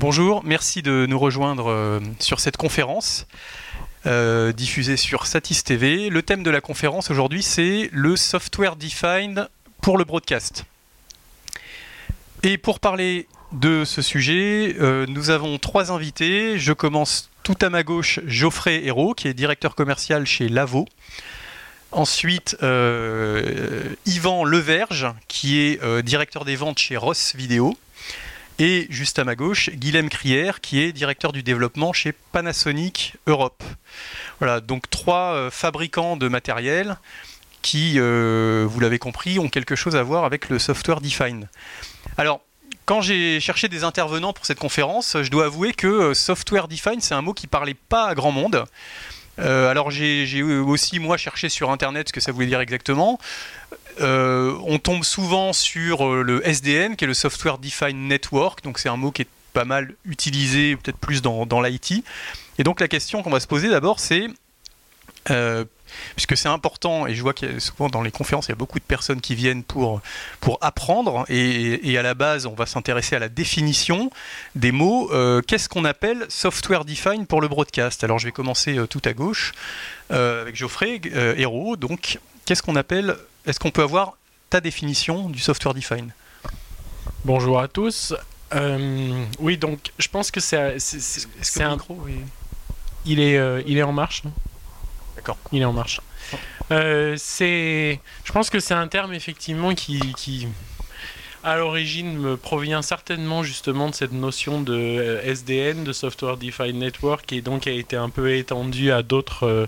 Bonjour, 0.00 0.42
merci 0.44 0.80
de 0.80 1.04
nous 1.06 1.18
rejoindre 1.18 1.70
euh, 1.70 2.00
sur 2.20 2.40
cette 2.40 2.56
conférence 2.56 3.26
euh, 4.06 4.50
diffusée 4.50 4.96
sur 4.96 5.26
Satis 5.26 5.62
TV. 5.62 6.08
Le 6.08 6.22
thème 6.22 6.42
de 6.42 6.48
la 6.48 6.62
conférence 6.62 7.10
aujourd'hui, 7.10 7.42
c'est 7.42 7.90
le 7.92 8.16
software 8.16 8.76
defined 8.76 9.50
pour 9.82 9.98
le 9.98 10.04
broadcast. 10.04 10.64
Et 12.42 12.56
pour 12.56 12.80
parler 12.80 13.28
de 13.52 13.84
ce 13.84 14.00
sujet, 14.00 14.74
euh, 14.80 15.04
nous 15.06 15.28
avons 15.28 15.58
trois 15.58 15.92
invités. 15.92 16.58
Je 16.58 16.72
commence 16.72 17.28
tout 17.42 17.58
à 17.60 17.68
ma 17.68 17.82
gauche, 17.82 18.20
Geoffrey 18.26 18.82
Hérault, 18.82 19.12
qui 19.12 19.28
est 19.28 19.34
directeur 19.34 19.74
commercial 19.74 20.24
chez 20.24 20.48
Lavo. 20.48 20.86
Ensuite, 21.92 22.56
Yvan 22.62 24.44
Leverge, 24.44 25.08
qui 25.28 25.58
est 25.58 26.02
directeur 26.02 26.46
des 26.46 26.56
ventes 26.56 26.78
chez 26.78 26.96
Ross 26.96 27.34
Vidéo. 27.36 27.76
Et 28.62 28.86
juste 28.90 29.18
à 29.18 29.24
ma 29.24 29.36
gauche, 29.36 29.70
Guilhem 29.70 30.10
Crière, 30.10 30.60
qui 30.60 30.82
est 30.82 30.92
directeur 30.92 31.32
du 31.32 31.42
développement 31.42 31.94
chez 31.94 32.12
Panasonic 32.12 33.16
Europe. 33.26 33.64
Voilà, 34.38 34.60
donc 34.60 34.90
trois 34.90 35.32
euh, 35.32 35.50
fabricants 35.50 36.18
de 36.18 36.28
matériel 36.28 36.98
qui, 37.62 37.94
euh, 37.96 38.66
vous 38.68 38.78
l'avez 38.80 38.98
compris, 38.98 39.38
ont 39.38 39.48
quelque 39.48 39.76
chose 39.76 39.96
à 39.96 40.02
voir 40.02 40.26
avec 40.26 40.50
le 40.50 40.58
software 40.58 41.00
Define. 41.00 41.48
Alors, 42.18 42.42
quand 42.84 43.00
j'ai 43.00 43.40
cherché 43.40 43.68
des 43.68 43.82
intervenants 43.82 44.34
pour 44.34 44.44
cette 44.44 44.58
conférence, 44.58 45.16
je 45.22 45.30
dois 45.30 45.46
avouer 45.46 45.72
que 45.72 45.86
euh, 45.86 46.12
software 46.12 46.68
Define, 46.68 47.00
c'est 47.00 47.14
un 47.14 47.22
mot 47.22 47.32
qui 47.32 47.46
parlait 47.46 47.72
pas 47.88 48.08
à 48.08 48.14
grand 48.14 48.32
monde. 48.32 48.66
Alors 49.38 49.90
j'ai 49.90 50.42
aussi 50.42 50.98
moi 50.98 51.16
cherché 51.16 51.48
sur 51.48 51.70
internet 51.70 52.08
ce 52.08 52.12
que 52.12 52.20
ça 52.20 52.30
voulait 52.30 52.46
dire 52.46 52.60
exactement. 52.60 53.18
Euh, 54.00 54.56
on 54.64 54.78
tombe 54.78 55.04
souvent 55.04 55.52
sur 55.52 56.06
euh, 56.06 56.22
le 56.22 56.46
SDN 56.46 56.96
qui 56.96 57.04
est 57.04 57.08
le 57.08 57.14
Software 57.14 57.58
Defined 57.58 58.08
Network, 58.08 58.62
donc 58.64 58.78
c'est 58.78 58.88
un 58.88 58.96
mot 58.96 59.10
qui 59.10 59.22
est 59.22 59.28
pas 59.52 59.64
mal 59.64 59.94
utilisé, 60.04 60.76
peut-être 60.76 60.96
plus 60.96 61.22
dans, 61.22 61.60
l'IT. 61.60 62.04
Et 62.58 62.64
donc 62.64 62.80
la 62.80 62.88
question 62.88 63.22
qu'on 63.22 63.30
va 63.30 63.40
se 63.40 63.46
poser 63.46 63.68
d'abord 63.68 64.00
c'est, 64.00 64.28
euh, 65.30 65.64
puisque 66.14 66.36
c'est 66.36 66.48
important, 66.48 67.06
et 67.06 67.14
je 67.14 67.20
vois 67.20 67.34
a 67.42 67.60
souvent 67.60 67.88
dans 67.88 68.00
les 68.00 68.12
conférences 68.12 68.46
il 68.46 68.50
y 68.50 68.52
a 68.52 68.56
beaucoup 68.56 68.78
de 68.78 68.84
personnes 68.84 69.20
qui 69.20 69.34
viennent 69.34 69.64
pour, 69.64 70.00
pour 70.40 70.58
apprendre, 70.60 71.24
et, 71.28 71.98
à 71.98 72.02
la 72.02 72.14
base 72.14 72.46
on 72.46 72.54
va 72.54 72.64
s'intéresser 72.64 73.16
à 73.16 73.18
la 73.18 73.28
définition 73.28 74.10
des 74.54 74.72
mots. 74.72 75.10
Qu'est-ce 75.46 75.68
qu'on 75.68 75.84
appelle 75.84 76.24
Software 76.28 76.84
Defined 76.84 77.26
pour 77.26 77.40
le 77.40 77.48
broadcast? 77.48 78.04
Alors 78.04 78.18
je 78.18 78.26
vais 78.26 78.32
commencer 78.32 78.78
tout 78.88 79.02
à 79.04 79.12
gauche 79.12 79.52
avec 80.10 80.54
Geoffrey 80.54 81.00
Hérault. 81.36 81.76
Donc 81.76 82.18
qu'est-ce 82.46 82.62
qu'on 82.62 82.76
appelle 82.76 83.16
Est-ce 83.46 83.58
qu'on 83.58 83.70
peut 83.70 83.82
avoir 83.82 84.16
ta 84.50 84.60
définition 84.60 85.30
du 85.30 85.38
Software 85.38 85.74
Defined? 85.74 86.10
Bonjour 87.24 87.58
à 87.60 87.68
tous. 87.68 88.14
Euh, 88.54 89.24
oui, 89.38 89.56
donc 89.56 89.92
je 89.98 90.08
pense 90.08 90.30
que 90.30 90.40
c'est 90.40 90.74
que 90.74 90.78
c'est 90.78 91.60
le 91.60 91.64
un 91.64 91.72
micro 91.72 91.98
il 93.06 93.20
est 93.20 93.38
euh, 93.38 93.62
il 93.66 93.78
est 93.78 93.82
en 93.82 93.92
marche. 93.92 94.24
D'accord. 95.16 95.38
Il 95.52 95.62
est 95.62 95.64
en 95.64 95.72
marche. 95.72 96.00
Euh, 96.70 97.14
c'est 97.16 98.00
je 98.24 98.32
pense 98.32 98.50
que 98.50 98.60
c'est 98.60 98.74
un 98.74 98.88
terme 98.88 99.14
effectivement 99.14 99.74
qui 99.74 100.00
qui 100.14 100.46
à 101.42 101.56
l'origine 101.56 102.18
me 102.18 102.36
provient 102.36 102.82
certainement 102.82 103.42
justement 103.42 103.88
de 103.88 103.94
cette 103.94 104.12
notion 104.12 104.60
de 104.60 104.74
euh, 104.74 105.22
SDN, 105.22 105.84
de 105.84 105.92
Software 105.92 106.36
Defined 106.36 106.76
Network, 106.76 107.32
et 107.32 107.40
donc 107.40 107.66
a 107.66 107.70
été 107.70 107.96
un 107.96 108.10
peu 108.10 108.34
étendue 108.34 108.92
à 108.92 109.02
d'autres 109.02 109.44
euh, 109.44 109.66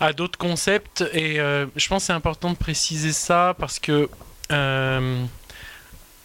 à 0.00 0.12
d'autres 0.12 0.38
concepts. 0.38 1.04
Et 1.12 1.40
euh, 1.40 1.66
je 1.76 1.88
pense 1.88 2.02
que 2.02 2.06
c'est 2.06 2.12
important 2.12 2.50
de 2.50 2.56
préciser 2.56 3.12
ça 3.12 3.54
parce 3.58 3.78
que 3.78 4.08
euh, 4.52 5.24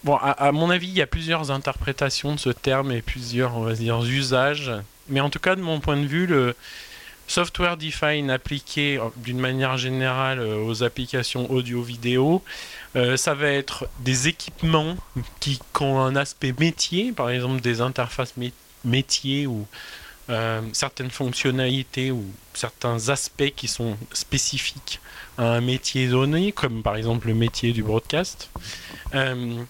Bon, 0.03 0.17
à, 0.17 0.51
mon 0.51 0.69
avis, 0.69 0.88
il 0.89 0.94
y 0.95 1.01
a 1.01 1.07
plusieurs 1.07 1.50
interprétations 1.50 2.35
de 2.35 2.39
ce 2.39 2.50
terme 2.50 2.91
et 2.91 3.01
plusieurs, 3.01 3.56
on 3.56 3.63
va 3.63 3.72
dire, 3.72 4.03
usages. 4.03 4.69
Mais 5.07 5.22
en 5.22 5.29
tout 5.29 5.39
cas, 5.39 5.56
de 5.56 5.61
mon 5.61 5.79
point 5.79 5.95
de 5.95 6.06
vue, 6.06 6.28
le 6.28 6.56
software 7.25 7.78
define 7.78 8.29
appliqué 8.29 8.97
euh, 8.97 9.03
d'une 9.16 9.39
manière 9.39 9.78
générale 9.78 10.41
aux 10.41 10.84
applications 10.84 11.50
audio-vidéo, 11.50 12.44
ça 13.16 13.34
va 13.34 13.47
être 13.47 13.88
des 14.00 14.28
équipements 14.28 14.97
qui, 15.40 15.59
ont 15.79 16.00
un 16.00 16.17
aspect 16.17 16.53
métier, 16.59 17.13
par 17.13 17.29
exemple 17.29 17.61
des 17.61 17.79
interfaces 17.79 18.34
mé- 18.38 18.51
métiers 18.84 19.47
ou 19.47 19.66
euh, 20.29 20.61
certaines 20.72 21.11
fonctionnalités 21.11 22.11
ou 22.11 22.23
certains 22.53 23.09
aspects 23.09 23.51
qui 23.56 23.67
sont 23.67 23.97
spécifiques 24.13 25.00
à 25.38 25.53
un 25.53 25.61
métier 25.61 26.07
donné, 26.07 26.51
comme 26.51 26.81
par 26.81 26.95
exemple 26.95 27.28
le 27.28 27.34
métier 27.34 27.73
du 27.73 27.84
broadcast. 27.84 28.50
Euh, 29.16 29.63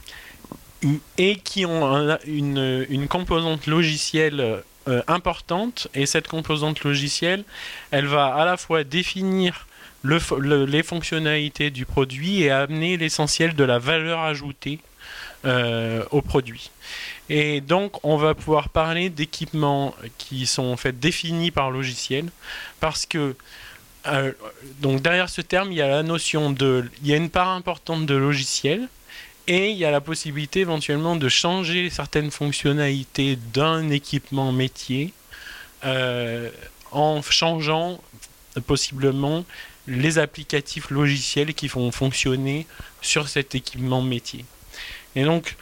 et 1.18 1.38
qui 1.38 1.66
ont 1.66 1.86
un- 1.88 2.20
une, 2.26 3.08
composante 3.10 3.68
logicielle 3.68 4.62
euh, 4.88 5.02
importante. 5.08 5.88
Et 5.96 6.06
cette 6.06 6.28
composante 6.28 6.84
logicielle, 6.84 7.46
elle 7.92 8.06
va 8.06 8.36
à 8.36 8.46
la 8.46 8.58
fois 8.58 8.84
définir 8.84 9.66
les 10.04 10.84
fonctionnalités 10.84 11.70
du 11.72 11.86
produit 11.86 12.42
et 12.42 12.52
amener 12.52 12.98
l'essentiel 12.98 13.56
de 13.56 13.64
la 13.64 13.80
valeur 13.80 14.20
ajoutée 14.20 14.80
au 16.12 16.22
produit. 16.22 16.72
Et 17.30 17.62
donc, 17.62 18.04
on 18.04 18.18
va 18.18 18.34
pouvoir 18.34 18.70
parler 18.70 19.10
d'équipements 19.10 19.96
qui 20.18 20.46
sont 20.46 20.66
en 20.66 20.78
fait 20.78 21.00
définis 21.00 21.52
par 21.52 21.72
logiciel, 21.72 22.26
parce 22.80 23.06
que 23.06 23.36
euh, 24.08 24.34
donc 24.80 25.02
derrière 25.02 25.30
ce 25.30 25.42
terme, 25.42 25.72
il 25.72 25.78
y 25.78 25.82
a 25.82 25.88
la 25.88 26.04
notion 26.04 26.52
de, 26.52 26.90
il 27.02 27.08
y 27.08 27.14
a 27.14 27.18
une 27.18 27.30
part 27.30 27.50
importante 27.50 28.06
de 28.06 28.16
logiciel, 28.16 28.90
et 29.48 29.70
il 29.70 29.78
y 29.78 29.86
a 29.86 29.92
la 29.92 30.02
possibilité 30.02 30.62
éventuellement 30.62 31.16
de 31.16 31.30
changer 31.30 31.90
certaines 31.90 32.32
fonctionnalités 32.32 33.38
d'un 33.54 33.90
équipement 33.90 34.52
métier 34.52 35.14
euh, 35.86 36.50
en 36.92 37.22
changeant 37.22 38.02
possiblement 38.68 39.44
les 39.88 40.18
applicatifs 40.18 40.90
logiciels 40.92 41.54
qui 41.54 41.68
vont 41.68 41.92
fonctionner 41.92 42.68
sur 43.02 43.28
cet 43.28 43.56
équipement 43.56 44.02
métier. 44.02 44.46
Et 45.16 45.24
donc, 45.24 45.58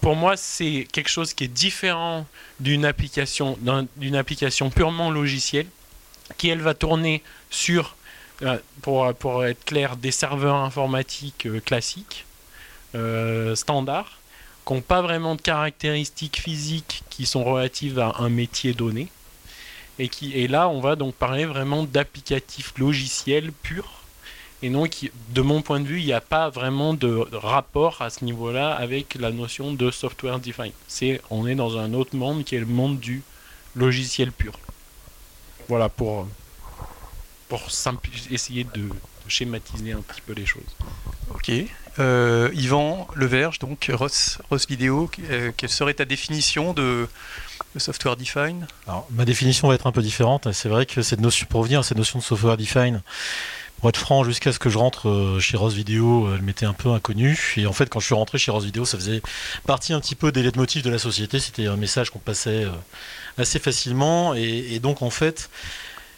pour 0.00 0.16
moi, 0.16 0.36
c'est 0.36 0.86
quelque 0.92 1.08
chose 1.08 1.32
qui 1.34 1.44
est 1.44 1.48
différent 1.48 2.26
d'une 2.58 2.84
application, 2.84 3.56
d'un- 3.60 3.86
d'une 3.96 4.16
application 4.16 4.70
purement 4.70 5.10
logicielle, 5.10 5.66
qui 6.38 6.48
elle 6.48 6.60
va 6.60 6.74
tourner 6.74 7.22
sur, 7.50 7.96
euh, 8.42 8.58
pour, 8.82 9.12
pour 9.14 9.44
être 9.44 9.64
clair, 9.64 9.96
des 9.96 10.12
serveurs 10.12 10.56
informatiques 10.56 11.46
euh, 11.46 11.60
classiques 11.60 12.24
euh, 12.94 13.54
standards, 13.56 14.18
qui 14.66 14.74
n'ont 14.74 14.80
pas 14.82 15.02
vraiment 15.02 15.34
de 15.34 15.42
caractéristiques 15.42 16.40
physiques 16.40 17.02
qui 17.10 17.26
sont 17.26 17.44
relatives 17.44 17.98
à 17.98 18.16
un 18.18 18.28
métier 18.28 18.74
donné. 18.74 19.08
Et, 19.98 20.08
qui, 20.08 20.32
et 20.32 20.48
là, 20.48 20.68
on 20.68 20.80
va 20.80 20.96
donc 20.96 21.14
parler 21.14 21.44
vraiment 21.44 21.82
d'applicatifs 21.82 22.72
logiciels 22.78 23.52
purs. 23.52 23.99
Et 24.62 24.70
qui, 24.90 25.10
de 25.30 25.40
mon 25.40 25.62
point 25.62 25.80
de 25.80 25.86
vue, 25.86 26.00
il 26.00 26.04
n'y 26.04 26.12
a 26.12 26.20
pas 26.20 26.50
vraiment 26.50 26.92
de 26.92 27.26
rapport 27.32 28.02
à 28.02 28.10
ce 28.10 28.24
niveau-là 28.26 28.72
avec 28.72 29.14
la 29.14 29.30
notion 29.30 29.72
de 29.72 29.90
software 29.90 30.38
defined. 30.38 30.72
C'est, 30.86 31.22
on 31.30 31.46
est 31.46 31.54
dans 31.54 31.78
un 31.78 31.94
autre 31.94 32.14
monde 32.14 32.44
qui 32.44 32.56
est 32.56 32.60
le 32.60 32.66
monde 32.66 33.00
du 33.00 33.22
logiciel 33.74 34.32
pur. 34.32 34.52
Voilà 35.68 35.88
pour, 35.88 36.26
pour 37.48 37.62
essayer 38.30 38.64
de, 38.64 38.82
de 38.82 38.90
schématiser 39.28 39.92
un 39.92 40.02
petit 40.02 40.20
peu 40.20 40.34
les 40.34 40.44
choses. 40.44 40.62
Ok. 41.34 41.50
Euh, 41.98 42.50
Yvan 42.52 43.08
Leverge, 43.14 43.60
donc 43.60 43.90
Ross, 43.92 44.38
Ross 44.50 44.66
Vidéo, 44.66 45.10
euh, 45.30 45.52
quelle 45.56 45.70
serait 45.70 45.94
ta 45.94 46.04
définition 46.04 46.74
de, 46.74 47.08
de 47.74 47.78
software 47.78 48.16
defined? 48.16 48.66
Alors, 48.86 49.06
ma 49.10 49.24
définition 49.24 49.68
va 49.68 49.74
être 49.74 49.86
un 49.86 49.92
peu 49.92 50.02
différente. 50.02 50.52
C'est 50.52 50.68
vrai 50.68 50.84
que 50.84 51.02
cette 51.02 51.20
notion, 51.20 51.46
pour 51.48 51.60
revenir 51.60 51.80
à 51.80 51.82
cette 51.82 51.98
notion 51.98 52.18
de 52.18 52.24
software 52.24 52.56
define, 52.56 53.02
pour 53.80 53.88
être 53.88 53.96
franc, 53.96 54.24
jusqu'à 54.24 54.52
ce 54.52 54.58
que 54.58 54.68
je 54.68 54.76
rentre 54.76 55.08
euh, 55.08 55.40
chez 55.40 55.56
Ross 55.56 55.72
Video, 55.72 56.26
euh, 56.26 56.34
elle 56.36 56.42
m'était 56.42 56.66
un 56.66 56.74
peu 56.74 56.90
inconnue. 56.90 57.54
Et 57.56 57.66
en 57.66 57.72
fait, 57.72 57.88
quand 57.88 57.98
je 57.98 58.04
suis 58.04 58.14
rentré 58.14 58.36
chez 58.36 58.50
Ross 58.50 58.64
Video, 58.64 58.84
ça 58.84 58.98
faisait 58.98 59.22
partie 59.66 59.94
un 59.94 60.00
petit 60.00 60.14
peu 60.14 60.32
des 60.32 60.42
leitmotifs 60.42 60.82
de 60.82 60.90
la 60.90 60.98
société. 60.98 61.40
C'était 61.40 61.66
un 61.66 61.76
message 61.76 62.10
qu'on 62.10 62.18
passait 62.18 62.64
euh, 62.64 62.72
assez 63.38 63.58
facilement. 63.58 64.34
Et, 64.34 64.78
donc, 64.80 65.00
en 65.00 65.08
fait, 65.08 65.48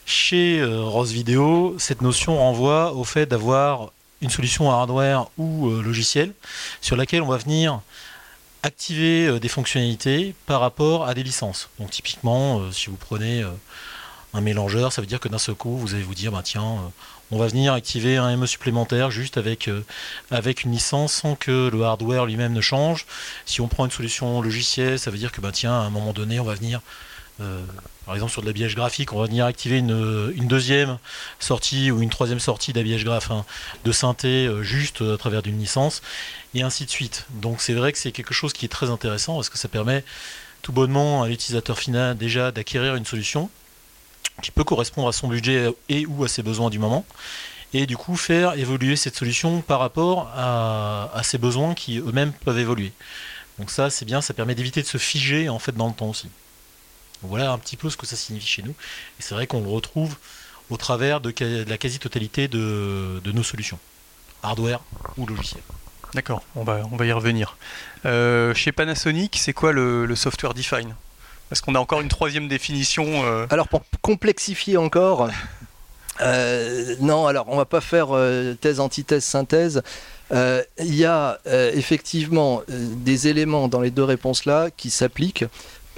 chez 0.05 0.61
Ross 0.65 1.11
Video, 1.11 1.75
cette 1.79 2.01
notion 2.01 2.37
renvoie 2.37 2.93
au 2.93 3.05
fait 3.05 3.25
d'avoir 3.27 3.93
une 4.21 4.29
solution 4.29 4.69
hardware 4.69 5.29
ou 5.37 5.69
euh, 5.69 5.81
logiciel 5.81 6.33
sur 6.81 6.97
laquelle 6.97 7.21
on 7.21 7.27
va 7.27 7.37
venir 7.37 7.79
activer 8.61 9.39
des 9.39 9.49
fonctionnalités 9.49 10.35
par 10.45 10.59
rapport 10.59 11.05
à 11.05 11.13
des 11.13 11.23
licences. 11.23 11.69
Donc 11.79 11.91
typiquement, 11.91 12.71
si 12.71 12.89
vous 12.89 12.95
prenez 12.95 13.43
un 14.33 14.39
mélangeur, 14.39 14.93
ça 14.93 15.01
veut 15.01 15.07
dire 15.07 15.19
que 15.19 15.27
d'un 15.27 15.37
seul 15.37 15.55
coup, 15.55 15.75
vous 15.75 15.95
allez 15.95 16.03
vous 16.03 16.15
dire, 16.15 16.31
bah, 16.31 16.39
tiens, 16.45 16.77
on 17.33 17.39
va 17.39 17.47
venir 17.47 17.73
activer 17.73 18.17
un 18.17 18.37
ME 18.37 18.45
supplémentaire 18.45 19.09
juste 19.09 19.37
avec, 19.37 19.67
euh, 19.67 19.83
avec 20.29 20.63
une 20.63 20.71
licence 20.71 21.13
sans 21.13 21.35
que 21.35 21.69
le 21.73 21.83
hardware 21.83 22.27
lui-même 22.27 22.53
ne 22.53 22.61
change. 22.61 23.07
Si 23.45 23.59
on 23.59 23.67
prend 23.67 23.85
une 23.85 23.91
solution 23.91 24.39
logicielle, 24.41 24.99
ça 24.99 25.09
veut 25.09 25.17
dire 25.17 25.31
que 25.31 25.41
bah, 25.41 25.51
à 25.63 25.67
un 25.67 25.89
moment 25.89 26.13
donné, 26.13 26.39
on 26.39 26.43
va 26.43 26.53
venir 26.53 26.81
euh, 27.41 27.65
par 28.05 28.13
exemple 28.13 28.31
sur 28.31 28.43
de 28.43 28.47
l'habillage 28.47 28.75
graphique, 28.75 29.13
on 29.13 29.19
va 29.19 29.25
venir 29.25 29.45
activer 29.45 29.79
une, 29.79 30.47
deuxième 30.47 30.99
sortie 31.39 31.89
ou 31.89 32.01
une 32.03 32.11
troisième 32.11 32.39
sortie 32.39 32.71
d'habillage 32.71 33.03
graphique 33.03 33.31
hein, 33.31 33.45
de 33.83 33.91
synthé 33.91 34.47
juste 34.61 35.01
à 35.01 35.17
travers 35.17 35.41
d'une 35.41 35.57
licence, 35.57 36.03
et 36.53 36.61
ainsi 36.61 36.85
de 36.85 36.91
suite. 36.91 37.25
Donc 37.41 37.61
c'est 37.61 37.73
vrai 37.73 37.91
que 37.91 37.97
c'est 37.97 38.11
quelque 38.11 38.33
chose 38.33 38.53
qui 38.53 38.65
est 38.65 38.69
très 38.69 38.91
intéressant 38.91 39.35
parce 39.35 39.49
que 39.49 39.57
ça 39.57 39.67
permet 39.67 40.03
tout 40.61 40.73
bonnement 40.73 41.23
à 41.23 41.27
l'utilisateur 41.27 41.79
final 41.79 42.15
déjà 42.15 42.51
d'acquérir 42.51 42.95
une 42.95 43.05
solution 43.05 43.49
qui 44.41 44.51
peut 44.51 44.63
correspondre 44.63 45.07
à 45.07 45.13
son 45.13 45.27
budget 45.27 45.69
et 45.89 46.05
ou 46.05 46.23
à 46.23 46.27
ses 46.27 46.43
besoins 46.43 46.69
du 46.69 46.79
moment 46.79 47.05
et 47.73 47.85
du 47.85 47.97
coup 47.97 48.15
faire 48.15 48.53
évoluer 48.53 48.95
cette 48.95 49.15
solution 49.15 49.61
par 49.61 49.79
rapport 49.79 50.31
à, 50.35 51.21
ses 51.23 51.37
besoins 51.37 51.73
qui 51.73 51.97
eux-mêmes 51.97 52.31
peuvent 52.31 52.59
évoluer. 52.59 52.91
Donc 53.59 53.71
ça 53.71 53.89
c'est 53.89 54.05
bien, 54.05 54.21
ça 54.21 54.33
permet 54.33 54.55
d'éviter 54.55 54.81
de 54.81 54.87
se 54.87 54.97
figer 54.97 55.49
en 55.49 55.59
fait 55.59 55.75
dans 55.75 55.87
le 55.87 55.93
temps 55.93 56.09
aussi. 56.09 56.29
voilà 57.21 57.51
un 57.51 57.57
petit 57.57 57.77
peu 57.77 57.89
ce 57.89 57.97
que 57.97 58.05
ça 58.05 58.15
signifie 58.15 58.47
chez 58.47 58.61
nous. 58.61 58.71
Et 59.19 59.21
c'est 59.21 59.33
vrai 59.33 59.47
qu'on 59.47 59.61
le 59.61 59.69
retrouve 59.69 60.15
au 60.69 60.77
travers 60.77 61.19
de, 61.19 61.33
la 61.67 61.77
quasi-totalité 61.77 62.47
de, 62.47 63.21
nos 63.25 63.43
solutions, 63.43 63.79
hardware 64.43 64.81
ou 65.17 65.25
logiciel. 65.25 65.61
D'accord, 66.13 66.43
on 66.55 66.63
va, 66.63 66.81
on 66.91 66.95
va 66.95 67.05
y 67.07 67.11
revenir. 67.11 67.57
Euh, 68.05 68.53
chez 68.53 68.71
Panasonic, 68.71 69.35
c'est 69.37 69.53
quoi 69.53 69.71
le, 69.71 70.15
software 70.15 70.53
define? 70.53 70.95
Est-ce 71.53 71.61
qu'on 71.61 71.75
a 71.75 71.79
encore 71.79 72.01
une 72.01 72.09
troisième 72.09 72.47
définition 72.47 73.05
euh 73.25 73.45
Alors 73.51 73.67
pour 73.67 73.83
complexifier 74.01 74.75
encore, 74.75 75.29
euh, 76.19 76.95
non, 76.99 77.27
alors 77.27 77.45
on 77.47 77.57
va 77.57 77.65
pas 77.65 77.79
faire 77.79 78.07
euh, 78.09 78.55
thèse, 78.55 78.79
antithèse, 78.79 79.23
synthèse. 79.23 79.83
Euh, 80.31 80.63
il 80.79 80.95
y 80.95 81.05
a 81.05 81.37
effectivement 81.45 82.63
des 82.67 83.27
éléments 83.27 83.67
dans 83.67 83.81
les 83.81 83.91
deux 83.91 84.03
réponses-là 84.03 84.69
qui 84.75 84.89
s'appliquent. 84.89 85.45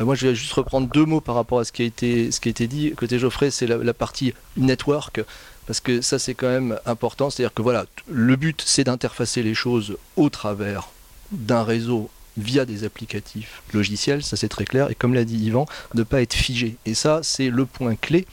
moi, 0.02 0.14
je 0.16 0.28
vais 0.28 0.36
juste 0.36 0.52
reprendre 0.52 0.90
deux 0.90 1.06
mots 1.06 1.22
par 1.22 1.36
rapport 1.36 1.60
à 1.60 1.64
ce 1.64 1.72
qui 1.72 1.84
a 1.84 1.86
été, 1.86 2.68
dit. 2.68 2.92
Côté 2.98 3.18
Geoffrey, 3.18 3.50
c'est 3.50 3.66
la, 3.66 3.94
partie 3.94 4.34
network, 4.58 5.22
parce 5.68 5.80
que 5.80 6.02
ça, 6.02 6.20
c'est 6.20 6.34
quand 6.34 6.50
même 6.50 6.78
important. 6.86 7.30
C'est-à-dire 7.30 7.54
que 7.54 7.62
voilà, 7.62 7.86
le 8.10 8.36
but, 8.36 8.62
c'est 8.66 8.84
d'interfacer 8.84 9.42
les 9.42 9.54
choses 9.54 9.96
au 10.18 10.30
travers 10.30 10.90
d'un 11.32 11.64
réseau 11.64 12.10
via 12.38 12.66
des 12.66 12.84
applicatifs 12.84 13.62
logiciels, 13.74 14.24
ça 14.24 14.38
c'est 14.38 14.50
très 14.50 14.66
clair, 14.66 14.90
et 14.90 14.96
comme 14.96 15.14
l'a 15.14 15.24
dit 15.24 15.38
Yvan, 15.38 15.66
ne 15.94 16.04
pas 16.04 16.22
être 16.22 16.34
figé. 16.34 16.76
Et 16.86 16.94
ça, 16.94 17.22
c'est 17.24 17.50
le 17.50 17.66
point 17.66 17.96
clé 17.96 18.26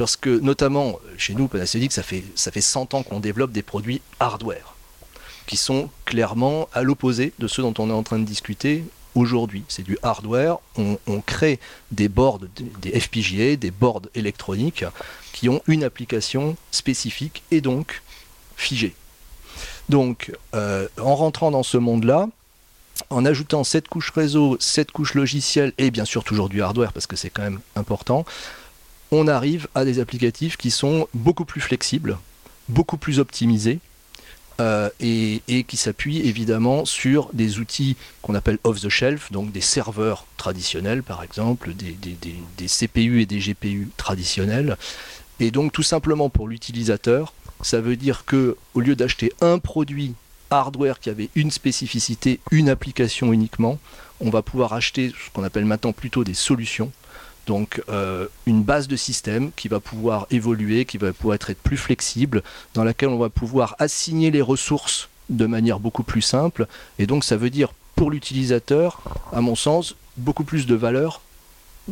parce 0.00 0.16
que 0.16 0.30
notamment 0.30 0.98
chez 1.18 1.34
nous, 1.34 1.46
Panasonic, 1.46 1.92
ça 1.92 2.02
fait, 2.02 2.24
ça 2.34 2.50
fait 2.50 2.62
100 2.62 2.94
ans 2.94 3.02
qu'on 3.02 3.20
développe 3.20 3.52
des 3.52 3.60
produits 3.60 4.00
hardware, 4.18 4.74
qui 5.46 5.58
sont 5.58 5.90
clairement 6.06 6.70
à 6.72 6.82
l'opposé 6.82 7.34
de 7.38 7.46
ceux 7.46 7.60
dont 7.60 7.74
on 7.78 7.90
est 7.90 7.92
en 7.92 8.02
train 8.02 8.18
de 8.18 8.24
discuter 8.24 8.84
aujourd'hui. 9.14 9.62
C'est 9.68 9.82
du 9.82 9.98
hardware, 10.02 10.56
on, 10.78 11.20
crée 11.20 11.60
des 11.90 12.08
boards, 12.08 12.40
des 12.80 12.98
FPGA, 12.98 13.56
des 13.56 13.70
boards 13.70 14.02
électroniques, 14.14 14.86
qui 15.34 15.50
ont 15.50 15.60
une 15.66 15.84
application 15.84 16.56
spécifique 16.70 17.42
et 17.50 17.60
donc 17.60 18.00
figée. 18.56 18.94
Donc, 19.90 20.32
euh, 20.54 20.88
en 20.98 21.14
rentrant 21.14 21.50
dans 21.50 21.62
ce 21.62 21.76
monde-là, 21.76 22.28
en 23.08 23.24
ajoutant 23.24 23.64
cette 23.64 23.88
couche 23.88 24.10
réseau, 24.10 24.56
cette 24.60 24.92
couche 24.92 25.14
logicielle 25.14 25.72
et 25.78 25.90
bien 25.90 26.04
sûr 26.04 26.24
toujours 26.24 26.48
du 26.48 26.62
hardware 26.62 26.92
parce 26.92 27.06
que 27.06 27.16
c'est 27.16 27.30
quand 27.30 27.42
même 27.42 27.60
important, 27.76 28.24
on 29.10 29.26
arrive 29.26 29.68
à 29.74 29.84
des 29.84 29.98
applicatifs 29.98 30.56
qui 30.56 30.70
sont 30.70 31.08
beaucoup 31.14 31.44
plus 31.44 31.60
flexibles, 31.60 32.18
beaucoup 32.68 32.96
plus 32.96 33.18
optimisés, 33.18 33.80
euh, 34.60 34.90
et, 35.00 35.64
qui 35.66 35.78
s'appuient 35.78 36.20
évidemment 36.20 36.84
sur 36.84 37.30
des 37.32 37.60
outils 37.60 37.96
qu'on 38.20 38.34
appelle 38.34 38.58
off-the-shelf, 38.62 39.32
donc 39.32 39.52
des 39.52 39.62
serveurs 39.62 40.26
traditionnels 40.36 41.02
par 41.02 41.22
exemple, 41.22 41.72
des, 41.72 42.66
CPU 42.66 43.22
et 43.22 43.26
des 43.26 43.38
GPU 43.38 43.88
traditionnels. 43.96 44.76
Et 45.38 45.50
donc 45.50 45.72
tout 45.72 45.82
simplement 45.82 46.28
pour 46.28 46.46
l'utilisateur, 46.46 47.32
ça 47.62 47.80
veut 47.80 47.96
dire 47.96 48.26
que 48.26 48.58
au 48.74 48.80
lieu 48.80 48.94
d'acheter 48.96 49.32
un 49.40 49.58
produit 49.58 50.14
hardware 50.50 51.00
qui 51.00 51.10
avait 51.10 51.30
une 51.34 51.50
spécificité, 51.50 52.40
une 52.50 52.68
application 52.68 53.32
uniquement, 53.32 53.78
on 54.20 54.30
va 54.30 54.42
pouvoir 54.42 54.72
acheter 54.72 55.10
ce 55.10 55.30
qu'on 55.32 55.44
appelle 55.44 55.64
maintenant 55.64 55.92
plutôt 55.92 56.24
des 56.24 56.34
solutions 56.34 56.92
donc 57.46 57.82
euh, 57.88 58.26
une 58.46 58.62
base 58.62 58.86
de 58.86 58.94
système 58.94 59.50
qui 59.56 59.66
va 59.66 59.80
pouvoir 59.80 60.28
évoluer, 60.30 60.84
qui 60.84 60.98
va 60.98 61.12
pouvoir 61.12 61.34
être 61.34 61.52
plus 61.54 61.76
flexible, 61.76 62.44
dans 62.74 62.84
laquelle 62.84 63.08
on 63.08 63.18
va 63.18 63.28
pouvoir 63.28 63.74
assigner 63.80 64.30
les 64.30 64.40
ressources 64.40 65.08
de 65.30 65.46
manière 65.46 65.80
beaucoup 65.80 66.04
plus 66.04 66.22
simple. 66.22 66.68
Et 67.00 67.06
donc 67.06 67.24
ça 67.24 67.36
veut 67.36 67.50
dire 67.50 67.72
pour 67.96 68.10
l'utilisateur, 68.10 69.02
à 69.32 69.40
mon 69.40 69.56
sens, 69.56 69.96
beaucoup 70.16 70.44
plus 70.44 70.66
de 70.66 70.76
valeur 70.76 71.22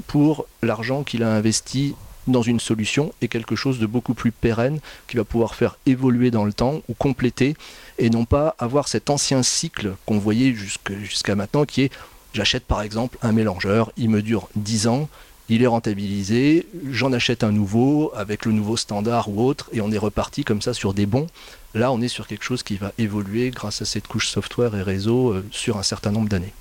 pour 0.07 0.47
l'argent 0.63 1.03
qu'il 1.03 1.25
a 1.25 1.35
investi 1.35 1.95
dans 2.29 2.43
une 2.43 2.61
solution 2.61 3.13
et 3.21 3.29
quelque 3.29 3.57
chose 3.57 3.79
de 3.79 3.87
beaucoup 3.87 4.15
plus 4.15 4.31
pérenne 4.31 4.81
qui 5.09 5.17
va 5.17 5.25
pouvoir 5.25 5.55
faire 5.55 5.77
évoluer 5.87 6.31
dans 6.31 6.45
le 6.45 6.53
temps 6.53 6.83
ou 6.89 6.95
compléter 6.95 7.57
et 7.99 8.11
non 8.11 8.25
pas 8.25 8.55
avoir 8.59 8.89
cet 8.89 9.11
ancien 9.11 9.43
cycle 9.43 9.95
qu'on 10.07 10.19
voyait 10.19 10.55
jusqu'à 10.55 11.35
maintenant 11.35 11.65
qui 11.65 11.83
est 11.83 11.93
j'achète 12.33 12.65
par 12.65 12.83
exemple 12.83 13.19
un 13.23 13.33
mélangeur, 13.33 13.91
il 13.97 14.11
me 14.11 14.23
dure 14.23 14.49
10 14.57 14.87
ans, 14.87 15.09
il 15.49 15.63
est 15.63 15.67
rentabilisé, 15.67 16.67
j'en 16.91 17.13
achète 17.13 17.43
un 17.43 17.53
nouveau 17.53 18.13
avec 18.15 18.45
le 18.45 18.53
nouveau 18.53 18.77
standard 18.77 19.29
ou 19.29 19.43
autre, 19.43 19.71
et 19.73 19.81
on 19.81 19.91
est 19.91 19.99
reparti 19.99 20.45
comme 20.45 20.61
ça 20.61 20.75
sur 20.75 20.93
des 20.93 21.07
bons. 21.07 21.27
Là, 21.75 21.91
on 21.91 22.01
est 22.01 22.09
sur 22.09 22.27
quelque 22.27 22.45
chose 22.45 22.63
qui 22.63 22.77
va 22.77 22.93
évoluer 22.99 23.51
grâce 23.51 23.83
à 23.83 23.85
cette 23.85 24.07
couche 24.07 24.29
software 24.29 24.75
et 24.77 24.83
réseau 24.83 25.31
euh, 25.31 25.47
sur 25.51 25.79
un 25.79 25.83
certain 25.83 26.11
nombre 26.11 26.29
d'années. 26.29 26.53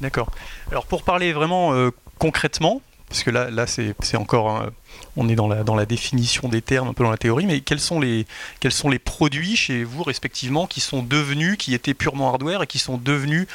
D'accord. 0.00 0.30
Alors 0.70 0.86
pour 0.86 1.02
parler 1.04 1.32
vraiment 1.32 1.72
euh, 1.72 1.90
concrètement, 2.18 2.82
parce 3.14 3.22
que 3.22 3.30
là, 3.30 3.48
là 3.48 3.68
c'est 3.68 4.16
encore, 4.16 4.72
on 5.16 5.28
est 5.28 5.36
dans 5.36 5.46
la, 5.46 5.62
dans 5.62 5.76
la 5.76 5.86
définition 5.86 6.48
des 6.48 6.60
termes, 6.60 6.88
un 6.88 6.94
peu 6.94 7.04
dans 7.04 7.12
la 7.12 7.16
théorie, 7.16 7.46
mais 7.46 7.60
quels 7.60 7.78
sont 7.78 8.00
les, 8.00 8.26
quels 8.58 8.72
sont 8.72 8.90
les 8.90 8.98
produits 8.98 9.54
chez 9.54 9.84
vous 9.84 10.02
respectivement 10.02 10.66
qui 10.66 10.80
sont 10.80 11.00
devenus, 11.00 11.56
qui 11.56 11.74
étaient 11.74 11.94
purement 11.94 12.30
hardware 12.30 12.64
et 12.64 12.66
qui 12.66 12.80
sont 12.80 12.98
devenus 12.98 13.46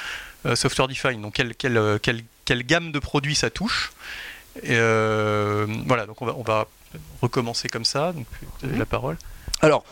euh, 0.46 0.56
software 0.56 0.88
defined? 0.88 1.20
Donc 1.20 1.34
quelle, 1.34 1.56
quelle, 1.56 2.00
quelle, 2.02 2.22
quelle 2.46 2.64
gamme 2.64 2.94
de 2.94 3.00
produits 3.00 3.36
ça 3.36 3.50
touche? 3.50 3.92
Euh, 4.70 5.68
voilà, 5.86 6.06
donc 6.06 6.22
on 6.22 6.26
va, 6.26 6.36
on 6.38 6.44
va 6.44 6.66
recommencer 7.22 7.68
comme 7.68 7.84
ça. 7.84 8.14
Donc, 8.14 8.28
vous 8.64 8.80
la 8.80 8.86
parole. 8.86 9.18
Alors, 9.60 9.84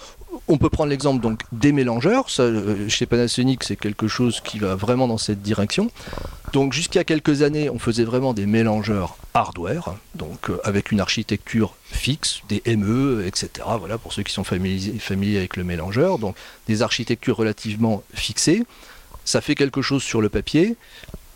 on 0.48 0.58
peut 0.58 0.70
prendre 0.70 0.90
l'exemple 0.90 1.22
donc 1.22 1.42
des 1.52 1.72
mélangeurs. 1.72 2.28
Euh, 2.40 2.88
chez 2.90 3.06
Panasonic, 3.06 3.64
c'est 3.64 3.76
quelque 3.76 4.08
chose 4.08 4.42
qui 4.42 4.60
va 4.60 4.76
vraiment 4.76 5.08
dans 5.08 5.18
cette 5.18 5.42
direction. 5.42 5.92
Donc, 6.54 6.74
jusqu'à 6.74 7.04
quelques 7.04 7.42
années, 7.42 7.70
on 7.70 7.80
faisait 7.80 8.04
vraiment 8.04 8.34
des 8.34 8.46
mélangeurs 8.46 9.18
hardware, 9.34 9.96
donc 10.16 10.50
euh, 10.50 10.60
avec 10.64 10.92
une 10.92 11.00
architecture 11.00 11.76
fixe, 11.84 12.42
des 12.50 12.62
ME, 12.76 13.24
etc. 13.26 13.50
Voilà, 13.78 13.98
pour 13.98 14.14
ceux 14.14 14.24
qui 14.24 14.34
sont 14.34 14.44
familiers, 14.44 14.98
familiers 15.00 15.38
avec 15.38 15.58
le 15.58 15.64
mélangeur. 15.64 16.20
Donc, 16.20 16.36
des 16.68 16.82
architectures 16.82 17.38
relativement 17.38 18.04
fixées. 18.14 18.64
Ça 19.26 19.42
fait 19.42 19.56
quelque 19.56 19.82
chose 19.82 20.04
sur 20.04 20.22
le 20.22 20.30
papier, 20.30 20.78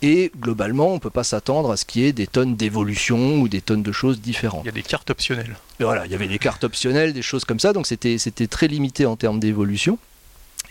et 0.02 0.32
globalement, 0.38 0.88
on 0.88 0.94
ne 0.94 0.98
peut 0.98 1.10
pas 1.10 1.24
s'attendre 1.24 1.70
à 1.70 1.76
ce 1.76 1.84
qu'il 1.84 2.02
y 2.02 2.06
ait 2.06 2.12
des 2.12 2.26
tonnes 2.26 2.56
d'évolution 2.56 3.40
ou 3.40 3.48
des 3.48 3.60
tonnes 3.60 3.84
de 3.84 3.92
choses 3.92 4.20
différentes. 4.20 4.62
Il 4.64 4.66
y 4.66 4.70
a 4.70 4.72
des 4.72 4.82
cartes 4.82 5.10
optionnelles. 5.10 5.56
voilà, 5.78 6.06
il 6.06 6.12
y 6.12 6.14
avait 6.14 6.26
des 6.26 6.40
cartes 6.40 6.64
optionnelles, 6.64 7.12
des 7.12 7.22
choses 7.22 7.44
comme 7.44 7.60
ça, 7.60 7.72
donc 7.72 7.86
c'était 7.86 8.46
très 8.48 8.66
limité 8.66 9.06
en 9.06 9.16
termes 9.16 9.38
d'évolution. 9.38 9.98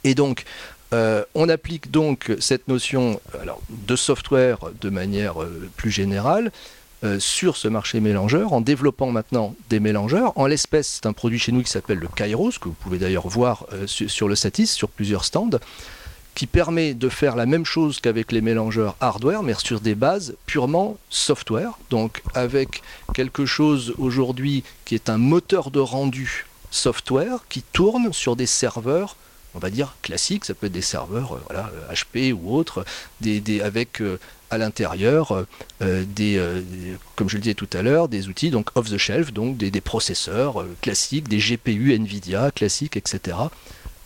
Et 0.04 0.16
donc, 0.16 0.44
euh, 0.94 1.24
on 1.34 1.48
applique 1.48 1.92
donc 1.92 2.32
cette 2.40 2.68
notion 2.68 3.22
alors, 3.42 3.62
de 3.70 3.96
software 3.96 4.58
de 4.82 4.90
manière 4.90 5.42
euh, 5.42 5.70
plus 5.78 5.92
générale 5.92 6.52
euh, 7.04 7.18
sur 7.20 7.56
ce 7.56 7.70
marché 7.70 8.02
mélangeur 8.02 8.52
en 8.52 8.60
développant 8.60 9.12
maintenant 9.12 9.56
des 9.70 9.80
mélangeurs. 9.80 10.38
En 10.38 10.48
l'espèce, 10.48 11.00
c'est 11.02 11.06
un 11.06 11.14
produit 11.14 11.40
chez 11.40 11.54
nous 11.54 11.64
qui 11.64 11.72
s'appelle 11.72 12.00
le 12.00 12.08
Kairos, 12.08 12.52
que 12.60 12.66
vous 12.66 12.76
pouvez 12.78 12.98
d'ailleurs 12.98 13.28
voir 13.28 13.66
sur 13.86 14.28
le 14.28 14.36
Satis, 14.36 14.68
sur 14.68 14.90
plusieurs 14.90 15.24
stands 15.24 15.60
qui 16.36 16.48
permet 16.48 16.94
de 16.94 17.10
faire 17.10 17.36
la 17.36 17.46
même 17.46 17.66
chose 17.66 18.00
qu'avec 18.00 18.32
les 18.32 18.42
mélangeurs 18.42 18.96
hardware, 19.00 19.44
mais 19.44 19.54
sur 19.54 19.80
des 19.80 19.96
bases 19.96 20.36
purement 20.46 20.98
software. 21.10 21.78
Donc 21.90 22.22
avec 22.34 22.82
quelque 23.14 23.46
chose 23.46 23.94
aujourd'hui 23.98 24.64
qui 24.86 24.96
est 24.96 25.10
un 25.10 25.18
moteur 25.18 25.72
de 25.72 25.80
rendu 25.80 26.46
software 26.72 27.40
qui 27.50 27.62
tourne 27.62 28.14
sur 28.14 28.36
des 28.36 28.46
serveurs 28.46 29.16
on 29.54 29.60
va 29.60 29.70
dire 29.70 29.96
classiques, 30.02 30.46
ça 30.46 30.54
peut 30.54 30.68
être 30.68 30.74
des 30.74 30.82
serveurs 30.82 31.38
euh, 31.52 31.94
HP 31.94 32.34
ou 32.34 32.56
autres, 32.56 32.86
avec 33.62 34.02
euh, 34.02 34.18
à 34.50 34.58
l'intérieur 34.58 35.46
euh, 35.82 36.06
des, 36.08 36.42
comme 37.16 37.30
je 37.30 37.36
le 37.36 37.42
disais 37.42 37.54
tout 37.54 37.70
à 37.74 37.82
l'heure, 37.82 38.08
des 38.08 38.28
outils 38.28 38.50
donc 38.50 38.70
off 38.76 38.90
the 38.90 38.98
shelf, 38.98 39.34
donc 39.34 39.58
des 39.58 39.82
processeurs 39.82 40.66
classiques, 40.82 41.28
des 41.28 41.40
GPU 41.40 41.94
Nvidia 41.94 42.52
classiques, 42.52 42.98
etc 42.98 43.38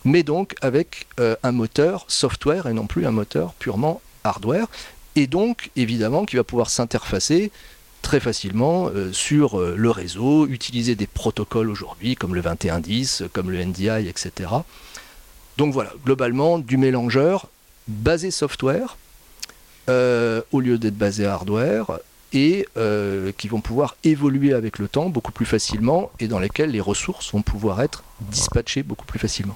mais 0.06 0.22
donc 0.22 0.56
avec 0.62 1.08
euh, 1.20 1.36
un 1.44 1.52
moteur 1.52 2.06
software 2.08 2.68
et 2.68 2.74
non 2.74 2.86
plus 2.86 3.06
un 3.06 3.12
moteur 3.12 3.54
purement 3.56 4.02
hardware, 4.24 4.68
et 5.16 5.28
donc 5.28 5.72
évidemment 5.76 6.26
qui 6.26 6.36
va 6.36 6.44
pouvoir 6.44 6.70
s'interfacer 6.70 7.52
très 8.02 8.20
facilement 8.20 8.88
euh, 8.88 9.12
sur 9.12 9.60
euh, 9.60 9.74
le 9.76 9.90
réseau, 9.90 10.48
utiliser 10.48 10.96
des 10.96 11.08
protocoles 11.08 11.72
aujourd'hui 11.72 12.16
comme 12.16 12.36
le 12.36 12.42
2110, 12.42 13.24
comme 13.34 13.50
le 13.50 13.66
NDI, 13.66 14.08
etc. 14.08 14.50
Donc 15.58 15.74
voilà, 15.74 15.92
globalement 16.06 16.60
du 16.60 16.78
mélangeur 16.78 17.48
basé 17.88 18.32
software 18.32 18.98
au 19.88 20.60
lieu 20.60 20.80
d'être 20.80 20.98
basé 20.98 21.28
hardware, 21.28 22.00
et 22.34 22.68
qui 23.38 23.48
vont 23.48 23.62
pouvoir 23.62 23.96
évoluer 24.04 24.54
avec 24.54 24.80
le 24.80 24.88
temps 24.88 25.10
beaucoup 25.10 25.32
plus 25.32 25.46
facilement 25.46 26.12
et 26.20 26.28
dans 26.28 26.40
lesquels 26.40 26.72
les 26.72 26.82
ressources 26.82 27.32
vont 27.32 27.44
pouvoir 27.44 27.82
être 27.82 28.04
dispatchées 28.32 28.82
beaucoup 28.82 29.06
plus 29.06 29.20
facilement. 29.20 29.56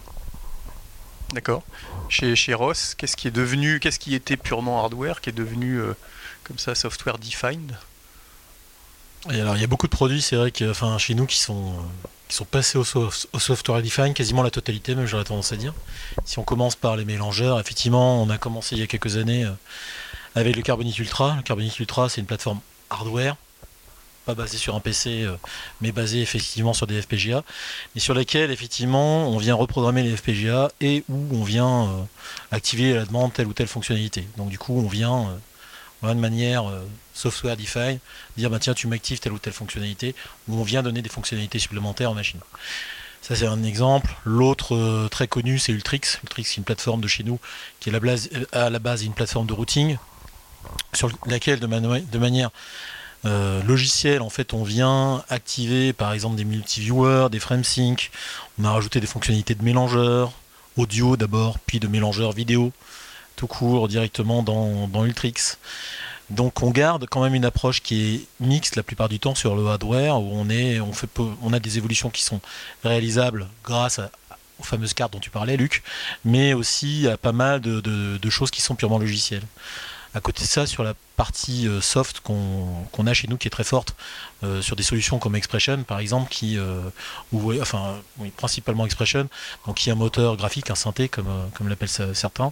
D'accord. 1.33 1.63
Chez, 2.09 2.53
Ross, 2.53 2.95
qu'est-ce 2.97 3.15
qui 3.15 3.27
est 3.27 3.31
devenu, 3.31 3.79
qu'est-ce 3.79 3.99
qui 3.99 4.15
était 4.15 4.37
purement 4.37 4.79
hardware, 4.83 5.21
qui 5.21 5.29
est 5.29 5.33
devenu 5.33 5.79
euh, 5.79 5.93
comme 6.43 6.57
ça 6.57 6.73
software 6.73 7.19
defined? 7.19 7.77
Alors, 9.27 9.55
il 9.55 9.61
y 9.61 9.63
a 9.63 9.67
beaucoup 9.67 9.87
de 9.87 9.91
produits, 9.91 10.21
c'est 10.21 10.37
vrai 10.37 10.51
que, 10.51 10.73
chez 10.97 11.13
nous, 11.13 11.25
qui 11.25 11.37
sont, 11.37 11.73
qui 12.27 12.35
sont 12.35 12.45
passés 12.45 12.77
au, 12.77 12.85
au 13.33 13.39
software 13.39 13.81
defined, 13.81 14.13
quasiment 14.13 14.43
la 14.43 14.49
totalité, 14.49 14.95
même 14.95 15.05
j'aurais 15.05 15.25
tendance 15.25 15.51
à 15.51 15.57
dire. 15.57 15.73
Si 16.25 16.39
on 16.39 16.43
commence 16.43 16.75
par 16.75 16.95
les 16.95 17.05
mélangeurs, 17.05 17.59
effectivement, 17.59 18.23
on 18.23 18.29
a 18.29 18.37
commencé 18.37 18.75
il 18.75 18.79
y 18.79 18.83
a 18.83 18.87
quelques 18.87 19.17
années 19.17 19.45
euh, 19.45 19.51
avec 20.35 20.55
le 20.55 20.61
Carbonite 20.61 20.97
Ultra. 20.97 21.35
Le 21.35 21.43
Carbonite 21.43 21.77
Ultra, 21.79 22.09
c'est 22.09 22.21
une 22.21 22.27
plateforme 22.27 22.59
hardware, 22.89 23.35
pas 24.29 24.43
basée 24.43 24.57
sur 24.57 24.75
un 24.75 24.79
PC, 24.79 25.23
euh, 25.23 25.35
mais 25.81 25.91
basée 25.91 26.21
effectivement 26.21 26.73
sur 26.73 26.85
des 26.85 27.01
FPGA, 27.01 27.43
et 27.95 27.99
sur 27.99 28.13
lesquels, 28.13 28.51
effectivement, 28.51 29.27
on 29.27 29.37
vient 29.37 29.55
reprogrammer 29.55 30.03
les 30.03 30.15
FPGA 30.15 30.71
et 30.81 31.03
où 31.09 31.27
on 31.31 31.43
vient 31.43 31.85
euh, 31.85 32.03
activer 32.51 32.93
à 32.93 32.97
la 32.97 33.05
demande 33.05 33.33
telle 33.33 33.47
ou 33.47 33.53
telle 33.53 33.67
fonctionnalité. 33.67 34.27
Donc, 34.37 34.49
du 34.49 34.59
coup, 34.59 34.79
on 34.79 34.87
vient 34.87 35.31
euh, 36.03 36.13
de 36.13 36.19
manière 36.19 36.69
euh, 36.69 36.85
software 37.15 37.57
defined 37.57 37.99
dire 38.37 38.49
bah 38.49 38.59
tiens 38.59 38.73
tu 38.73 38.87
m'actives 38.87 39.19
telle 39.19 39.33
ou 39.33 39.39
telle 39.39 39.51
fonctionnalité 39.51 40.15
ou 40.47 40.57
on 40.57 40.63
vient 40.63 40.81
donner 40.81 41.01
des 41.01 41.09
fonctionnalités 41.09 41.59
supplémentaires 41.59 42.11
en 42.11 42.13
machine. 42.13 42.39
Ça 43.21 43.35
c'est 43.35 43.47
un 43.47 43.63
exemple. 43.63 44.15
L'autre 44.23 45.09
très 45.11 45.27
connu 45.27 45.59
c'est 45.59 45.73
Ultrix. 45.73 46.01
Ultrix 46.23 46.45
c'est 46.45 46.57
une 46.57 46.63
plateforme 46.63 47.01
de 47.01 47.09
chez 47.09 47.23
nous 47.23 47.37
qui 47.81 47.89
est 47.89 47.91
la 47.91 47.99
base, 47.99 48.29
à 48.53 48.69
la 48.69 48.79
base 48.79 49.03
une 49.03 49.13
plateforme 49.13 49.47
de 49.47 49.51
routing 49.51 49.97
sur 50.93 51.09
laquelle 51.25 51.59
de, 51.59 51.67
de 51.67 52.17
manière 52.17 52.51
euh, 53.25 53.61
logicielle 53.63 54.21
en 54.21 54.29
fait 54.29 54.53
on 54.53 54.63
vient 54.63 55.25
activer 55.27 55.91
par 55.91 56.13
exemple 56.13 56.37
des 56.37 56.45
multi-viewers, 56.45 57.27
des 57.29 57.39
FrameSync, 57.39 58.11
on 58.57 58.63
a 58.63 58.71
rajouté 58.71 59.01
des 59.01 59.07
fonctionnalités 59.07 59.55
de 59.55 59.63
mélangeurs, 59.63 60.31
audio 60.77 61.17
d'abord, 61.17 61.59
puis 61.59 61.81
de 61.81 61.87
mélangeurs 61.87 62.31
vidéo, 62.31 62.71
tout 63.35 63.47
court 63.47 63.89
directement 63.89 64.41
dans, 64.41 65.05
Ultrix. 65.05 65.57
Donc 66.29 66.63
on 66.63 66.69
garde 66.69 67.07
quand 67.09 67.21
même 67.21 67.35
une 67.35 67.43
approche 67.43 67.81
qui 67.81 68.15
est 68.15 68.25
mixte 68.39 68.75
la 68.77 68.83
plupart 68.83 69.09
du 69.09 69.19
temps 69.19 69.35
sur 69.35 69.55
le 69.55 69.67
hardware 69.67 70.21
où 70.21 70.29
on 70.31 70.49
est 70.49 70.79
on 70.79 70.93
fait 70.93 71.09
on 71.41 71.51
a 71.51 71.59
des 71.59 71.77
évolutions 71.77 72.09
qui 72.09 72.23
sont 72.23 72.39
réalisables 72.83 73.47
grâce 73.63 73.99
aux 74.59 74.63
fameuses 74.63 74.93
cartes 74.93 75.11
dont 75.11 75.19
tu 75.19 75.29
parlais 75.29 75.57
Luc, 75.57 75.83
mais 76.23 76.53
aussi 76.53 77.07
à 77.07 77.17
pas 77.17 77.31
mal 77.31 77.59
de 77.59 78.29
choses 78.29 78.51
qui 78.51 78.61
sont 78.61 78.75
purement 78.75 78.99
logicielles. 78.99 79.43
À 80.15 80.21
côté 80.21 80.41
de 80.41 80.47
ça, 80.47 80.65
sur 80.65 80.83
la 80.83 80.95
partie 81.17 81.67
euh, 81.67 81.81
soft 81.81 82.21
qu'on 82.21 83.05
a 83.05 83.13
chez 83.13 83.27
nous 83.27 83.37
qui 83.37 83.47
est 83.47 83.51
très 83.51 83.63
forte, 83.63 83.95
euh, 84.43 84.59
sur 84.59 84.75
des 84.75 84.81
solutions 84.81 85.19
comme 85.19 85.35
Expression 85.35 85.83
par 85.83 85.99
exemple, 85.99 86.31
qui, 86.31 86.57
euh, 86.57 86.81
ou, 87.31 87.53
enfin 87.61 87.95
oui, 88.17 88.31
principalement 88.35 88.85
Expression, 88.85 89.29
donc 89.67 89.75
qui 89.75 89.89
est 89.89 89.91
un 89.91 89.95
moteur 89.95 90.35
graphique, 90.35 90.71
un 90.71 90.75
synthé 90.75 91.09
comme, 91.09 91.27
l'appellent 91.67 92.15
certains, 92.15 92.51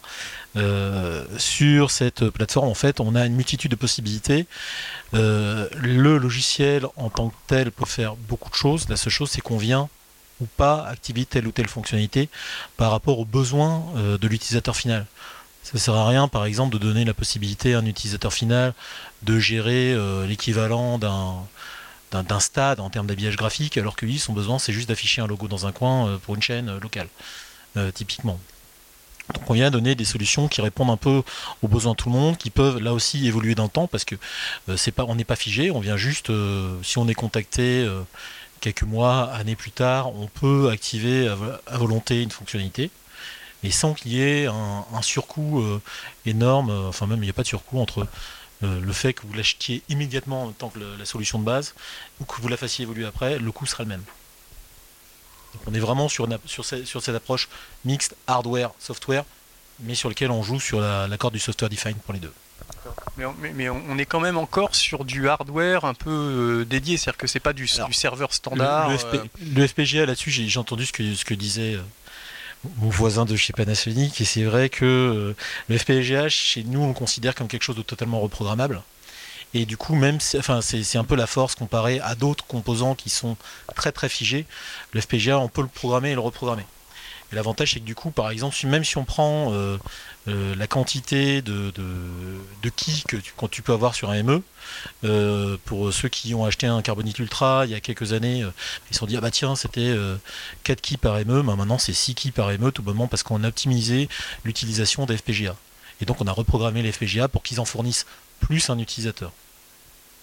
sur 1.38 1.90
cette 1.90 2.30
plateforme, 2.30 2.68
en 2.68 2.76
fait, 2.76 3.00
on 3.00 3.16
a 3.16 3.26
une 3.26 3.36
multitude 3.36 3.72
de 3.72 3.76
possibilités. 3.76 4.46
Le 5.14 6.18
logiciel 6.18 6.86
en 6.96 7.10
tant 7.10 7.30
que 7.30 7.36
tel 7.48 7.72
peut 7.72 7.86
faire 7.86 8.16
beaucoup 8.16 8.50
de 8.50 8.56
choses. 8.56 8.88
La 8.90 8.98
seule 8.98 9.14
chose, 9.14 9.32
c'est 9.32 9.42
qu'on 9.42 9.58
vient 9.58 9.90
ou 10.42 10.46
pas 10.46 10.86
activer 10.86 11.26
telle 11.26 11.48
ou 11.48 11.52
telle 11.52 11.68
fonctionnalité 11.68 12.30
par 12.76 12.92
rapport 12.92 13.18
aux 13.20 13.26
besoins 13.26 13.84
de 13.96 14.28
l'utilisateur 14.28 14.76
final. 14.76 15.06
Ça 15.68 15.72
ne 15.74 15.80
sert 15.80 15.96
à 15.96 16.08
rien, 16.08 16.30
par 16.30 16.46
exemple, 16.46 16.74
de 16.74 16.78
donner 16.78 17.04
la 17.04 17.14
possibilité 17.14 17.74
à 17.74 17.80
un 17.80 17.86
utilisateur 17.86 18.32
final 18.32 18.74
de 19.24 19.38
gérer 19.38 19.92
euh, 19.94 20.26
l'équivalent 20.26 20.98
d'un 20.98 21.36
d'un- 22.14 22.40
stade 22.40 22.80
en 22.80 22.90
termes 22.90 23.06
d'habillage 23.06 23.36
graphique, 23.36 23.78
alors 23.78 23.98
que 23.98 24.06
lui, 24.06 24.18
son 24.18 24.32
besoin, 24.32 24.60
c'est 24.60 24.72
juste 24.72 24.88
d'afficher 24.88 25.20
un 25.20 25.28
logo 25.28 25.50
dans 25.50 25.68
un 25.68 25.74
coin 25.74 26.08
euh, 26.08 26.18
pour 26.20 26.36
une 26.36 26.42
chaîne 26.42 26.70
euh, 26.70 26.80
locale, 26.80 27.10
typiquement. 27.94 28.40
Donc 29.34 29.50
on 29.50 29.54
vient 29.56 29.70
donner 29.70 29.94
des 29.94 30.06
solutions 30.06 30.48
qui 30.48 30.62
répondent 30.62 30.90
un 30.90 30.96
peu 30.96 31.22
aux 31.62 31.68
besoins 31.68 31.92
de 31.92 31.98
tout 31.98 32.10
le 32.10 32.16
monde, 32.16 32.38
qui 32.38 32.50
peuvent 32.50 32.80
là 32.80 32.94
aussi 32.94 33.28
évoluer 33.28 33.54
dans 33.54 33.66
le 33.66 33.70
temps, 33.70 33.88
parce 33.88 34.06
que 34.06 34.16
c'est 34.78 34.94
pas, 34.94 35.04
on 35.04 35.16
n'est 35.16 35.26
pas 35.26 35.36
figé, 35.36 35.70
on 35.70 35.82
vient 35.82 35.98
juste, 35.98 36.32
si 36.82 36.98
on 36.98 37.10
est 37.10 37.14
contacté 37.14 37.86
quelques 38.62 38.84
mois, 38.84 39.26
années 39.34 39.58
plus 39.58 39.72
tard, 39.72 40.16
on 40.16 40.28
peut 40.28 40.70
activer 40.72 41.28
à 41.28 41.78
volonté 41.78 42.24
une 42.24 42.32
fonctionnalité, 42.32 42.90
et 43.64 43.72
sans 43.72 43.94
qu'il 43.94 44.14
y 44.14 44.22
ait 44.22 44.46
un, 44.48 44.86
un 44.94 45.02
surcoût 45.02 45.62
euh, 45.62 45.82
énorme, 46.26 46.70
euh, 46.70 46.88
enfin 46.90 47.08
même 47.08 47.20
il 47.20 47.26
n'y 47.26 47.30
a 47.30 47.34
pas 47.34 47.44
de 47.44 47.48
surcoût 47.48 47.80
entre 47.80 48.08
euh, 48.64 48.80
le 48.80 48.94
fait 48.94 49.14
que 49.14 49.22
vous 49.26 49.34
l'achetiez 49.34 49.82
immédiatement 49.90 50.46
en 50.46 50.52
tant 50.52 50.70
que 50.70 50.80
le- 50.80 50.96
la 50.96 51.06
solution 51.06 51.38
de 51.40 51.44
base, 51.44 51.74
ou 52.20 52.26
que 52.26 52.42
vous 52.42 52.48
la 52.48 52.58
fassiez 52.58 52.84
évoluer 52.84 53.06
après, 53.06 53.38
le 53.40 53.52
coût 53.52 53.66
sera 53.66 53.84
le 53.84 53.90
même. 53.90 54.04
Donc 55.54 55.62
on 55.68 55.74
est 55.74 55.80
vraiment 55.80 56.08
sur, 56.10 56.26
une 56.26 56.38
sur, 56.46 56.66
ce- 56.66 56.84
sur 56.86 57.02
cette 57.02 57.16
approche 57.16 57.50
mixte 57.86 58.16
hardware-software, 58.28 59.24
mais 59.82 59.96
sur 59.96 60.10
lequel 60.10 60.32
on 60.32 60.44
joue 60.44 60.60
sur 60.60 60.80
la- 60.82 61.08
l'accord 61.08 61.32
du 61.32 61.40
software 61.40 61.70
defined 61.70 61.98
pour 61.98 62.14
les 62.14 62.20
deux. 62.20 62.34
Mais 63.18 63.26
on, 63.26 63.36
mais- 63.40 63.52
mais 63.54 64.02
est 64.02 64.06
quand 64.06 64.20
même 64.20 64.38
encore 64.38 64.74
sur 64.76 65.06
du 65.06 65.30
hardware 65.30 65.86
un 65.86 65.94
peu 65.94 66.66
dédié, 66.68 66.98
c'est-à-dire 66.98 67.18
que 67.18 67.28
c'est 67.28 67.40
pas 67.40 67.54
du, 67.54 67.68
Alors, 67.76 67.88
du 67.88 67.94
serveur 67.94 68.34
standard. 68.34 68.88
Le, 68.90 68.94
le 68.94 68.98
FP 69.00 69.14
euh, 69.14 69.26
le 69.56 69.68
FPGA 69.68 70.06
là-dessus, 70.06 70.32
j'ai 70.32 70.60
entendu 70.60 70.86
ce 70.86 70.92
que, 70.94 71.14
ce 71.16 71.26
que 71.26 71.34
disait 71.34 71.78
mon 72.78 72.90
voisin 72.90 73.26
de 73.26 73.36
chez 73.36 73.54
Panasonic, 73.54 74.20
et 74.22 74.26
c'est 74.26 74.44
vrai 74.44 74.70
que 74.70 74.86
euh, 74.86 75.36
le 75.68 75.78
FPGA, 75.78 76.30
chez 76.30 76.64
nous, 76.64 76.82
on 76.82 76.88
le 76.90 76.94
considère 76.94 77.36
comme 77.36 77.48
quelque 77.48 77.64
chose 77.64 77.76
de 77.76 77.82
totalement 77.82 78.20
reprogrammable. 78.20 78.82
Et 79.54 79.66
du 79.66 79.78
coup, 79.78 79.96
même, 79.96 80.18
enfin, 80.38 80.62
c'est 80.62 80.84
c'est 80.84 80.98
un 80.98 81.04
peu 81.04 81.16
la 81.16 81.28
force 81.28 81.56
comparée 81.56 82.00
à 82.02 82.16
d'autres 82.16 82.46
composants 82.46 82.96
qui 82.96 83.10
sont 83.10 83.38
très 83.76 83.92
très 83.92 84.10
figés. 84.10 84.46
Le 84.92 85.02
FPGA, 85.02 85.40
on 85.40 85.48
peut 85.48 85.62
le 85.62 85.68
programmer 85.68 86.12
et 86.12 86.16
le 86.16 86.20
reprogrammer. 86.20 86.66
Et 87.32 87.36
l'avantage, 87.36 87.74
c'est 87.74 87.80
que 87.80 87.86
du 87.86 87.96
coup, 87.96 88.12
par 88.12 88.30
exemple, 88.30 88.56
même 88.66 88.84
si 88.84 88.98
on 88.98 89.04
prend 89.04 89.54
euh, 89.54 89.78
euh, 90.28 90.56
la 90.56 90.68
quantité 90.68 91.42
de, 91.42 91.72
de, 91.72 92.70
keys 92.70 93.04
que 93.08 93.16
tu, 93.18 93.34
quand 93.36 93.50
tu 93.50 93.62
peux 93.62 93.74
avoir 93.74 93.96
sur 93.96 94.10
un 94.10 94.24
ME, 94.24 94.42
euh, 95.06 95.58
pour 95.64 95.94
ceux 95.94 96.10
qui 96.10 96.34
ont 96.34 96.46
acheté 96.46 96.68
un 96.68 96.82
Carbonite 96.82 97.20
Ultra 97.20 97.66
il 97.66 97.72
y 97.72 97.76
a 97.76 97.80
quelques 97.80 98.12
années, 98.12 98.46
ils 98.90 98.94
se 98.94 99.00
sont 99.00 99.06
dit 99.06 99.16
ah 99.16 99.22
bah 99.22 99.32
tiens 99.32 99.56
c'était 99.56 99.82
euh, 99.82 100.18
4 100.64 100.82
keys 100.82 100.98
par 100.98 101.16
ME, 101.16 101.42
bah 101.44 101.56
maintenant 101.56 101.78
c'est 101.78 101.94
6 101.94 102.16
keys 102.16 102.32
par 102.32 102.50
ME 102.50 102.72
tout 102.72 102.84
bonnement 102.84 103.08
parce 103.08 103.24
qu'on 103.24 103.44
a 103.44 103.48
optimisé 103.48 104.10
l'utilisation 104.44 105.06
des 105.06 105.18
FPGA. 105.18 105.56
Et 106.02 106.06
donc 106.06 106.20
on 106.20 106.28
a 106.28 106.32
reprogrammé 106.34 106.82
les 106.82 106.92
FPGA 106.92 107.30
pour 107.30 107.42
qu'ils 107.44 107.62
en 107.62 107.66
fournissent 107.66 108.06
plus 108.42 108.70
un 108.70 108.78
utilisateur. 108.80 109.32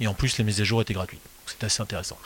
Et 0.00 0.06
en 0.06 0.14
plus 0.14 0.36
les 0.36 0.44
mises 0.44 0.60
à 0.60 0.64
jour 0.64 0.82
étaient 0.82 0.94
gratuites. 0.94 1.22
C'est 1.46 1.64
assez 1.64 1.82
intéressant. 1.82 2.18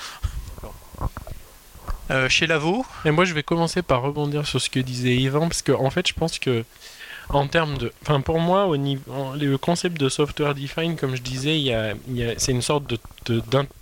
Euh, 2.10 2.28
chez 2.28 2.46
Lavo, 2.46 2.84
Et 3.04 3.10
moi, 3.10 3.24
je 3.24 3.34
vais 3.34 3.42
commencer 3.42 3.82
par 3.82 4.02
rebondir 4.02 4.46
sur 4.46 4.60
ce 4.60 4.70
que 4.70 4.80
disait 4.80 5.16
Yvan, 5.16 5.48
parce 5.48 5.62
que 5.62 5.72
en 5.72 5.90
fait, 5.90 6.06
je 6.08 6.14
pense 6.14 6.38
que 6.38 6.64
en 7.30 7.46
termes 7.46 7.76
de, 7.76 7.92
enfin 8.02 8.22
pour 8.22 8.38
moi, 8.40 8.64
au 8.66 8.78
niveau, 8.78 9.02
le 9.38 9.58
concept 9.58 10.00
de 10.00 10.08
software 10.08 10.54
defined, 10.54 10.96
comme 10.98 11.14
je 11.14 11.20
disais, 11.20 11.58
y 11.58 11.64
y 11.64 11.72
a- 11.74 11.94
c'est 12.38 12.52
une 12.52 12.62
sorte 12.62 12.84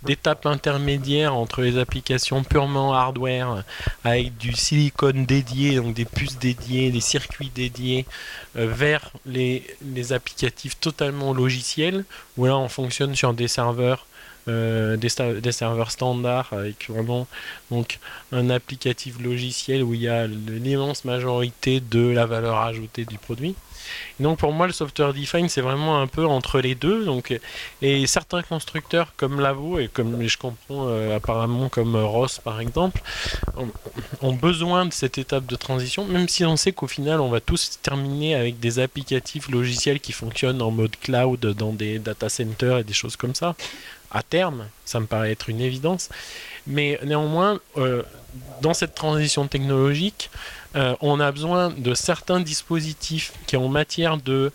d'étape 0.03 0.45
intermédiaire 0.45 1.33
entre 1.33 1.61
les 1.61 1.77
applications 1.77 2.43
purement 2.43 2.93
hardware 2.93 3.63
avec 4.03 4.37
du 4.37 4.51
silicone 4.53 5.25
dédié, 5.25 5.77
donc 5.77 5.93
des 5.93 6.03
puces 6.03 6.37
dédiées, 6.37 6.91
des 6.91 6.99
circuits 6.99 7.51
dédiés, 7.55 8.05
euh, 8.57 8.67
vers 8.69 9.11
les 9.25 9.63
applicatifs 10.11 10.77
totalement 10.79 11.33
logiciels, 11.33 12.03
où 12.35 12.45
là 12.45 12.57
on 12.57 12.67
fonctionne 12.67 13.15
sur 13.15 13.33
des 13.33 13.47
serveurs. 13.47 14.05
Euh, 14.47 14.97
des, 14.97 15.51
serveurs 15.51 15.91
standards 15.91 16.49
avec 16.51 16.89
vraiment 16.89 17.27
donc 17.69 17.99
un 18.31 18.49
applicatif 18.49 19.19
logiciel 19.19 19.83
où 19.83 19.93
il 19.93 20.01
y 20.01 20.07
a 20.07 20.27
l'immense 20.27 21.05
majorité 21.05 21.79
de 21.79 22.07
la 22.07 22.25
valeur 22.25 22.57
ajoutée 22.57 23.05
du 23.05 23.17
produit. 23.17 23.55
Donc 24.19 24.39
pour 24.39 24.51
moi, 24.51 24.67
le 24.67 24.73
software 24.73 25.13
defined, 25.13 25.49
c'est 25.49 25.61
vraiment 25.61 26.01
un 26.01 26.07
peu 26.07 26.25
entre 26.25 26.59
les 26.59 26.75
deux. 26.75 27.05
Donc, 27.05 27.37
et 27.81 28.07
certains 28.07 28.41
constructeurs 28.41 29.13
comme 29.17 29.39
Lavo 29.39 29.79
et 29.79 29.87
comme 29.87 30.21
je 30.27 30.37
comprends 30.37 30.87
euh, 30.87 31.15
apparemment 31.15 31.69
comme 31.69 31.95
euh, 31.95 32.05
Ross 32.05 32.39
par 32.39 32.59
exemple, 32.59 33.01
ont, 33.55 33.69
ont 34.21 34.33
besoin 34.33 34.85
de 34.85 34.93
cette 34.93 35.17
étape 35.17 35.45
de 35.45 35.55
transition, 35.55 36.05
même 36.05 36.27
si 36.27 36.45
on 36.45 36.57
sait 36.57 36.71
qu'au 36.71 36.87
final, 36.87 37.19
on 37.21 37.29
va 37.29 37.39
tous 37.39 37.79
terminer 37.81 38.35
avec 38.35 38.59
des 38.59 38.79
applicatifs 38.79 39.49
logiciels 39.49 39.99
qui 39.99 40.11
fonctionnent 40.11 40.61
en 40.61 40.71
mode 40.71 40.95
cloud 40.99 41.39
dans 41.39 41.73
des 41.73 41.99
data 41.99 42.29
centers 42.29 42.79
et 42.79 42.83
des 42.83 42.93
choses 42.93 43.15
comme 43.15 43.35
ça. 43.35 43.55
À 44.11 44.23
terme, 44.23 44.67
ça 44.85 44.99
me 44.99 45.05
paraît 45.05 45.31
être 45.31 45.49
une 45.49 45.59
évidence. 45.59 46.09
Mais 46.67 46.99
néanmoins, 47.03 47.59
euh, 47.77 48.03
dans 48.61 48.73
cette 48.73 48.93
transition 48.93 49.47
technologique, 49.47 50.29
euh, 50.75 50.95
on 50.99 51.19
a 51.19 51.31
besoin 51.31 51.69
de 51.69 51.93
certains 51.93 52.41
dispositifs 52.41 53.31
qui, 53.47 53.55
en 53.55 53.69
matière 53.69 54.17
de, 54.17 54.51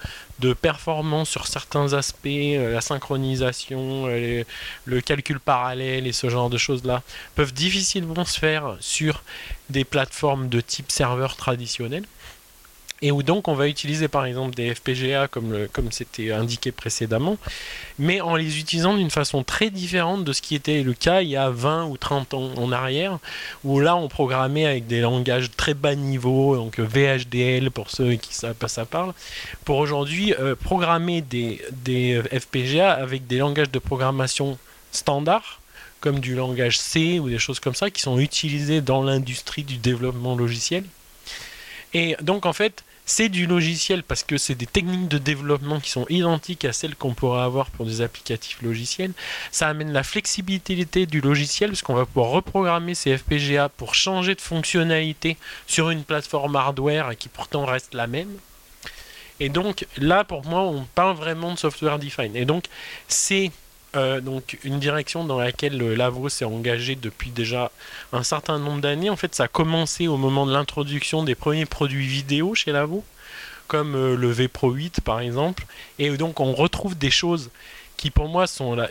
performance 0.61 1.31
sur 1.31 1.47
certains 1.47 1.95
aspects, 1.95 2.26
euh, 2.26 2.75
la 2.75 2.81
synchronisation, 2.81 4.07
le 4.07 5.00
calcul 5.00 5.40
parallèle 5.40 6.07
et 6.07 6.12
ce 6.12 6.28
genre 6.28 6.50
de 6.50 6.59
choses-là, 6.59 7.02
peuvent 7.35 7.54
difficilement 7.54 8.25
se 8.25 8.38
faire 8.38 8.76
sur 8.81 9.23
des 9.71 9.85
plateformes 9.85 10.49
de 10.49 10.61
type 10.61 10.92
serveur 10.92 11.37
traditionnel. 11.37 12.04
Et 13.02 13.11
où 13.11 13.23
donc 13.23 13.49
on 13.49 13.54
va 13.54 13.68
utiliser 13.68 14.09
par 14.09 14.25
exemple 14.25 14.54
des 14.54 14.75
FPGA 14.75 15.28
comme, 15.28 15.66
comme 15.73 15.90
c'était 15.90 16.32
indiqué 16.32 16.73
précédemment, 16.73 17.37
mais 17.99 18.21
en 18.21 18.37
les 18.37 18.59
utilisant 18.59 18.97
d'une 18.97 19.11
façon 19.11 19.42
très 19.42 19.71
différente 19.71 20.25
de 20.25 20.32
ce 20.32 20.40
qui 20.40 20.54
était 20.54 20.82
le 20.82 20.94
cas 20.94 21.21
il 21.21 21.28
y 21.28 21.37
a 21.37 21.50
20 21.50 21.87
ou 21.87 21.97
30 21.97 22.35
ans 22.35 22.50
en 22.56 22.73
arrière, 22.73 23.18
où 23.64 23.80
là 23.80 23.97
on 23.97 24.09
programmait 24.09 24.66
avec 24.66 24.87
des 24.87 25.00
langages 25.00 25.50
très 25.56 25.75
bas 25.75 25.97
niveau, 25.97 26.56
donc 26.56 26.78
VHDL 26.78 27.71
pour 27.71 27.90
ceux 27.90 28.14
qui 28.14 28.35
savent 28.35 28.54
pas 28.54 28.68
ça 28.68 28.87
parle, 28.87 29.12
pour 29.64 29.78
aujourd'hui 29.78 30.32
euh, 30.38 30.54
programmer 30.54 31.21
des, 31.21 31.61
des 31.73 32.23
FPGA 32.23 32.92
avec 32.92 33.26
des 33.26 33.38
langages 33.38 33.71
de 33.71 33.78
programmation 33.78 34.56
standards 34.92 35.61
comme 36.00 36.21
du 36.21 36.35
langage 36.35 36.78
C 36.78 37.21
ou 37.21 37.28
des 37.28 37.38
choses 37.38 37.61
comme 37.61 37.75
ça 37.75 37.90
qui 37.90 38.02
sont 38.02 38.18
utilisés 38.18 38.80
dans 38.80 39.02
l'industrie 39.02 39.62
du 39.62 39.76
développement 39.76 40.35
logiciel. 40.35 40.85
Et 41.94 42.16
donc 42.21 42.44
en 42.44 42.52
fait, 42.52 42.85
c'est 43.04 43.28
du 43.28 43.47
logiciel 43.47 44.02
parce 44.02 44.23
que 44.23 44.38
c'est 44.38 44.54
des 44.54 44.66
techniques 44.66 45.09
de 45.09 45.18
développement 45.18 45.80
qui 45.80 45.90
sont 45.90 46.06
identiques 46.09 46.64
à 46.64 46.73
celles 46.73 46.94
qu'on 46.94 47.14
pourrait 47.14 47.42
avoir 47.42 47.71
pour 47.71 47.85
des 47.85 48.00
applicatifs 48.00 48.62
logiciels. 48.62 49.12
Ça 49.50 49.68
amène 49.68 49.92
la 49.92 50.02
flexibilité 50.02 51.06
du 51.06 51.21
logiciel 51.21 51.71
parce 51.71 51.82
qu'on 51.82 51.94
va 51.94 52.06
pouvoir 52.06 52.30
reprogrammer 52.30 52.94
ces 52.94 53.16
FPGA 53.16 53.68
pour 53.68 53.94
changer 53.94 54.35
de 54.35 54.40
fonctionnalité 54.40 55.37
sur 55.66 55.90
une 55.90 56.04
plateforme 56.04 56.56
hardware 56.56 57.16
qui 57.16 57.28
pourtant 57.28 57.64
reste 57.64 57.94
la 57.94 58.06
même. 58.06 58.30
Et 59.40 59.49
donc 59.49 59.87
là, 59.97 60.23
pour 60.23 60.44
moi, 60.44 60.62
on 60.62 60.85
parle 60.94 61.16
vraiment 61.16 61.54
de 61.54 61.59
software 61.59 61.99
defined. 61.99 62.37
Et 62.37 62.44
donc, 62.44 62.66
c'est 63.09 63.50
euh, 63.94 64.20
donc 64.20 64.58
une 64.64 64.78
direction 64.78 65.25
dans 65.25 65.38
laquelle 65.38 65.76
Lavo 65.76 66.28
s'est 66.28 66.44
engagé 66.44 66.96
depuis 66.96 67.30
déjà 67.30 67.70
un 68.12 68.22
certain 68.22 68.58
nombre 68.58 68.80
d'années. 68.80 69.11
En 69.11 69.16
fait, 69.16 69.34
ça 69.34 69.44
a 69.44 69.49
commencé 69.49 70.08
au 70.08 70.16
moment 70.16 70.46
de 70.46 70.52
l'introduction 70.52 71.22
des 71.22 71.34
premiers 71.34 71.66
produits 71.66 72.06
vidéo 72.06 72.54
chez 72.54 72.72
Lavo, 72.72 73.04
comme 73.68 73.94
euh, 73.94 74.16
le 74.16 74.30
V 74.30 74.49
Pro 74.49 74.70
8 74.70 75.00
par 75.02 75.20
exemple. 75.20 75.66
Et 75.99 76.11
donc 76.16 76.40
on 76.40 76.52
retrouve 76.54 76.96
des 76.96 77.11
choses 77.11 77.50
qui 77.99 78.11
pour 78.11 78.28
moi 78.28 78.46
sont 78.46 78.75
la, 78.75 78.88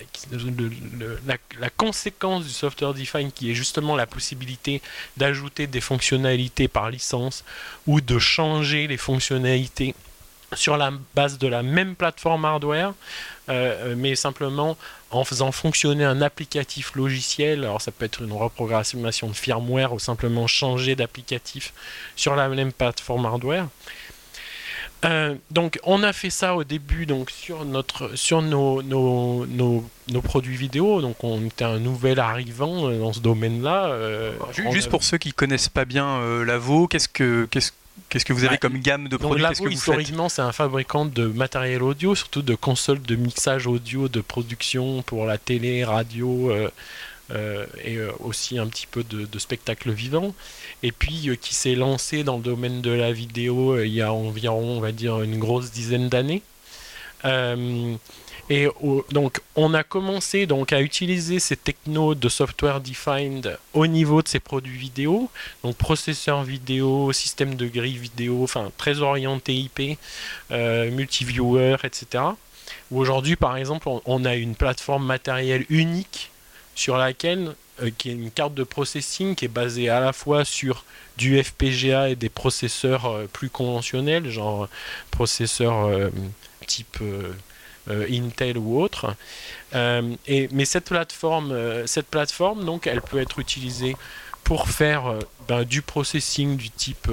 conséquence 1.76 2.46
du 2.46 2.50
software 2.50 2.94
defined 2.94 3.34
qui 3.34 3.52
est 3.52 3.56
justement 3.56 3.96
la 3.96 4.06
possibilité 4.06 4.82
d'ajouter 5.18 5.68
des 5.68 5.82
fonctionnalités 5.82 6.68
par 6.68 6.90
licence 6.90 7.44
ou 7.88 8.00
de 8.00 8.20
changer 8.20 8.88
les 8.88 8.98
fonctionnalités 8.98 9.96
sur 10.54 10.78
la 10.78 10.92
base 11.16 11.38
de 11.38 11.48
la 11.48 11.64
même 11.64 11.96
plateforme 11.96 12.46
hardware, 12.46 12.94
euh, 13.50 13.96
mais 13.98 14.16
simplement 14.16 14.78
en 15.12 15.24
faisant 15.24 15.52
fonctionner 15.52 16.04
un 16.04 16.22
applicatif 16.22 16.96
logiciel. 16.96 17.64
Alors 17.64 17.82
ça 17.82 17.92
peut 17.92 18.06
être 18.06 18.22
une 18.22 18.34
reprogrammation 18.34 19.28
de 19.28 19.34
firmware 19.34 19.94
ou 19.94 20.00
simplement 20.00 20.48
changer 20.48 20.96
d'applicatif 20.96 21.74
sur 22.16 22.36
la 22.36 22.50
même 22.50 22.72
plateforme 22.72 23.26
hardware. 23.26 23.68
Euh, 25.04 25.34
donc 25.50 25.80
on 25.84 26.04
a 26.04 26.14
fait 26.14 26.30
ça 26.30 26.56
au 26.56 26.64
début 26.64 27.08
donc 27.08 27.32
sur 27.32 27.66
notre 27.66 28.16
sur 28.16 28.44
nos, 28.44 28.84
nos, 28.84 29.48
nos, 29.48 30.22
produits 30.22 30.56
vidéo 30.56 31.02
donc 31.02 31.24
on 31.24 31.44
était 31.44 31.64
un 31.64 31.80
nouvel 31.80 32.20
arrivant 32.20 32.88
euh, 32.88 33.00
dans 33.00 33.12
ce 33.12 33.20
domaine 33.20 33.64
là 33.64 33.98
juste 34.70 34.92
pour 34.92 35.04
ceux 35.04 35.18
qui 35.18 35.34
connaissent 35.34 35.70
pas 35.70 35.86
bien 35.86 36.22
Lavo 36.46 36.86
qu'est-ce 36.86 37.10
que 37.10 37.48
qu'est-ce 37.50 37.72
Qu'est-ce 38.10 38.26
que 38.26 38.34
vous 38.34 38.44
avez 38.44 38.58
comme 38.58 38.80
gamme 38.80 39.08
de 39.08 39.18
produits? 39.18 39.42
Lavo, 39.42 39.70
historiquement, 39.70 40.30
c'est 40.30 40.42
un 40.42 40.52
fabricant 40.52 41.06
de 41.06 41.28
matériel 41.28 41.82
audio, 41.82 42.14
surtout 42.16 42.42
de 42.42 42.56
consoles 42.56 43.02
de 43.02 43.16
mixage 43.16 43.68
audio, 43.68 44.08
de 44.10 44.22
production 44.22 45.02
pour 45.02 45.26
la 45.26 45.38
télé, 45.38 45.84
radio 45.84 46.52
euh, 46.52 46.70
euh, 47.32 47.66
et 47.84 47.96
euh, 47.96 48.12
aussi 48.20 48.60
un 48.60 48.68
petit 48.68 48.88
peu 48.88 49.04
de, 49.04 49.40
spectacle 49.40 49.92
vivant. 49.92 50.34
Et 50.84 50.92
puis 50.92 51.30
qui 51.42 51.54
s'est 51.54 51.76
lancé 51.76 52.24
dans 52.24 52.38
le 52.38 52.44
domaine 52.44 52.82
de 52.82 52.92
la 52.92 53.14
vidéo 53.14 53.80
il 53.82 53.94
y 53.94 54.02
a 54.02 54.12
environ, 54.12 54.78
on 54.78 54.82
va 54.82 54.92
dire, 54.92 55.22
une 55.22 55.38
grosse 55.40 55.72
dizaine 55.72 56.10
d'années. 56.10 56.42
Et 58.52 58.68
donc, 59.12 59.40
on 59.56 59.74
a 59.74 59.82
commencé 59.82 60.46
donc 60.46 60.74
à 60.74 60.82
utiliser 60.82 61.40
ces 61.40 61.56
technos 61.56 62.16
de 62.16 62.28
software 62.28 62.82
defined 62.82 63.58
au 63.74 63.88
niveau 63.88 64.22
de 64.22 64.28
ces 64.28 64.42
produits 64.42 64.78
vidéo, 64.78 65.32
donc 65.64 65.78
processeur 65.78 66.44
vidéo, 66.44 67.14
système 67.14 67.56
de 67.56 67.66
grille 67.68 67.98
vidéo, 67.98 68.44
enfin 68.44 68.70
très 68.78 69.00
orienté 69.00 69.56
IP, 69.56 69.98
euh, 70.52 70.92
multiviewer, 70.92 71.78
etc. 71.86 72.26
Aujourd'hui, 72.92 73.38
par 73.38 73.56
exemple, 73.56 73.88
on, 74.06 74.26
a 74.26 74.36
une 74.36 74.56
plateforme 74.56 75.06
matérielle 75.06 75.66
unique 75.70 76.30
sur 76.76 76.98
laquelle 76.98 77.56
euh, 77.82 77.90
qui 77.98 78.10
est 78.10 78.14
une 78.14 78.32
carte 78.32 78.54
de 78.54 78.66
processing 78.66 79.34
qui 79.34 79.46
est 79.46 79.56
basée 79.62 79.88
à 79.88 80.02
la 80.02 80.12
fois 80.12 80.44
sur 80.44 80.84
du 81.18 81.42
FPGA 81.42 82.10
et 82.10 82.18
des 82.18 82.28
processeurs 82.28 83.06
euh, 83.06 83.28
plus 83.32 83.50
conventionnels, 83.50 84.30
genre 84.30 84.68
processeurs 85.10 85.90
type 86.68 86.98
euh, 87.02 87.32
Intel 87.90 88.58
ou 88.58 88.80
autre. 88.80 89.16
Euh, 89.74 90.16
mais 90.52 90.66
cette 90.66 90.86
plateforme, 90.86 91.52
euh, 91.52 91.86
elle 92.86 93.02
peut 93.02 93.20
être 93.20 93.40
utilisée 93.40 93.96
pour 94.44 94.70
faire 94.70 95.14
ben, 95.48 95.64
du 95.64 95.82
processing 95.82 96.58
du 96.58 96.70
type 96.70 97.10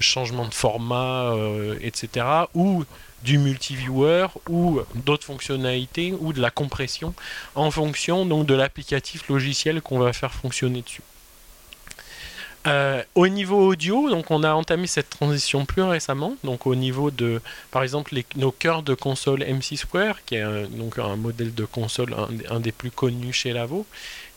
changement 0.00 0.48
de 0.48 0.54
format, 0.54 1.34
etc., 1.80 2.26
ou 2.54 2.84
du 3.22 3.38
multiviewer 3.38 4.26
ou 4.48 4.80
d'autres 4.94 5.24
fonctionnalités 5.24 6.14
ou 6.18 6.32
de 6.32 6.40
la 6.40 6.50
compression 6.50 7.14
en 7.54 7.70
fonction 7.70 8.24
donc 8.24 8.46
de 8.46 8.54
l'applicatif 8.54 9.28
logiciel 9.28 9.82
qu'on 9.82 9.98
va 9.98 10.12
faire 10.12 10.32
fonctionner 10.32 10.82
dessus. 10.82 11.02
Euh, 12.66 13.02
au 13.14 13.28
niveau 13.28 13.64
audio, 13.64 14.10
donc 14.10 14.30
on 14.30 14.42
a 14.42 14.52
entamé 14.52 14.86
cette 14.88 15.10
transition 15.10 15.64
plus 15.64 15.82
récemment. 15.82 16.34
Donc 16.42 16.66
au 16.66 16.74
niveau 16.74 17.10
de, 17.10 17.40
par 17.70 17.82
exemple, 17.82 18.14
nos 18.34 18.50
cœurs 18.50 18.82
de 18.82 18.94
console 18.94 19.44
MC 19.44 19.76
Square, 19.76 20.24
qui 20.24 20.36
est 20.36 20.42
un, 20.42 20.64
donc 20.64 20.98
un 20.98 21.16
modèle 21.16 21.54
de 21.54 21.64
console 21.64 22.14
un, 22.50 22.60
des 22.60 22.72
plus 22.72 22.90
connus 22.90 23.32
chez 23.32 23.52
Lavo, 23.52 23.86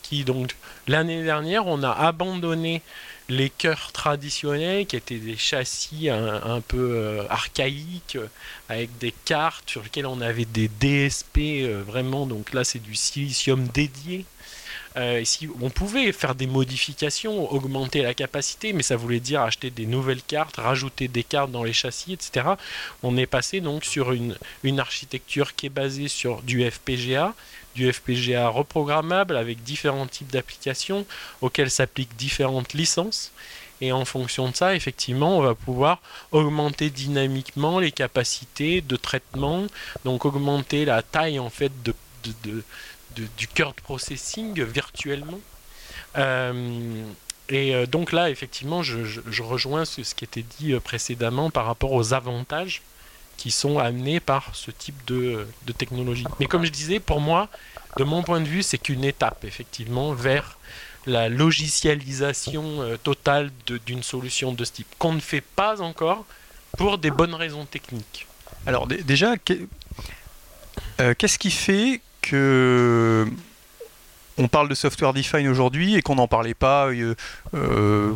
qui 0.02 0.24
donc 0.24 0.54
l'année 0.86 1.24
dernière 1.24 1.66
on 1.66 1.82
a 1.82 1.90
abandonné 1.90 2.82
les 3.28 3.48
cœurs 3.48 3.92
traditionnels 3.92 4.86
qui 4.86 4.96
étaient 4.96 5.18
des 5.18 5.36
châssis 5.36 6.08
un, 6.08 6.60
peu 6.60 6.92
euh, 6.94 7.22
archaïques 7.30 8.18
avec 8.68 8.98
des 8.98 9.14
cartes 9.24 9.70
sur 9.70 9.82
lesquelles 9.82 10.06
on 10.06 10.20
avait 10.20 10.46
des 10.46 10.68
DSP 10.68 11.38
euh, 11.38 11.82
vraiment 11.86 12.26
donc 12.26 12.52
là 12.52 12.64
c'est 12.64 12.80
du 12.80 12.96
silicium 12.96 13.68
dédié 13.68 14.24
euh, 14.96 15.24
on 15.60 15.70
pouvait 15.70 16.10
faire 16.12 16.34
des 16.34 16.46
modifications, 16.46 17.52
augmenter 17.52 18.02
la 18.02 18.14
capacité, 18.14 18.72
mais 18.72 18.82
ça 18.82 18.96
voulait 18.96 19.20
dire 19.20 19.42
acheter 19.42 19.70
des 19.70 19.86
nouvelles 19.86 20.22
cartes, 20.22 20.56
rajouter 20.56 21.06
des 21.08 21.22
cartes 21.22 21.52
dans 21.52 21.62
les 21.62 21.72
châssis, 21.72 22.12
etc. 22.12 22.54
On 23.02 23.16
est 23.16 23.26
passé 23.26 23.60
donc 23.60 23.84
sur 23.84 24.12
une, 24.12 24.36
architecture 24.78 25.54
qui 25.54 25.66
est 25.66 25.70
basée 25.70 26.08
sur 26.08 26.42
du 26.42 26.68
FPGA, 26.68 27.34
du 27.74 27.92
FPGA 27.92 28.48
reprogrammable 28.48 29.36
avec 29.36 29.62
différents 29.62 30.06
types 30.06 30.30
d'applications 30.30 31.06
auxquelles 31.40 31.70
s'appliquent 31.70 32.16
différentes 32.16 32.72
licences. 32.72 33.32
Et 33.80 33.92
en 33.92 34.04
fonction 34.04 34.48
de 34.48 34.56
ça, 34.56 34.74
effectivement, 34.74 35.38
on 35.38 35.42
va 35.42 35.54
pouvoir 35.54 36.00
augmenter 36.32 36.90
dynamiquement 36.90 37.78
les 37.78 37.92
capacités 37.92 38.80
de 38.80 38.96
traitement, 38.96 39.66
donc 40.04 40.24
augmenter 40.24 40.84
la 40.84 41.02
taille 41.02 41.38
en 41.38 41.50
fait 41.50 41.72
de, 41.82 41.94
de 43.16 43.26
processing 43.82 44.62
virtuellement. 44.62 45.40
Euh, 46.16 47.04
et 47.48 47.74
euh, 47.74 47.86
donc 47.86 48.12
là, 48.12 48.30
effectivement, 48.30 48.82
je, 48.82 49.42
rejoins 49.42 49.84
ce, 49.84 50.02
qui 50.14 50.24
était 50.24 50.44
dit 50.58 50.72
euh, 50.72 50.80
précédemment 50.80 51.50
par 51.50 51.66
rapport 51.66 51.92
aux 51.92 52.14
avantages 52.14 52.82
qui 53.36 53.50
sont 53.50 53.78
amenés 53.78 54.20
par 54.20 54.54
ce 54.54 54.70
type 54.70 54.96
de, 55.06 55.46
technologie. 55.78 56.26
Mais 56.38 56.46
comme 56.46 56.64
je 56.64 56.70
disais, 56.70 57.00
pour 57.00 57.20
moi, 57.20 57.48
de 57.96 58.04
mon 58.04 58.22
point 58.22 58.40
de 58.40 58.46
vue, 58.46 58.62
c'est 58.62 58.76
qu'une 58.76 59.04
étape, 59.04 59.44
effectivement, 59.44 60.12
vers 60.12 60.58
la 61.06 61.30
logicialisation 61.30 62.98
totale 63.02 63.50
d'une 63.86 64.02
solution 64.02 64.52
de 64.52 64.62
ce 64.62 64.72
type, 64.72 64.86
qu'on 64.98 65.14
ne 65.14 65.20
fait 65.20 65.40
pas 65.40 65.80
encore 65.80 66.26
pour 66.76 66.98
des 66.98 67.10
bonnes 67.10 67.34
raisons 67.34 67.64
techniques. 67.64 68.26
Alors 68.66 68.86
déjà, 68.86 69.38
qu'est-ce 69.38 71.38
qui 71.38 71.50
fait 71.50 72.02
on 74.40 74.48
parle 74.48 74.68
de 74.68 74.74
software 74.74 75.12
defined 75.12 75.46
aujourd'hui 75.48 75.96
et 75.96 76.02
qu'on 76.02 76.16
n'en 76.16 76.28
parlait 76.28 76.54
pas. 76.54 76.88
Euh, 76.88 77.14
euh, 77.54 78.12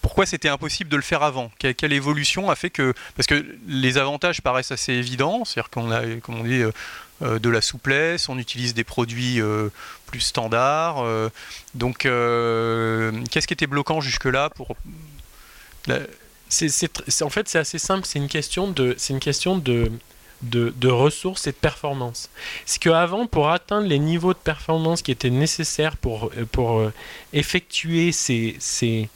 pourquoi 0.00 0.24
c'était 0.24 0.48
impossible 0.48 0.88
de 0.88 0.96
le 0.96 1.02
faire 1.02 1.22
avant? 1.22 1.50
Quelle, 1.58 1.92
évolution 1.92 2.48
a 2.50 2.56
fait 2.56 2.70
que 2.70 2.94
parce 3.16 3.26
que 3.26 3.44
les 3.66 3.98
avantages 3.98 4.40
paraissent 4.40 4.70
assez 4.70 4.92
évidents, 4.92 5.44
c'est-à-dire 5.44 5.70
qu'on 5.70 5.90
a, 5.90 6.06
comme 6.22 6.36
on 6.40 6.44
dit, 6.44 6.62
euh, 7.22 7.38
de 7.38 7.48
la 7.50 7.60
souplesse, 7.60 8.28
on 8.28 8.38
utilise 8.38 8.72
des 8.74 8.84
produits 8.84 9.40
plus 10.06 10.20
standards. 10.20 11.04
donc, 11.74 11.98
qu'est-ce 12.00 13.46
qui 13.46 13.54
était 13.54 13.66
bloquant 13.66 14.00
jusque-là 14.00 14.50
pour 14.50 14.76
c'est, 16.48 17.22
en 17.22 17.30
fait, 17.30 17.48
c'est 17.48 17.58
assez 17.58 17.78
simple. 17.78 18.06
C'est 18.06 18.18
une 18.18 18.28
question 18.28 18.70
de, 18.70 18.94
c'est 18.98 19.12
une 19.12 19.20
question 19.20 19.58
de 19.58 19.90
de, 20.50 20.88
ressources 20.88 21.46
et 21.46 21.52
de 21.52 21.56
performance. 21.56 22.30
C'est 22.64 22.78
qu'avant, 22.78 23.26
pour 23.26 23.50
atteindre 23.50 23.86
les 23.86 23.98
niveaux 23.98 24.32
de 24.32 24.38
performance 24.38 25.02
qui 25.02 25.10
étaient 25.10 25.30
nécessaires 25.30 25.96
pour, 25.96 26.30
euh, 26.36 26.44
pour 26.50 26.78
euh, 26.78 26.92
effectuer 27.32 28.12
ces, 28.12 28.56
ces, 28.58 29.08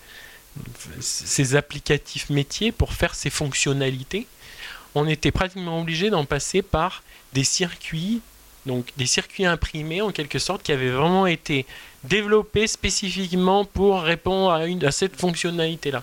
ces 1.01 1.57
applicatifs 1.57 2.31
métiers, 2.31 2.73
pour 2.73 2.93
faire 2.93 3.15
ces 3.15 3.31
fonctionnalités, 3.31 4.27
on 4.95 5.07
était 5.07 5.31
pratiquement 5.31 5.81
obligé 5.81 6.11
d'en 6.11 6.25
passer 6.25 6.63
par 6.63 7.03
des 7.33 7.45
circuits, 7.45 8.21
donc 8.67 8.87
des 8.97 9.07
circuits 9.07 9.47
imprimés 9.47 10.03
en 10.03 10.11
quelque 10.11 10.39
sorte, 10.39 10.63
qui 10.63 10.73
avaient 10.73 10.91
vraiment 10.91 11.27
été 11.27 11.65
développés 12.05 12.67
spécifiquement 12.67 13.65
pour 13.65 14.03
répondre 14.03 14.51
à, 14.51 14.67
une, 14.67 14.85
à 14.85 14.91
cette 14.91 15.17
fonctionnalité-là. 15.17 16.03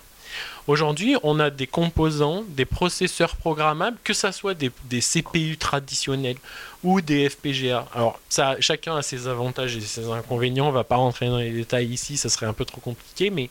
Aujourd'hui, 0.68 1.16
on 1.24 1.40
a 1.40 1.50
des 1.50 1.66
composants, 1.66 2.44
des 2.50 2.66
processeurs 2.66 3.38
programmables, 3.38 3.98
que 4.04 4.14
ce 4.14 4.32
soit 4.32 4.54
des, 4.54 4.70
CPU 5.00 5.58
traditionnels 5.58 6.36
ou 6.84 7.00
des 7.00 7.30
FPGA. 7.30 7.88
Alors, 7.96 8.20
ça, 8.28 8.58
chacun 8.60 8.98
a 8.98 9.02
ses 9.02 9.30
avantages 9.30 9.78
et 9.78 9.82
ses 9.82 10.10
inconvénients. 10.10 10.66
On 10.66 10.72
ne 10.72 10.74
va 10.74 10.84
pas 10.84 10.98
rentrer 10.98 11.28
dans 11.28 11.38
les 11.38 11.52
détails 11.52 11.88
ici, 11.88 12.18
ça 12.18 12.28
serait 12.28 12.48
un 12.48 12.54
peu 12.54 12.66
trop 12.66 12.82
compliqué, 12.82 13.30
mais 13.30 13.50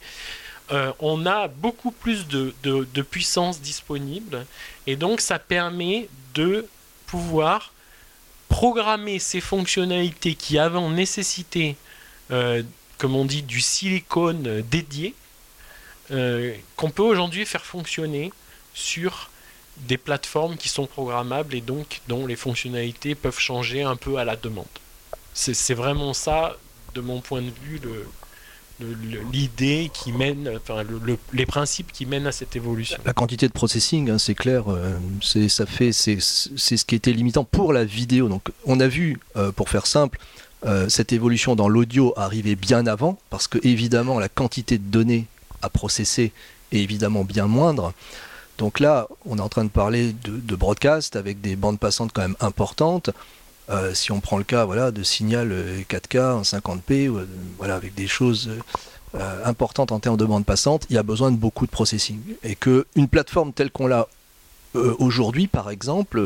euh, 0.73 0.93
on 0.99 1.25
a 1.25 1.49
beaucoup 1.49 1.91
plus 1.91 2.27
de, 2.27 2.53
puissance 3.03 3.61
disponible 3.61 4.45
et 4.87 4.97
donc 4.97 5.21
ça 5.21 5.39
permet 5.39 6.09
de 6.35 6.67
pouvoir 7.07 7.73
programmer 8.49 9.19
ces 9.21 9.41
fonctionnalités 9.41 10.35
qui 10.35 10.59
avant 10.59 10.91
nécessité, 10.91 11.77
euh, 12.31 12.63
comme 12.99 13.17
on 13.17 13.25
dit, 13.25 13.43
du 13.43 13.61
silicone 13.61 14.63
dédié 14.63 15.15
euh, 16.11 16.55
qu'on 16.77 16.91
peut 16.91 17.03
aujourd'hui 17.03 17.45
faire 17.47 17.65
fonctionner 17.65 18.33
sur 18.75 19.31
des 19.89 19.99
plateformes 19.99 20.57
qui 20.57 20.69
sont 20.69 20.87
programmables 20.87 21.55
et 21.55 21.61
donc 21.61 22.01
dont 22.09 22.27
les 22.27 22.37
fonctionnalités 22.37 23.15
peuvent 23.15 23.39
changer 23.39 23.83
un 23.83 23.97
peu 23.97 24.17
à 24.17 24.25
la 24.25 24.37
demande. 24.37 24.67
C'est 25.35 25.75
vraiment 25.75 26.15
ça, 26.15 26.57
de 26.95 27.03
mon 27.03 27.21
point 27.21 27.43
de 27.43 27.51
vue, 27.63 27.79
l'idée 29.31 29.91
qui 29.93 30.13
mène, 30.13 30.51
enfin, 30.57 30.83
les 31.35 31.45
principes 31.45 31.93
qui 31.93 32.07
mènent 32.07 32.27
à 32.27 32.33
cette 32.33 32.57
évolution. 32.57 32.97
La 33.05 33.13
quantité 33.13 33.47
de 33.47 33.53
processing, 33.53 34.09
hein, 34.09 34.19
c'est 34.19 34.35
clair, 34.35 34.65
euh, 34.69 34.97
c'est 35.21 35.51
ça 35.51 35.67
fait, 35.67 35.93
c'est 35.93 36.21
ce 36.21 36.85
qui 36.87 36.95
était 36.95 37.13
limitant 37.13 37.45
pour 37.45 37.75
la 37.75 37.85
vidéo. 37.85 38.31
Donc, 38.31 38.49
on 38.65 38.81
a 38.81 38.89
vu, 38.89 39.19
euh, 39.37 39.53
pour 39.53 39.69
faire 39.69 39.87
simple, 39.87 40.19
cette 40.89 41.13
évolution 41.13 41.55
dans 41.55 41.69
l'audio 41.69 42.13
arriver 42.17 42.57
bien 42.57 42.89
avant, 42.89 43.21
parce 43.31 43.47
que 43.47 43.59
évidemment 43.65 44.19
la 44.19 44.29
quantité 44.29 44.79
de 44.79 44.83
données 44.83 45.27
à 45.67 45.71
processer 45.71 46.33
est 46.73 46.79
évidemment 46.79 47.25
bien 47.25 47.47
moindre. 47.47 47.93
Donc 48.59 48.81
là, 48.81 49.09
on 49.27 49.39
est 49.39 49.43
en 49.43 49.49
train 49.49 49.65
de 49.65 49.71
parler 49.71 50.13
de, 50.13 50.57
broadcast 50.57 51.17
avec 51.17 51.41
des 51.41 51.57
bandes 51.57 51.79
passantes 51.79 52.13
quand 52.13 52.23
même 52.23 52.37
importantes. 52.41 53.11
Euh, 53.69 53.93
si 53.95 54.13
on 54.13 54.21
prend 54.21 54.39
le 54.39 54.45
cas 54.45 54.65
voilà, 54.65 54.91
de 54.91 55.03
signal 55.03 55.53
4K 55.91 56.17
euh, 56.17 56.35
en 56.35 56.43
50p, 56.43 57.09
euh, 57.09 57.29
voilà, 57.59 57.75
avec 57.75 57.95
des 57.95 58.07
choses 58.07 58.51
importantes 59.45 59.93
en 59.93 59.99
termes 59.99 60.19
de 60.19 60.27
bandes 60.27 60.45
passantes, 60.45 60.87
il 60.91 60.97
y 60.97 60.99
a 60.99 61.03
besoin 61.03 61.31
de 61.31 61.37
beaucoup 61.37 61.65
de 61.65 61.71
processing. 61.71 62.21
Et 62.43 62.55
qu'une 62.55 63.09
plateforme 63.11 63.53
telle 63.53 63.71
qu'on 63.71 63.87
l'a 63.87 64.09
aujourd'hui, 64.75 65.47
par 65.47 65.71
exemple, 65.71 66.23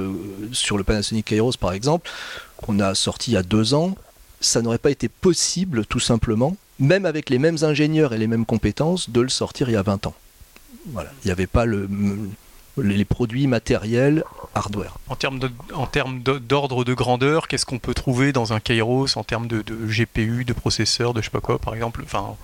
sur 0.50 0.76
le 0.76 0.82
Panasonic 0.82 1.24
Kairos 1.26 1.52
par 1.56 1.72
exemple, 1.72 2.10
qu'on 2.56 2.80
a 2.80 2.96
sorti 2.96 3.30
il 3.30 3.34
y 3.34 3.36
a 3.36 3.44
deux 3.44 3.74
ans, 3.74 3.94
ça 4.40 4.60
n'aurait 4.60 4.78
pas 4.78 4.90
été 4.90 5.08
possible 5.08 5.86
tout 5.86 6.00
simplement 6.00 6.56
même 6.80 7.06
avec 7.06 7.30
les 7.30 7.38
mêmes 7.38 7.58
ingénieurs 7.62 8.12
et 8.12 8.18
les 8.18 8.26
mêmes 8.26 8.46
compétences, 8.46 9.10
de 9.10 9.20
le 9.20 9.28
sortir 9.28 9.68
il 9.68 9.72
y 9.72 9.76
a 9.76 9.82
20 9.82 10.06
ans. 10.06 10.14
Voilà. 10.92 11.10
Il 11.24 11.28
n'y 11.28 11.32
avait 11.32 11.46
pas 11.46 11.66
le, 11.66 11.88
les 12.78 13.04
produits 13.04 13.46
matériels 13.46 14.24
hardware. 14.54 14.98
En 15.08 15.16
termes 15.16 15.38
d'ordre 16.20 16.84
de, 16.84 16.94
grandeur, 16.94 17.48
qu'est-ce 17.48 17.66
qu'on 17.66 17.78
peut 17.78 17.94
trouver 17.94 18.32
dans 18.32 18.52
un 18.52 18.60
Kairos 18.60 19.16
en 19.16 19.24
termes 19.24 19.46
de, 19.46 19.62
GPU, 19.62 20.44
de 20.44 20.52
processeur, 20.52 21.14
de 21.14 21.20
je 21.20 21.26
sais 21.26 21.30
pas 21.30 21.40
quoi, 21.40 21.58
par 21.58 21.74
exemple? 21.74 22.02
Enfin, 22.04 22.36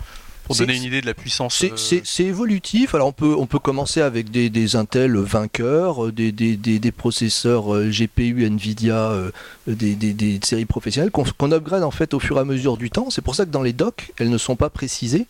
pour 0.47 0.55
donner 0.55 0.77
une 0.77 0.85
idée 0.85 1.01
de 1.01 1.07
la 1.07 1.15
puissance. 1.15 1.63
Euh, 1.65 2.01
c'est 2.05 2.25
évolutif. 2.25 2.95
Alors 2.95 3.09
on 3.09 3.13
peut, 3.13 3.35
on 3.37 3.47
peut 3.47 3.59
commencer 3.59 4.01
avec 4.01 4.31
des, 4.31 4.49
des 4.49 4.77
Intel 4.77 5.17
vainqueurs, 5.17 6.07
euh, 6.07 6.13
des, 6.13 6.31
des, 6.31 6.57
des 6.57 6.93
processeurs 6.93 7.75
euh, 7.75 7.91
GPU 7.91 8.47
Nvidia, 8.47 9.13
des, 9.67 10.41
séries 10.45 10.65
professionnelles 10.65 11.11
qu'on 11.11 11.53
upgrade 11.53 11.83
en 11.83 11.91
fait 11.91 12.15
au 12.15 12.21
fur 12.21 12.37
et 12.37 12.41
à 12.41 12.45
mesure 12.45 12.77
du 12.77 12.91
temps. 12.91 13.11
C'est 13.11 13.23
pour 13.23 13.35
ça 13.35 13.45
que 13.45 13.51
dans 13.51 13.63
les 13.63 13.73
docks, 13.73 14.13
elles 14.19 14.31
ne 14.31 14.39
sont 14.39 14.57
pas 14.57 14.71
précisées. 14.71 15.27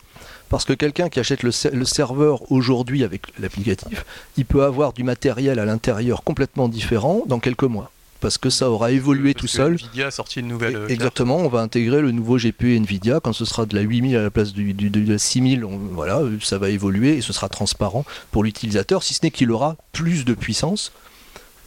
Parce 0.49 0.63
que 0.63 0.71
quelqu'un 0.71 1.09
qui 1.09 1.19
achète 1.19 1.43
le, 1.43 1.51
le 1.73 1.85
serveur 1.85 2.49
aujourd'hui 2.53 3.03
avec 3.03 3.23
l'applicatif, 3.37 4.05
il 4.37 4.45
peut 4.45 4.63
avoir 4.63 4.93
du 4.93 5.03
matériel 5.03 5.59
à 5.59 5.65
l'intérieur 5.65 6.23
complètement 6.23 6.69
différent 6.69 7.23
dans 7.27 7.39
quelques 7.39 7.63
mois 7.63 7.91
parce 8.19 8.37
que 8.37 8.49
ça 8.49 8.69
aura 8.69 8.91
évolué 8.91 9.33
tout 9.33 9.47
seul. 9.47 9.73
Nvidia 9.73 10.07
a 10.07 10.11
sorti 10.11 10.39
une 10.39 10.47
nouvelle. 10.47 10.75
Euh, 10.75 10.87
exactement, 10.87 11.37
on 11.37 11.47
va 11.47 11.61
intégrer 11.61 12.01
le 12.01 12.11
nouveau 12.11 12.37
GPU 12.37 12.75
Nvidia 12.75 13.19
quand 13.19 13.33
ce 13.33 13.45
sera 13.45 13.65
de 13.65 13.75
la 13.75 13.81
8000 13.81 14.15
à 14.17 14.23
la 14.23 14.31
place 14.31 14.53
du, 14.53 14.73
de 14.73 15.11
la 15.11 15.17
6000. 15.17 15.63
voilà, 15.91 16.21
ça 16.41 16.57
va 16.57 16.69
évoluer 16.69 17.17
et 17.17 17.21
ce 17.21 17.33
sera 17.33 17.49
transparent 17.49 18.05
pour 18.31 18.43
l'utilisateur, 18.43 19.03
si 19.03 19.13
ce 19.13 19.19
n'est 19.23 19.31
qu'il 19.31 19.51
aura 19.51 19.75
plus 19.91 20.25
de 20.25 20.33
puissance. 20.33 20.91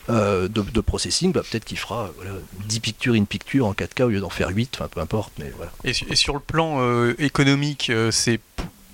Euh, 0.08 0.48
de, 0.48 0.80
processing, 0.80 1.32
bah, 1.32 1.42
peut-être 1.48 1.64
qu'il 1.64 1.78
fera 1.78 2.10
10 2.66 2.80
pictures 2.80 3.14
in 3.14 3.24
picture 3.24 3.66
en 3.66 3.74
4K 3.74 4.02
au 4.04 4.08
lieu 4.08 4.18
d'en 4.18 4.30
faire 4.30 4.48
8, 4.48 4.72
enfin 4.74 4.88
peu 4.88 5.00
importe. 5.00 5.32
Mais 5.38 5.52
voilà. 5.56 5.70
et, 5.84 5.92
sur 6.16 6.34
le 6.34 6.40
plan 6.40 6.78
euh, 6.80 7.14
économique, 7.20 7.92
c'est 8.10 8.40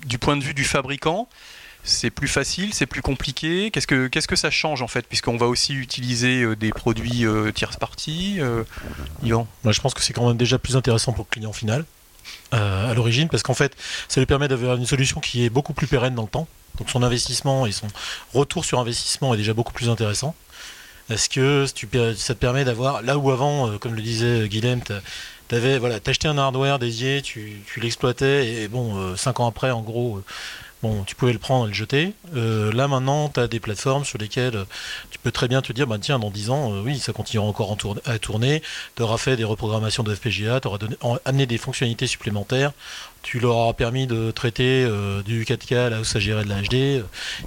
du 0.05 0.19
point 0.19 0.37
de 0.37 0.43
vue 0.43 0.53
du 0.53 0.63
fabricant, 0.63 1.27
c'est 1.87 2.09
plus 2.09 2.27
facile, 2.27 2.73
c'est 2.73 2.85
plus 2.85 3.01
compliqué 3.01 3.71
Qu'est-ce 3.71 4.27
que 4.27 4.35
ça 4.35 4.51
change 4.51 4.81
en 4.81 4.87
fait 4.87 5.07
Puisqu'on 5.07 5.37
va 5.37 5.47
aussi 5.47 5.73
utiliser 5.73 6.43
euh, 6.43 6.55
des 6.55 6.71
produits 6.71 7.25
euh, 7.25 7.51
tierce 7.51 7.77
partie. 7.77 8.37
Euh, 8.39 8.63
Yvan 9.23 9.47
Moi, 9.63 9.71
Je 9.71 9.81
pense 9.81 9.93
que 9.93 10.01
c'est 10.01 10.13
quand 10.13 10.27
même 10.27 10.37
déjà 10.37 10.59
plus 10.59 10.75
intéressant 10.75 11.13
pour 11.13 11.25
le 11.29 11.33
client 11.33 11.53
final 11.53 11.85
à 12.51 12.93
l'origine, 12.93 13.29
parce 13.29 13.41
qu'en 13.41 13.53
fait, 13.53 13.75
ça 14.09 14.19
lui 14.19 14.25
permet 14.25 14.49
d'avoir 14.49 14.75
une 14.75 14.85
solution 14.85 15.21
qui 15.21 15.45
est 15.45 15.49
beaucoup 15.49 15.73
plus 15.73 15.87
pérenne 15.87 16.13
dans 16.13 16.23
le 16.23 16.27
temps. 16.27 16.47
Donc 16.77 16.89
son 16.89 17.01
investissement 17.03 17.65
et 17.65 17.71
son 17.71 17.87
retour 18.33 18.65
sur 18.65 18.79
investissement 18.79 19.33
est 19.33 19.37
déjà 19.37 19.53
beaucoup 19.53 19.71
plus 19.71 19.89
intéressant. 19.89 20.35
Est-ce 21.09 21.29
que 21.29 21.65
ça 22.17 22.33
te 22.33 22.39
permet 22.39 22.65
d'avoir, 22.65 23.01
là 23.01 23.17
où 23.17 23.31
avant, 23.31 23.77
comme 23.77 23.95
le 23.95 24.01
disait 24.01 24.49
Guilhem, 24.49 24.81
tu 24.81 25.77
voilà, 25.77 25.99
acheté 26.05 26.27
un 26.27 26.37
hardware 26.37 26.79
dédié, 26.79 27.21
tu, 27.21 27.63
l'exploitais, 27.77 28.61
et 28.61 28.67
bon, 28.67 29.15
5 29.15 29.39
ans 29.39 29.47
après, 29.47 29.71
en 29.71 29.81
gros, 29.81 30.21
Bon, 30.83 31.03
tu 31.05 31.15
pouvais 31.15 31.33
le 31.33 31.39
prendre 31.39 31.65
et 31.65 31.69
le 31.69 31.73
jeter. 31.73 32.13
Euh, 32.35 32.71
là 32.71 32.87
maintenant, 32.87 33.29
tu 33.29 33.39
as 33.39 33.47
des 33.47 33.59
plateformes 33.59 34.05
sur 34.05 34.19
lesquelles 34.19 34.55
euh, 34.55 34.65
tu 35.09 35.17
peux 35.17 35.31
très 35.31 35.47
bien 35.47 35.63
te 35.63 35.73
dire, 35.73 35.87
bah, 35.87 35.97
tiens, 35.99 36.19
dans 36.19 36.29
10 36.29 36.51
ans, 36.51 36.71
euh, 36.71 36.81
oui, 36.83 36.99
ça 36.99 37.13
continuera 37.13 37.47
encore 37.47 37.75
à 38.05 38.19
tourner. 38.19 38.61
Tu 38.95 39.01
auras 39.01 39.17
fait 39.17 39.35
des 39.35 39.43
reprogrammations 39.43 40.03
de 40.03 40.13
FPGA, 40.13 40.59
tu 40.59 40.67
auras 40.67 40.77
amené 41.25 41.47
des 41.47 41.57
fonctionnalités 41.57 42.05
supplémentaires. 42.05 42.73
Tu 43.23 43.39
leur 43.39 43.55
auras 43.55 43.73
permis 43.73 44.05
de 44.05 44.29
traiter 44.29 44.87
du 45.25 45.43
4K 45.43 45.89
là 45.89 45.99
où 45.99 46.03
ça 46.03 46.19
gérait 46.19 46.45
de 46.45 46.49
la 46.49 46.61
HD, 46.61 46.73
et 46.75 47.03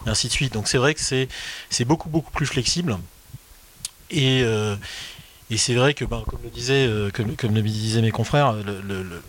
ainsi 0.07 0.27
de 0.27 0.33
suite. 0.33 0.53
Donc 0.53 0.69
c'est 0.69 0.77
vrai 0.77 0.95
que 0.95 1.01
c'est 1.01 1.85
beaucoup, 1.85 2.11
beaucoup 2.11 2.33
plus 2.33 2.47
flexible. 2.47 2.99
Et, 4.11 4.45
et 5.51 5.57
c'est 5.57 5.75
vrai 5.75 5.95
que, 5.95 6.05
ben, 6.05 6.23
comme, 6.29 6.39
le 6.45 6.51
disait, 6.51 6.87
euh, 6.87 7.11
comme, 7.11 7.55
le 7.55 7.63
disaient 7.63 8.03
mes 8.03 8.13
confrères, 8.13 8.55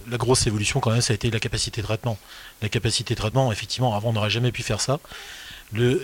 la 0.07 0.17
grosse 0.17 0.45
évolution 0.45 0.79
quand 0.79 0.91
même, 0.91 1.01
ça 1.01 1.13
a 1.13 1.15
été 1.15 1.31
la 1.31 1.39
capacité 1.39 1.81
de 1.81 1.87
traitement. 1.87 2.17
La 2.61 2.69
capacité 2.69 3.15
de 3.15 3.19
traitement, 3.19 3.51
effectivement, 3.51 3.95
avant 3.95 4.09
on 4.09 4.13
n'aurait 4.13 4.29
jamais 4.29 4.51
pu 4.51 4.61
faire 4.61 4.81
ça. 4.81 4.99
Nous, 5.73 5.97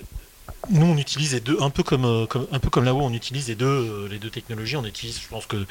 on 0.71 0.97
utilise 0.97 1.33
les 1.33 1.39
deux, 1.39 1.57
un 1.61 1.69
peu 1.69 1.83
comme, 1.83 2.05
euh, 2.05 2.25
un 2.51 2.59
peu 2.59 2.71
comme 2.71 2.83
là-haut, 2.83 3.01
on 3.01 3.13
utilise 3.13 3.47
les 3.47 3.55
deux, 3.55 4.09
euh, 4.11 4.29
technologies. 4.31 4.75
On 4.75 4.85
utilise, 4.85 5.21
je 5.21 5.27
pense 5.27 5.45
que 5.45 5.67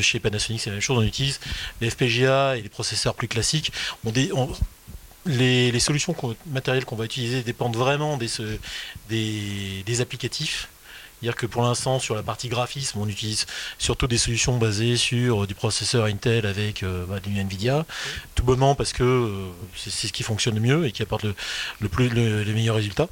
chez 0.00 0.20
Panasonic 0.20 0.60
c'est 0.60 0.70
la 0.70 0.74
même 0.74 0.82
chose, 0.82 0.98
on 0.98 1.02
utilise 1.02 1.40
les 1.80 1.90
FPGA 1.90 2.56
et 2.56 2.62
les 2.62 2.68
processeurs 2.68 3.14
plus 3.14 3.26
classiques. 3.28 3.72
Les, 5.26 5.80
solutions 5.80 6.14
matérielles 6.46 6.84
qu'on 6.84 6.96
va 6.96 7.04
utiliser 7.04 7.42
dépendent 7.42 7.76
vraiment 7.76 8.16
des 8.16 10.00
applicatifs 10.00 10.68
dire 11.22 11.36
que 11.36 11.46
pour 11.46 11.62
l'instant, 11.62 11.98
sur 11.98 12.14
la 12.14 12.22
partie 12.22 12.48
graphisme, 12.48 12.98
on 13.00 13.08
utilise 13.08 13.46
surtout 13.78 14.06
des 14.06 14.18
solutions 14.18 14.56
basées 14.58 14.96
sur 14.96 15.46
du 15.46 15.54
processeur 15.54 16.06
Intel 16.06 16.46
avec 16.46 16.82
euh, 16.82 17.04
bah, 17.06 17.20
du 17.20 17.38
Nvidia, 17.38 17.86
tout 18.34 18.44
bonnement 18.44 18.74
parce 18.74 18.92
que 18.92 19.02
euh, 19.02 19.48
c'est 19.76 19.90
ce 19.90 20.12
qui 20.12 20.22
fonctionne 20.22 20.54
le 20.54 20.60
mieux 20.60 20.86
et 20.86 20.92
qui 20.92 21.02
apporte 21.02 21.24
le, 21.24 21.88
plus 21.88 22.10
les 22.10 22.52
meilleurs 22.52 22.76
résultats. 22.76 23.08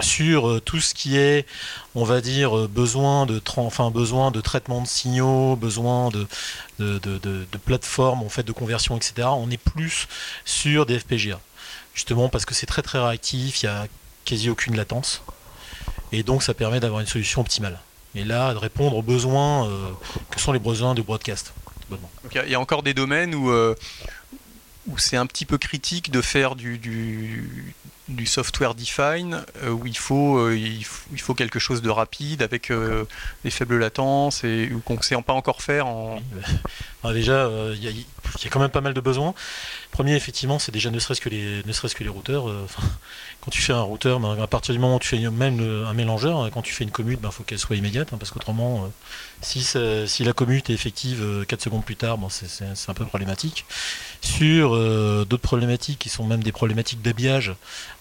Sur 0.00 0.48
euh, 0.48 0.60
tout 0.60 0.80
ce 0.80 0.94
qui 0.94 1.16
est, 1.16 1.46
on 1.94 2.04
va 2.04 2.20
dire, 2.20 2.68
besoin 2.68 3.24
de, 3.24 3.40
enfin, 3.56 3.90
besoin 3.90 4.30
de 4.30 4.42
traitement 4.42 4.82
de 4.82 4.86
signaux, 4.86 5.56
besoin 5.56 6.10
de, 6.10 6.26
de, 6.78 6.98
de 6.98 7.58
plateformes 7.64 8.22
en 8.22 8.28
fait, 8.28 8.42
de 8.42 8.52
conversion, 8.52 8.96
etc., 8.96 9.28
on 9.32 9.50
est 9.50 9.56
plus 9.56 10.06
sur 10.44 10.84
des 10.84 10.98
FPGA. 10.98 11.40
Justement 11.94 12.28
parce 12.28 12.44
que 12.44 12.54
c'est 12.54 12.66
très 12.66 12.82
très 12.82 12.98
réactif, 12.98 13.62
il 13.62 13.66
n'y 13.66 13.72
a 13.72 13.86
quasi 14.26 14.50
aucune 14.50 14.76
latence. 14.76 15.22
Et 16.12 16.22
donc 16.22 16.42
ça 16.42 16.54
permet 16.54 16.80
d'avoir 16.80 17.00
une 17.00 17.06
solution 17.06 17.40
optimale. 17.40 17.78
Et 18.16 18.24
là, 18.24 18.54
de 18.54 18.58
répondre 18.58 18.96
aux 18.96 19.02
besoins 19.02 19.68
euh, 19.68 19.90
que 20.30 20.40
sont 20.40 20.52
les 20.52 20.58
besoins 20.58 20.94
de 20.94 21.02
broadcast. 21.02 21.52
Il 22.34 22.50
y, 22.50 22.54
a 22.54 22.60
encore 22.60 22.82
des 22.82 22.94
domaines 22.94 23.34
où, 23.34 23.50
euh, 23.50 23.74
où 24.88 24.98
c'est 24.98 25.16
un 25.16 25.26
petit 25.26 25.44
peu 25.44 25.58
critique 25.58 26.10
de 26.10 26.20
faire 26.20 26.56
du, 26.56 26.78
du, 26.78 28.26
software 28.26 28.74
define, 28.74 29.44
euh, 29.62 29.70
où 29.70 29.86
il 29.86 29.96
faut, 29.96 30.50
il 30.50 30.84
faut, 30.84 31.34
quelque 31.34 31.60
chose 31.60 31.82
de 31.82 31.90
rapide 31.90 32.42
avec 32.42 32.72
des 33.44 33.50
faibles 33.50 33.78
latences 33.78 34.42
et 34.42 34.72
qu'on 34.84 34.96
ne 34.96 35.02
sait 35.02 35.20
pas 35.22 35.34
encore 35.34 35.62
faire. 35.62 35.86
En... 35.86 36.20
déjà, 37.12 37.48
il 37.74 37.84
y, 37.84 37.88
a 37.88 38.48
quand 38.50 38.58
même 38.58 38.70
pas 38.70 38.80
mal 38.80 38.94
de 38.94 39.00
besoins. 39.00 39.34
Premier, 39.92 40.16
effectivement, 40.16 40.58
c'est 40.58 40.72
déjà 40.72 40.90
ne 40.90 40.98
serait-ce 40.98 41.20
que 41.20 41.28
les, 41.28 41.62
ne 41.64 41.72
serait-ce 41.72 41.94
que 41.94 42.02
les 42.02 42.10
routeurs. 42.10 42.48
Quand 43.46 43.52
tu 43.52 43.62
fais 43.62 43.72
un 43.72 43.80
routeur, 43.80 44.18
ben, 44.18 44.36
à 44.42 44.48
partir 44.48 44.74
du 44.74 44.80
moment 44.80 44.96
où 44.96 44.98
tu 44.98 45.06
fais 45.06 45.30
même 45.30 45.60
un 45.86 45.92
mélangeur, 45.92 46.40
hein, 46.40 46.50
quand 46.52 46.62
tu 46.62 46.72
fais 46.72 46.82
une 46.82 46.90
commute, 46.90 47.20
il 47.20 47.22
ben, 47.22 47.30
faut 47.30 47.44
qu'elle 47.44 47.60
soit 47.60 47.76
immédiate, 47.76 48.12
hein, 48.12 48.16
parce 48.18 48.32
qu'autrement, 48.32 48.90
si, 49.40 49.62
si, 49.62 50.24
la 50.24 50.32
commute 50.32 50.68
est 50.68 50.72
effective 50.72 51.44
4 51.46 51.62
secondes 51.62 51.84
plus 51.84 51.94
tard, 51.94 52.18
bon, 52.18 52.28
c'est 52.28 52.88
un 52.88 52.94
peu 52.94 53.04
problématique. 53.04 53.64
Sur 54.20 54.72
d'autres 55.26 55.36
problématiques 55.36 56.00
qui 56.00 56.08
sont 56.08 56.24
même 56.24 56.42
des 56.42 56.50
problématiques 56.50 57.02
d'habillage, 57.02 57.54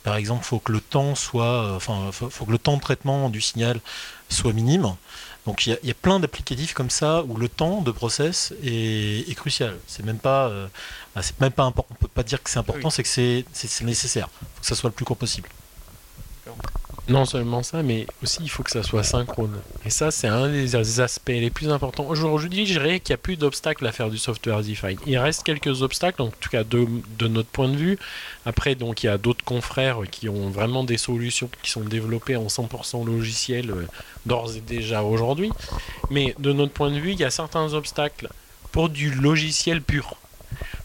par 0.04 0.16
exemple, 0.16 0.42
il 0.44 0.48
faut 0.48 0.58
faut 0.58 2.46
que 2.46 2.52
le 2.52 2.58
temps 2.58 2.76
de 2.76 2.82
traitement 2.82 3.30
du 3.30 3.40
signal 3.40 3.80
soit 4.30 4.52
minime. 4.52 4.96
Donc 5.46 5.68
il 5.68 5.78
y, 5.84 5.92
a 5.92 5.94
plein 5.94 6.20
d'applicatifs 6.20 6.74
comme 6.74 6.90
ça 6.90 7.24
où 7.24 7.38
le 7.38 7.48
temps 7.48 7.82
de 7.82 7.92
process 7.92 8.52
est, 8.64 9.36
crucial. 9.36 9.78
C'est 9.86 10.04
même 10.04 10.18
pas, 10.18 10.48
euh, 10.48 10.68
bah, 11.14 11.22
c'est 11.22 11.40
même 11.40 11.52
pas 11.52 11.64
important. 11.64 11.94
On 12.00 12.02
peut 12.02 12.08
pas 12.08 12.24
dire 12.24 12.42
que 12.42 12.50
c'est 12.50 12.58
important, 12.58 12.90
c'est 12.90 13.04
que 13.04 13.10
c'est 13.10 13.84
nécessaire. 13.84 14.28
Il 14.42 14.46
faut 14.56 14.62
que 14.62 14.68
ça 14.68 14.76
soit 14.76 14.90
le 14.90 14.96
plus 14.96 15.06
court 15.06 15.18
possible. 15.18 15.48
Non 17.08 17.26
seulement 17.26 17.62
ça, 17.62 17.84
mais 17.84 18.08
aussi 18.24 18.40
il 18.42 18.50
faut 18.50 18.64
que 18.64 18.72
ça 18.72 18.82
soit 18.82 19.04
synchrone. 19.04 19.60
Et 19.86 19.92
ça, 19.92 20.10
c'est 20.10 20.28
un 20.28 20.50
des 20.50 21.00
aspects 21.00 21.30
les 21.30 21.52
plus 21.52 21.70
importants. 21.70 22.08
Aujourd'hui, 22.08 22.66
je 22.66 22.80
dirais 22.80 23.00
qu'il 23.00 23.14
n'y 23.14 23.16
a 23.16 23.18
plus 23.18 23.38
d'obstacles 23.38 23.86
à 23.86 23.92
faire 23.92 24.10
du 24.10 24.18
software 24.18 24.62
defined. 24.62 25.00
Il 25.06 25.18
reste 25.20 25.44
quelques 25.44 25.84
obstacles, 25.84 26.24
en 26.24 26.30
tout 26.30 26.50
cas 26.50 26.64
de, 26.64 26.88
de 27.20 27.28
notre 27.28 27.50
point 27.50 27.70
de 27.70 27.76
vue. 27.76 28.00
Après, 28.46 28.74
donc, 28.74 29.04
il 29.04 29.08
y 29.08 29.10
a 29.10 29.20
d'autres 29.20 29.46
confrères 29.46 30.00
qui 30.10 30.30
ont 30.30 30.50
vraiment 30.50 30.84
des 30.84 30.98
solutions 30.98 31.50
qui 31.62 31.70
sont 31.70 31.82
développées 31.82 32.38
en 32.38 32.48
100% 32.48 33.06
logiciel 33.06 33.70
euh, 33.70 33.88
d'ores 34.26 34.56
et 34.56 34.62
déjà 34.62 35.04
aujourd'hui. 35.04 35.52
Mais 36.10 36.36
de 36.40 36.54
notre 36.54 36.74
point 36.74 36.90
de 36.90 37.00
vue, 37.00 37.12
il 37.12 37.20
y 37.20 37.24
a 37.24 37.30
certains 37.32 37.74
obstacles 37.74 38.30
pour 38.72 38.90
du 38.90 39.12
logiciel 39.12 39.82
pur. 39.82 40.18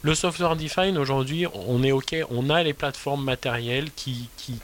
Le 0.03 0.15
software 0.15 0.57
defined 0.57 0.97
aujourd'hui, 0.97 1.47
on 1.53 1.83
est 1.83 1.93
OK, 1.93 2.15
on 2.31 2.51
a 2.51 2.63
les 2.63 2.75
plateformes 2.75 3.25
matérielles 3.25 3.91
qui, 3.95 4.29
qui, 4.37 4.61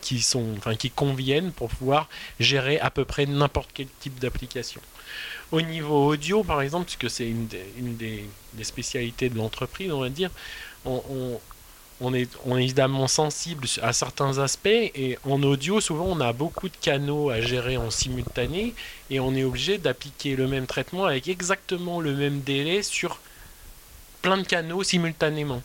qui, 0.00 0.20
sont, 0.20 0.54
enfin, 0.56 0.74
qui 0.74 0.90
conviennent 0.90 1.52
pour 1.52 1.68
pouvoir 1.68 2.08
gérer 2.38 2.78
à 2.80 2.90
peu 2.90 3.04
près 3.04 3.26
n'importe 3.26 3.70
quel 3.74 3.86
type 4.00 4.18
d'application. 4.18 4.80
Au 5.52 5.60
niveau 5.60 6.08
audio, 6.08 6.42
par 6.44 6.62
exemple, 6.62 6.86
puisque 6.86 7.10
c'est 7.10 7.28
une, 7.28 7.46
des, 7.96 8.24
spécialités 8.62 9.28
de 9.28 9.36
l'entreprise, 9.36 9.92
on 9.92 10.00
va 10.00 10.08
dire, 10.08 10.30
on, 10.84 12.14
est, 12.14 12.28
on 12.46 12.56
est 12.56 12.62
évidemment 12.62 13.08
sensible 13.08 13.66
à 13.82 13.92
certains 13.92 14.38
aspects 14.38 14.68
et 14.68 15.18
en 15.24 15.42
audio, 15.42 15.80
souvent, 15.80 16.06
on 16.06 16.20
a 16.20 16.32
beaucoup 16.32 16.68
de 16.68 16.76
canaux 16.80 17.30
à 17.30 17.40
gérer 17.40 17.76
en 17.76 17.90
simultané 17.90 18.74
et 19.10 19.20
on 19.20 19.34
est 19.34 19.44
obligé 19.44 19.78
d'appliquer 19.78 20.36
le 20.36 20.46
même 20.46 20.66
traitement 20.66 21.04
avec 21.04 21.28
exactement 21.28 22.00
le 22.00 22.14
même 22.14 22.40
délai 22.40 22.82
sur 22.82 23.18
plein 24.22 24.38
de 24.38 24.46
canaux 24.46 24.82
simultanément. 24.82 25.62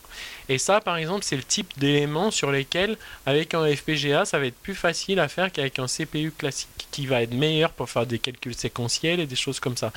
Et 0.48 0.58
ça, 0.58 0.80
par 0.80 0.98
exemple, 0.98 1.24
c'est 1.24 1.36
le 1.36 1.44
type 1.44 1.72
d'éléments 1.78 2.30
sur 2.30 2.52
lesquels, 2.52 2.98
avec 3.26 3.54
un 3.54 3.66
FPGA, 3.68 4.26
ça 4.26 4.38
va 4.38 4.46
être 4.46 4.58
plus 4.58 4.76
facile 4.76 5.20
à 5.20 5.28
faire 5.28 5.52
qu'avec 5.52 5.80
un 5.80 5.88
CPU 5.88 6.32
classique, 6.32 6.70
qui 6.92 7.08
va 7.08 7.24
être 7.24 7.34
meilleur 7.34 7.72
pour 7.72 7.90
faire 7.90 8.06
des 8.06 8.20
calculs 8.20 8.54
séquentiels 8.54 9.20
et 9.20 9.26
des 9.26 9.36
choses 9.36 9.60
comme 9.60 9.76
ça. 9.76 9.92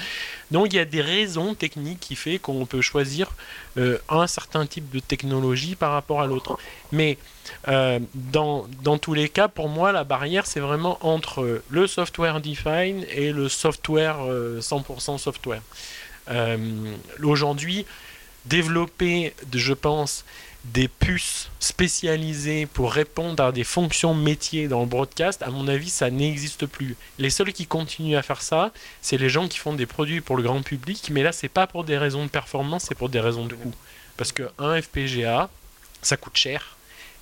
Donc 0.51 0.73
il 0.73 0.77
y 0.77 0.79
a 0.79 0.85
des 0.85 1.03
raisons 1.03 1.55
techniques 1.55 2.01
qui 2.01 2.16
fait 2.16 2.38
qu'on 2.38 2.64
peut 2.64 2.81
choisir 2.81 3.31
euh, 3.77 3.99
un 4.09 4.27
certain 4.27 4.66
type 4.66 4.90
de 4.90 5.01
technologie 5.01 5.75
par 5.75 5.92
rapport 5.92 6.23
à 6.23 6.27
l'autre. 6.27 6.59
Mais 6.92 7.18
euh, 7.68 7.99
dans, 8.14 8.66
dans, 8.83 8.99
tous 8.99 9.14
les 9.14 9.29
cas, 9.29 9.49
pour 9.49 9.68
moi, 9.68 9.92
la 9.92 10.05
barrière, 10.05 10.47
c'est 10.47 10.61
vraiment 10.61 10.99
entre 11.03 11.62
le 11.68 11.87
software 11.87 12.40
defined 12.40 13.07
et 13.11 13.33
le 13.33 13.49
software 13.49 14.16
100% 14.18 15.14
euh, 15.14 15.18
software. 15.18 15.62
Aujourd'hui, 17.23 17.87
développer, 18.46 19.35
je 19.53 19.72
pense, 19.74 20.24
des 20.64 20.88
puces 20.88 21.51
spécialisées 21.61 22.66
pour 22.66 22.92
répondre 22.92 23.42
à 23.42 23.53
des 23.53 23.64
fonctions 23.64 24.14
métiers 24.14 24.68
dans 24.68 24.81
le 24.81 24.87
broadcast, 24.87 25.42
à 25.42 25.51
mon 25.51 25.68
avis, 25.68 25.88
ça 25.88 26.11
n'existe 26.11 26.66
plus. 26.66 26.96
Les 27.18 27.31
seuls 27.31 27.53
qui 27.53 27.66
continuent 27.66 28.16
à 28.16 28.22
faire 28.22 28.42
ça, 28.42 28.72
c'est 29.01 29.18
les 29.18 29.31
gens 29.31 29.48
qui 29.48 29.59
font 29.59 29.74
des 29.74 29.87
produits 29.87 30.20
pour 30.20 30.37
le 30.37 30.42
grand 30.42 30.62
public, 30.62 31.09
mais 31.11 31.22
là, 31.22 31.33
c'est 31.33 31.48
pas 31.48 31.66
pour 31.66 31.85
des 31.85 31.96
raisons 31.96 32.24
de 32.24 32.31
performance, 32.31 32.85
c'est 32.88 32.94
pour 32.94 33.09
des 33.09 33.20
raisons 33.20 33.46
de 33.46 33.55
coût. 33.55 33.74
Parce 34.16 34.33
qu'un 34.33 34.83
FPGA, 34.83 35.48
ça 36.03 36.16
coûte 36.16 36.37
cher 36.37 36.77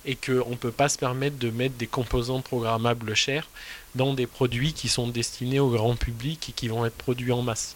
et 0.05 0.15
qu'on 0.15 0.49
ne 0.51 0.55
peut 0.55 0.71
pas 0.71 0.89
se 0.89 0.97
permettre 0.97 1.37
de 1.37 1.49
mettre 1.49 1.75
des 1.75 1.87
composants 1.87 2.41
programmables 2.41 3.13
chers 3.13 3.47
dans 3.95 4.13
des 4.13 4.27
produits 4.27 4.73
qui 4.73 4.87
sont 4.89 5.07
destinés 5.07 5.59
au 5.59 5.69
grand 5.69 5.95
public 5.95 6.49
et 6.49 6.51
qui 6.53 6.67
vont 6.69 6.85
être 6.85 6.97
produits 6.97 7.31
en 7.31 7.41
masse. 7.41 7.75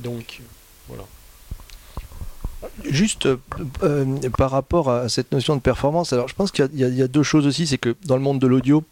Donc, 0.00 0.40
voilà. 0.88 1.04
Juste 2.84 3.26
euh, 3.26 3.36
euh, 3.82 4.18
par 4.36 4.50
rapport 4.50 4.90
à 4.90 5.08
cette 5.08 5.32
notion 5.32 5.56
de 5.56 5.60
performance, 5.60 6.12
alors 6.12 6.28
je 6.28 6.34
pense 6.34 6.50
qu'il 6.50 6.68
y, 6.74 7.02
a 7.02 7.08
deux 7.08 7.22
choses 7.22 7.46
aussi, 7.46 7.66
c'est 7.66 7.78
que 7.78 7.96
dans 8.04 8.16
le 8.16 8.22
monde 8.22 8.38
de 8.38 8.46
l'audio, 8.46 8.84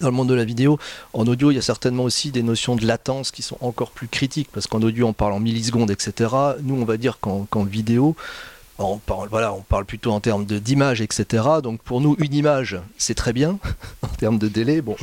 dans 0.00 0.08
le 0.08 0.14
monde 0.14 0.28
de 0.28 0.34
la 0.34 0.44
vidéo, 0.44 0.78
en 1.12 1.26
audio, 1.26 1.50
il 1.50 1.54
y 1.54 1.58
a 1.58 1.62
certainement 1.62 2.04
aussi 2.04 2.30
des 2.30 2.42
notions 2.42 2.76
de 2.76 2.86
latence 2.86 3.30
qui 3.30 3.42
sont 3.42 3.58
encore 3.60 3.90
plus 3.90 4.08
critiques, 4.08 4.48
parce 4.52 4.66
qu'en 4.66 4.82
audio, 4.82 5.06
on 5.06 5.12
parle 5.12 5.32
en 5.32 5.40
millisecondes, 5.40 5.90
etc. 5.90 6.30
Nous, 6.62 6.74
on 6.74 6.84
va 6.84 6.96
dire 6.96 7.18
qu'en 7.20 7.64
vidéo, 7.64 8.16
on 8.82 8.98
parle, 8.98 9.28
voilà, 9.28 9.52
on 9.52 9.60
parle 9.60 9.84
plutôt 9.84 10.12
en 10.12 10.20
termes 10.20 10.44
d'image, 10.44 11.00
etc. 11.00 11.44
Donc 11.62 11.82
pour 11.82 12.00
nous, 12.00 12.16
une 12.18 12.34
image, 12.34 12.78
c'est 12.96 13.14
très 13.14 13.32
bien 13.32 13.58
en 14.02 14.08
termes 14.08 14.38
de 14.38 14.48
délai. 14.48 14.80
Bon, 14.80 14.96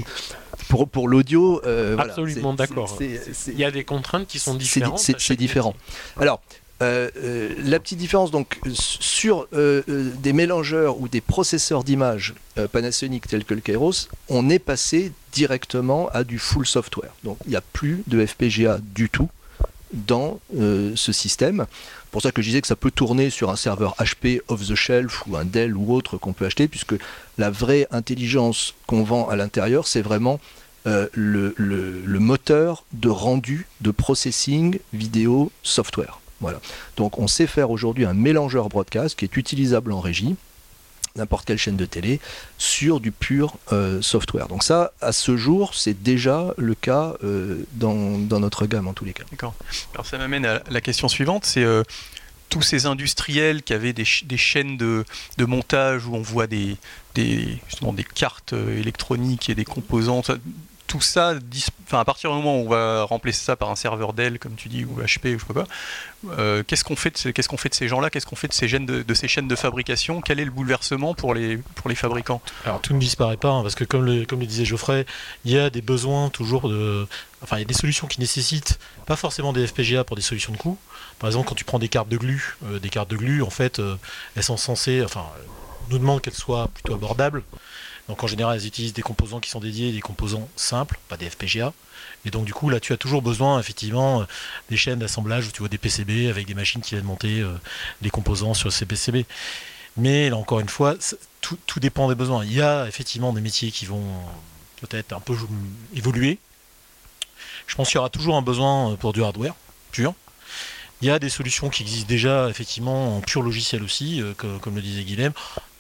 pour, 0.70 0.88
pour 0.88 1.08
l'audio, 1.08 1.62
euh, 1.66 1.98
absolument 1.98 2.54
d'accord. 2.54 2.98
Il 3.00 3.58
y 3.58 3.64
a 3.64 3.72
des 3.72 3.84
contraintes 3.84 4.28
qui 4.28 4.40
sont 4.40 4.56
différentes. 4.56 5.00
C'est 5.00 5.36
différent. 5.36 5.76
Alors, 6.20 6.42
euh, 6.82 7.10
euh, 7.18 7.56
la 7.64 7.80
petite 7.80 7.98
différence 7.98 8.30
donc 8.30 8.60
sur 8.72 9.48
euh, 9.54 9.82
des 9.88 10.32
mélangeurs 10.32 11.00
ou 11.02 11.08
des 11.08 11.22
processeurs 11.22 11.84
d'image 11.84 12.36
Panasonic 12.72 13.28
tels 13.28 13.46
que 13.46 13.54
le 13.54 13.62
Kairos, 13.62 14.10
on 14.30 14.50
est 14.50 14.60
passé 14.60 15.12
directement 15.32 16.10
à 16.10 16.24
du 16.24 16.40
full 16.40 16.66
software. 16.66 17.12
Donc 17.24 17.38
il 17.46 17.52
n'y 17.52 17.56
a 17.56 17.62
plus 17.62 18.04
de 18.08 18.26
FPGA 18.26 18.80
du 18.82 19.10
tout 19.10 19.30
dans 19.94 20.40
ce 20.52 21.12
système. 21.12 21.66
Pour 22.10 22.22
ça 22.24 22.32
que 22.32 22.42
je 22.42 22.48
disais 22.48 22.62
que 22.62 22.68
ça 22.68 22.76
peut 22.76 22.90
tourner 22.90 23.30
sur 23.30 23.52
un 23.52 23.56
serveur 23.56 23.96
HP 24.00 24.42
off 24.48 24.68
the 24.68 24.76
shelf 24.76 25.26
ou 25.28 25.38
un 25.38 25.46
Dell 25.46 25.78
ou 25.78 25.94
autre 25.94 26.18
qu'on 26.18 26.34
peut 26.34 26.46
acheter, 26.46 26.68
puisque 26.68 26.96
la 27.38 27.52
vraie 27.52 27.88
intelligence 27.92 28.74
qu'on 28.88 29.04
vend 29.04 29.30
à 29.30 29.36
l'intérieur, 29.36 29.88
c'est 29.88 30.02
vraiment 30.02 30.40
le 30.86 32.18
moteur 32.18 32.86
de 32.92 33.10
rendu 33.10 33.68
de 33.82 33.92
processing 33.92 34.80
vidéo 34.94 35.52
software. 35.62 36.20
Voilà. 36.40 36.60
Donc 36.96 37.20
on 37.20 37.28
sait 37.28 37.48
faire 37.48 37.72
aujourd'hui 37.72 38.06
un 38.06 38.14
mélangeur 38.14 38.70
broadcast 38.70 39.18
qui 39.18 39.26
est 39.26 39.38
utilisable 39.38 39.92
en 39.92 40.00
régie 40.00 40.36
n'importe 41.18 41.46
quelle 41.46 41.58
chaîne 41.58 41.76
de 41.76 41.86
télé 41.86 42.20
sur 42.58 43.00
du 43.00 43.12
pur 43.12 43.56
euh, 43.72 44.02
software. 44.02 44.48
Donc 44.48 44.64
ça, 44.64 44.92
à 45.02 45.12
ce 45.12 45.36
jour, 45.36 45.74
c'est 45.74 46.02
déjà 46.02 46.54
le 46.58 46.76
cas 46.76 47.14
euh, 47.24 47.66
dans, 47.74 47.92
notre 48.40 48.66
gamme 48.66 48.88
en 48.88 48.94
tous 48.94 49.06
les 49.06 49.14
cas. 49.14 49.24
D'accord. 49.32 49.56
Alors 49.94 50.06
ça 50.06 50.18
m'amène 50.18 50.46
à 50.46 50.62
la 50.70 50.82
question 50.82 51.08
suivante, 51.08 51.46
c'est 51.46 51.64
euh, 51.64 51.84
tous 52.50 52.62
ces 52.62 52.86
industriels 52.86 53.64
qui 53.64 53.74
avaient 53.74 53.94
des, 53.94 54.06
chaînes 54.06 54.78
de, 54.78 55.06
montage 55.40 56.06
où 56.06 56.16
on 56.16 56.22
voit 56.22 56.48
des, 56.48 56.78
des, 57.14 57.60
justement 57.68 57.94
des 57.94 58.06
cartes 58.06 58.54
électroniques 58.54 59.50
et 59.50 59.56
des 59.56 59.66
composants, 59.66 60.22
tout 60.88 61.02
ça, 61.02 61.34
à 61.92 62.06
partir 62.06 62.32
du 62.32 62.38
moment 62.38 62.60
où 62.60 62.66
on 62.66 62.70
va 62.70 63.04
remplacer 63.04 63.44
ça 63.44 63.56
par 63.56 63.70
un 63.70 63.76
serveur 63.76 64.14
Dell, 64.14 64.40
comme 64.40 64.56
tu 64.56 64.70
dis, 64.70 64.86
ou 64.86 65.02
HP, 65.02 65.36
ou 65.36 65.40
je 65.40 65.46
sais 65.46 65.54
pas 65.54 65.66
euh, 66.30 66.64
qu'est-ce 66.66 66.84
qu'on 66.84 66.96
fait, 66.96 67.12
de, 67.12 67.74
ces 67.74 67.88
gens-là? 67.88 68.10
Qu'est-ce 68.10 68.26
qu'on 68.26 68.36
fait 68.36 68.48
de 68.48 68.54
ces, 68.54 68.68
chaînes 69.28 69.48
de 69.48 69.56
fabrication? 69.56 70.22
Quel 70.22 70.40
est 70.40 70.46
le 70.46 70.52
bouleversement 70.52 71.14
pour 71.14 71.34
les, 71.34 71.60
fabricants? 71.96 72.42
Alors 72.66 72.82
tout 72.82 72.94
ne 72.94 73.00
disparaît 73.00 73.38
pas, 73.38 73.50
hein, 73.50 73.62
parce 73.62 73.76
que 73.76 73.84
comme 73.84 74.06
le, 74.06 74.26
disait 74.26 74.66
Geoffrey, 74.66 75.06
il 75.46 75.52
y 75.52 75.60
a 75.60 75.70
des 75.70 75.82
besoins 75.82 76.30
toujours 76.30 76.70
de... 76.70 77.06
Enfin, 77.44 77.58
il 77.58 77.60
y 77.60 77.64
a 77.64 77.68
des 77.68 77.74
solutions 77.74 78.08
qui 78.08 78.20
nécessitent 78.20 78.80
pas 79.06 79.16
forcément 79.16 79.54
des 79.54 79.68
FPGA 79.68 80.04
pour 80.04 80.16
des 80.16 80.22
solutions 80.24 80.54
de 80.54 80.58
coût. 80.58 80.78
Par 81.20 81.30
exemple, 81.30 81.50
quand 81.50 81.56
tu 81.56 81.66
prends 81.66 81.80
des 81.80 81.90
cartes 81.90 82.10
de 82.10 82.18
glu, 82.18 82.58
euh, 82.66 82.80
des 82.80 82.90
cartes 82.90 83.10
de 83.10 83.42
en 83.42 83.50
fait, 83.50 83.80
euh, 83.80 83.96
elles 84.36 84.44
sont 84.44 84.58
censées... 84.58 85.04
Enfin, 85.04 85.26
on 85.88 85.94
nous 85.94 86.00
demande 86.00 86.22
qu'elles 86.22 86.34
soient 86.34 86.70
plutôt 86.74 86.94
abordables. 86.94 87.44
Donc 88.08 88.24
en 88.24 88.28
général, 88.28 88.58
elles 88.58 88.66
utilisent 88.66 88.94
des 88.94 89.02
composants 89.02 89.40
qui 89.40 89.50
sont 89.50 89.60
dédiés, 89.60 89.92
des 89.92 90.02
composants 90.02 90.48
simples, 90.56 90.98
pas 91.10 91.18
des 91.18 91.30
FPGA. 91.30 91.74
Et 92.26 92.32
donc 92.32 92.46
du 92.46 92.54
coup, 92.54 92.70
là, 92.70 92.80
tu 92.80 92.94
as 92.94 92.98
toujours 92.98 93.22
besoin, 93.22 93.60
effectivement, 93.60 94.22
euh, 94.22 94.26
des 94.70 94.78
chaînes 94.78 95.00
d'assemblage 95.00 95.48
où 95.48 95.52
tu 95.52 95.60
vois 95.60 95.70
des 95.70 95.78
PCB 95.78 96.30
avec 96.30 96.48
des 96.48 96.54
machines 96.54 96.82
qui 96.82 96.96
viennent 96.96 97.06
monter 97.06 97.42
euh, 97.42 97.54
les 98.02 98.10
composants 98.10 98.54
sur 98.54 98.72
ces 98.72 98.86
PCB. 98.86 99.26
Mais 99.98 100.30
là, 100.30 100.38
encore 100.38 100.60
une 100.60 100.70
fois, 100.70 100.96
tout, 101.42 101.80
dépend 101.80 102.08
des 102.08 102.16
besoins. 102.16 102.46
Il 102.46 102.54
y 102.54 102.62
a 102.62 102.88
effectivement 102.88 103.34
des 103.34 103.42
métiers 103.42 103.72
qui 103.72 103.86
vont 103.86 104.04
peut-être 104.82 105.14
un 105.14 105.20
peu 105.20 105.36
évoluer. 105.96 106.38
Je 107.66 107.76
pense 107.76 107.88
qu'il 107.88 107.96
y 107.96 108.00
aura 108.00 108.10
toujours 108.10 108.36
un 108.36 108.42
besoin 108.42 108.96
pour 108.96 109.14
du 109.14 109.24
hardware 109.24 109.56
pur. 109.92 110.14
Il 111.02 111.08
y 111.08 111.12
a 111.12 111.20
des 111.20 111.30
solutions 111.30 111.70
qui 111.70 111.84
existent 111.84 112.08
déjà 112.08 112.50
effectivement 112.50 113.18
en 113.18 113.22
pur 113.22 113.44
logiciel 113.44 113.84
aussi, 113.84 114.20
euh, 114.22 114.34
comme, 114.34 114.76
le 114.76 114.82
disait 114.82 115.04
Guilhem. 115.04 115.32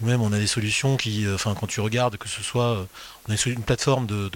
Même 0.01 0.21
on 0.21 0.31
a 0.31 0.37
des 0.37 0.47
solutions 0.47 0.95
qui, 0.95 1.25
euh, 1.25 1.35
enfin 1.35 1.55
quand 1.59 1.65
tu 1.65 1.79
regardes, 1.81 2.17
que 2.17 2.29
ce 2.29 2.43
soit, 2.43 2.77
euh, 2.77 2.85
on 3.27 3.33
a 3.33 3.37
une 3.47 3.63
plateforme 3.63 4.05
de, 4.05 4.29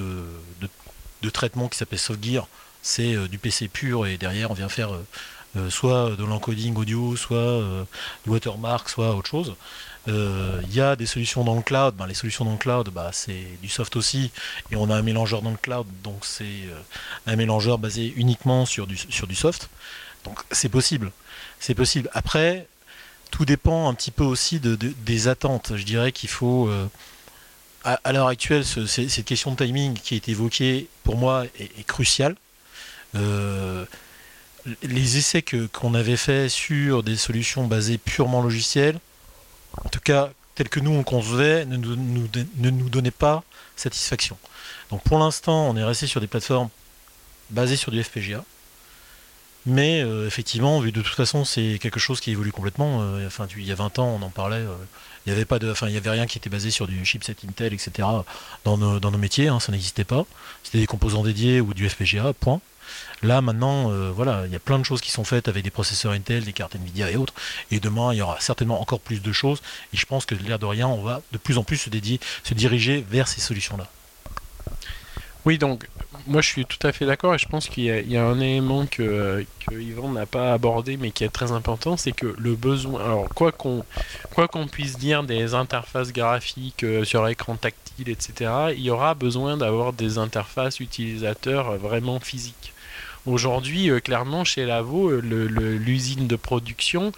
traitement 1.32 1.67
qui 1.67 1.78
s'appelle 1.78 2.00
SoftGear, 2.00 2.48
c'est 2.82 3.15
du 3.28 3.38
PC 3.38 3.67
pur 3.67 4.08
et 4.08 4.17
derrière 4.17 4.50
on 4.50 4.56
vient 4.56 4.70
faire 4.70 4.89
soit 5.70 6.15
de 6.15 6.24
l'encoding 6.24 6.76
audio, 6.76 7.15
soit 7.15 7.62
du 8.24 8.32
watermark, 8.32 8.89
soit 8.89 9.15
autre 9.15 9.30
chose. 9.30 9.56
Il 10.08 10.74
y 10.74 10.82
a 10.82 10.96
des 10.96 11.06
solutions 11.06 11.44
dans 11.44 11.56
le 11.56 11.62
cloud. 11.62 11.96
Ben, 11.96 12.08
les 12.08 12.15
solutions 12.15 12.44
dans 12.44 12.54
le 12.54 12.58
cloud, 12.58 12.89
bah, 12.89 13.12
c'est 13.13 13.46
du 13.62 13.70
soft 13.70 13.96
aussi. 13.96 14.32
Et 14.72 14.76
on 14.76 14.89
a 14.89 14.96
un 14.96 15.04
mélangeur 15.04 15.44
dans 15.44 15.52
le 15.52 15.58
cloud, 15.58 15.86
donc 16.04 16.26
c'est 16.26 16.67
un 17.28 17.36
mélangeur 17.36 17.78
basé 17.78 18.12
uniquement 18.17 18.65
sur 18.65 18.88
du 18.88 19.36
soft. 19.36 19.70
Donc 20.26 20.40
c'est 20.52 20.70
possible. 20.70 21.12
C'est 21.60 21.76
possible. 21.76 22.10
Après, 22.14 22.68
tout 23.32 23.46
dépend 23.46 23.90
un 23.90 23.94
petit 23.94 24.12
peu 24.12 24.24
aussi 24.24 24.60
de, 24.60 24.76
des 24.76 25.28
attentes. 25.28 25.74
Je 25.76 25.84
dirais 25.84 26.12
qu'il 26.12 26.30
faut. 26.30 26.68
Euh, 26.68 26.88
à, 27.84 28.12
l'heure 28.12 28.28
actuelle, 28.28 28.64
cette 28.64 29.26
question 29.26 29.52
de 29.54 29.66
timing 29.66 29.96
qui 29.96 30.16
est 30.16 30.30
évoquée, 30.30 30.88
pour 31.04 31.18
moi, 31.18 31.46
est, 31.58 31.84
cruciale. 31.88 32.36
Euh, 33.16 33.86
les 34.84 35.18
essais 35.18 35.42
qu'on 35.42 35.96
avait 35.96 36.18
faits 36.18 36.50
sur 36.50 37.02
des 37.02 37.18
solutions 37.18 37.66
basées 37.66 37.98
purement 37.98 38.44
logicielles, 38.44 39.00
en 39.84 39.90
tout 39.90 40.00
cas 40.00 40.30
telles 40.54 40.70
que 40.70 40.80
nous 40.80 40.92
on 40.92 41.04
concevait, 41.04 41.66
ne 41.66 41.78
nous 41.78 42.90
donnaient 42.90 43.10
pas 43.10 43.44
satisfaction. 43.76 44.38
Donc 44.92 45.02
pour 45.04 45.18
l'instant, 45.18 45.68
on 45.68 45.76
est 45.76 45.84
resté 45.84 46.06
sur 46.06 46.22
des 46.22 46.28
plateformes 46.28 46.70
basées 47.50 47.78
sur 47.78 47.92
du 47.92 48.04
FPGA. 48.04 48.44
Mais 49.65 50.02
euh, 50.02 50.26
effectivement, 50.26 50.80
vu 50.80 50.91
de 50.91 51.02
toute 51.02 51.13
façon, 51.13 51.45
c'est 51.45 51.78
quelque 51.80 52.00
chose 52.00 52.19
qui 52.19 52.32
évolue 52.32 52.52
complètement. 52.52 53.02
Euh, 53.02 53.28
enfin, 53.28 53.47
il 53.56 53.63
y 53.63 53.71
a 53.71 53.76
20 53.76 54.00
ans, 54.00 54.19
on 54.19 54.26
en 54.26 54.30
parlait. 54.30 54.58
Euh, 54.58 54.76
il 55.26 55.30
n'y 55.32 55.36
avait 55.36 55.45
pas 55.45 55.60
enfin, 55.69 55.88
il 55.88 56.10
rien 56.10 56.26
qui 56.26 56.39
était 56.39 56.50
basé 56.50 56.71
sur 56.71 56.88
du 56.88 57.06
chipset 57.06 57.36
Intel, 57.47 57.74
etc. 57.74 58.08
Dans 58.63 58.78
nos, 58.78 59.00
dans 59.00 59.12
nos 59.12 59.19
métiers, 59.19 59.50
hein, 59.50 59.60
ça 59.60 59.71
n'existait 59.71 60.04
pas. 60.04 60.26
C'était 60.63 60.80
des 60.80 60.88
composants 60.88 61.21
dédiés 61.24 61.62
ou 61.62 61.76
du 61.76 61.88
FPGA. 61.88 62.34
Point. 62.34 62.60
Là, 63.21 63.41
maintenant, 63.41 63.89
voilà, 64.12 64.43
il 64.47 64.52
y 64.52 64.56
a 64.56 64.60
plein 64.60 64.80
de 64.80 64.84
choses 64.84 65.00
qui 65.00 65.12
sont 65.12 65.24
faites 65.24 65.47
avec 65.47 65.63
des 65.63 65.69
processeurs 65.69 66.12
Intel, 66.12 66.43
des 66.43 66.54
cartes 66.54 66.76
Nvidia 66.76 67.12
et 67.12 67.15
autres. 67.15 67.36
Et 67.69 67.80
demain, 67.80 68.13
il 68.13 68.17
y 68.17 68.21
aura 68.21 68.39
certainement 68.41 68.82
encore 68.82 69.00
plus 69.00 69.21
de 69.21 69.32
choses. 69.32 69.62
Et 69.93 69.97
je 69.97 70.06
pense 70.08 70.26
que 70.26 70.34
l'air 70.34 70.58
de 70.58 70.65
rien, 70.65 70.88
on 70.88 71.04
va 71.04 71.21
de 71.32 71.38
plus 71.38 71.60
en 71.60 71.63
plus 71.63 71.78
se 71.78 71.91
dédier, 71.91 72.19
se 72.43 72.56
diriger 72.56 73.06
vers 73.10 73.28
ces 73.28 73.39
solutions-là. 73.39 73.88
Oui, 75.45 75.58
donc 75.58 75.88
moi 76.27 76.41
je 76.41 76.47
suis 76.47 76.65
tout 76.65 76.86
à 76.86 76.91
fait 76.91 77.08
d'accord 77.08 77.34
et 77.34 77.39
je 77.39 77.47
pense 77.47 77.67
qu'il 77.67 77.86
y, 77.86 78.17
a 78.17 78.25
un 78.25 78.39
élément 78.39 78.86
que, 78.86 79.43
Yvan 79.71 80.10
n'a 80.10 80.27
pas 80.27 80.54
abordé 80.54 80.97
mais 80.97 81.10
qui 81.10 81.23
est 81.23 81.30
très 81.30 81.51
important, 81.51 81.97
c'est 81.97 82.12
que 82.12 82.36
le 82.38 82.54
besoin, 82.54 83.04
alors 83.04 83.27
quoi 83.30 83.51
qu'on 83.51 83.84
quoi 84.36 84.47
qu'on 84.47 84.67
puisse 84.67 84.99
dire 84.99 85.23
des 85.23 85.56
interfaces 85.56 86.13
graphiques 86.13 86.84
euh, 86.84 87.04
sur 87.06 87.27
écran 87.27 87.56
tactile, 87.56 88.10
etc., 88.10 88.51
il 88.75 88.82
y 88.82 88.91
aura 88.91 89.15
besoin 89.15 89.58
d'avoir 89.58 89.93
des 89.93 90.19
interfaces 90.19 90.80
utilisateurs 90.80 91.75
vraiment 91.77 92.19
physiques. 92.19 92.73
Aujourd'hui, 93.25 93.89
euh, 93.89 93.99
clairement, 93.99 94.43
chez 94.43 94.65
Lavo, 94.65 95.10
euh, 95.10 95.21
l'usine 95.21 96.27
de 96.27 96.36
production, 96.36 97.12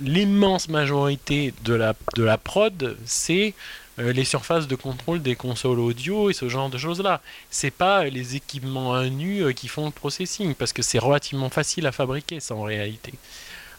l'immense 0.00 0.68
majorité 0.68 1.54
de 1.64 1.74
la, 1.74 1.94
de 2.16 2.22
la 2.22 2.36
prod, 2.38 2.96
c'est 3.04 3.54
euh, 3.98 4.12
les 4.12 4.24
surfaces 4.24 4.66
de 4.66 4.74
contrôle 4.74 5.20
des 5.20 5.36
consoles 5.36 5.78
audio 5.78 6.30
et 6.30 6.32
ce 6.32 6.48
genre 6.48 6.70
de 6.70 6.78
choses-là. 6.78 7.20
C'est 7.50 7.70
pas 7.70 8.04
les 8.04 8.36
équipements 8.36 8.94
à 8.94 9.08
nu 9.08 9.42
euh, 9.42 9.52
qui 9.52 9.68
font 9.68 9.86
le 9.86 9.92
processing, 9.92 10.54
parce 10.54 10.72
que 10.72 10.82
c'est 10.82 10.98
relativement 10.98 11.50
facile 11.50 11.86
à 11.86 11.92
fabriquer 11.92 12.40
ça 12.40 12.54
en 12.54 12.62
réalité. 12.62 13.12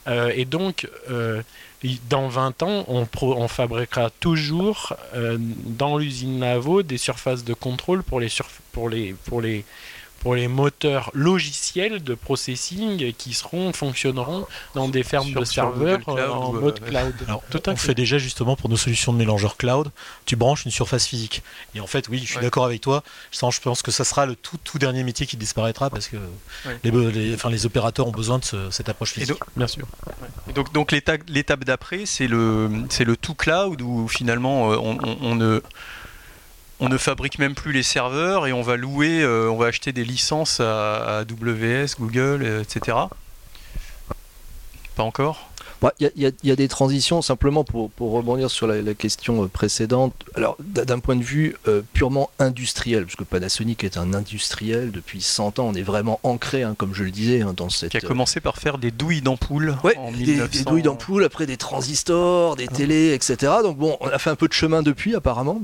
Euh, 0.07 0.31
et 0.35 0.45
donc, 0.45 0.87
dans 2.09 2.27
20 2.27 2.63
ans, 2.63 2.85
on, 2.87 3.07
on 3.21 3.47
fabriquera 3.47 4.09
toujours 4.19 4.93
dans 5.65 5.97
l'usine 5.97 6.39
Lavo 6.39 6.83
des 6.83 6.97
surfaces 6.97 7.43
de 7.43 7.53
contrôle 7.53 8.03
pour 8.03 8.19
les, 8.19 8.29
pour 8.71 8.89
les, 8.89 9.15
pour 9.25 9.41
les 9.41 9.65
pour 10.23 10.35
les 10.35 10.47
moteurs 10.47 11.11
logiciels 11.13 12.01
de 12.01 12.15
processing 12.15 13.13
qui 13.13 13.33
seront 13.33 13.73
fonctionneront 13.73 14.47
dans 14.73 14.87
des 14.87 15.03
fermes 15.03 15.33
de 15.33 15.43
serveurs 15.43 15.99
en 16.07 16.53
mode 16.53 16.79
euh, 16.81 16.89
cloud. 16.89 17.13
Alors, 17.27 17.43
tout 17.51 17.61
on 17.67 17.75
fait 17.75 17.93
déjà 17.93 18.17
justement 18.17 18.55
pour 18.55 18.69
nos 18.69 18.77
solutions 18.77 19.11
de 19.11 19.17
mélangeurs 19.17 19.57
cloud, 19.57 19.91
tu 20.25 20.37
branches 20.37 20.63
une 20.63 20.71
surface 20.71 21.05
physique. 21.05 21.43
Et 21.75 21.81
en 21.81 21.87
fait, 21.87 22.07
oui, 22.07 22.19
je 22.19 22.31
suis 22.31 22.39
d'accord 22.39 22.63
avec 22.65 22.79
toi. 22.79 23.03
Je 23.31 23.59
pense 23.59 23.81
que 23.81 23.91
ça 23.91 24.05
sera 24.05 24.25
le 24.25 24.35
tout, 24.35 24.57
tout 24.63 24.79
dernier 24.79 25.03
métier 25.03 25.25
qui 25.25 25.35
disparaîtra 25.35 25.89
parce 25.89 26.07
que 26.07 26.17
les, 26.83 27.35
enfin, 27.35 27.49
les 27.49 27.65
opérateurs 27.65 28.07
ont 28.07 28.11
besoin 28.11 28.39
de 28.39 28.69
cette 28.71 28.87
approche 28.87 29.11
physique. 29.11 29.37
bien 29.57 29.67
sûr. 29.67 29.85
Et 30.49 30.53
donc, 30.53 30.71
donc 30.73 30.91
l'étape 30.91 31.65
d'après, 31.65 32.05
c'est 32.05 32.27
le, 32.27 32.69
c'est 32.89 33.03
le 33.03 33.17
tout 33.17 33.35
cloud 33.35 33.81
où 33.81 34.07
finalement 34.07 34.71
euh, 34.71 34.77
on 34.77 35.35
ne 35.35 35.61
on 36.79 36.89
ne 36.89 36.97
fabrique 36.97 37.39
même 37.39 37.55
plus 37.55 37.71
les 37.71 37.83
serveurs 37.83 38.47
et 38.47 38.53
on 38.53 38.61
va 38.61 38.75
louer, 38.75 39.21
euh, 39.21 39.49
on 39.49 39.57
va 39.57 39.67
acheter 39.67 39.93
des 39.93 40.03
licences 40.03 40.59
à, 40.59 41.19
AWS, 41.19 41.95
Google, 41.99 42.41
euh, 42.43 42.61
etc. 42.61 42.97
Pas 44.95 45.03
encore 45.03 45.49
il 45.99 46.33
y, 46.43 46.51
a 46.51 46.55
des 46.55 46.67
transitions, 46.69 47.21
simplement 47.21 47.65
pour, 47.65 47.91
rebondir 47.99 48.49
sur 48.49 48.67
la, 48.67 48.93
question 48.93 49.43
euh, 49.43 49.47
précédente. 49.47 50.13
Alors, 50.33 50.55
d'un 50.59 50.99
point 50.99 51.17
de 51.17 51.23
vue 51.23 51.57
purement 51.91 52.29
industriel, 52.39 53.03
parce 53.03 53.17
que 53.17 53.25
Panasonic 53.25 53.83
est 53.83 53.97
un 53.97 54.13
industriel 54.13 54.91
depuis 54.91 55.21
100 55.21 55.59
ans, 55.59 55.65
on 55.65 55.73
est 55.73 55.81
vraiment 55.81 56.21
ancré, 56.23 56.63
hein, 56.63 56.73
comme 56.77 56.93
je 56.93 57.03
le 57.03 57.11
disais, 57.11 57.41
hein, 57.41 57.53
dans 57.53 57.67
cette. 57.67 57.91
Qui 57.91 57.97
a 57.97 57.99
commencé 57.99 58.39
par 58.39 58.59
faire 58.59 58.77
des 58.77 58.91
douilles 58.91 59.21
d'ampoule 59.21 59.75
en 59.97 60.11
des, 60.13 60.47
des 60.47 60.63
douilles 60.63 60.83
d'ampoule, 60.83 61.25
après 61.25 61.45
des 61.45 61.57
transistors, 61.57 62.55
des 62.55 62.67
télés, 62.67 63.13
etc. 63.13 63.51
Donc, 63.61 63.77
bon, 63.77 63.97
on 63.99 64.07
a 64.07 64.19
fait 64.19 64.29
un 64.29 64.35
peu 64.35 64.47
de 64.47 64.53
chemin 64.53 64.83
depuis, 64.83 65.15
apparemment. 65.15 65.61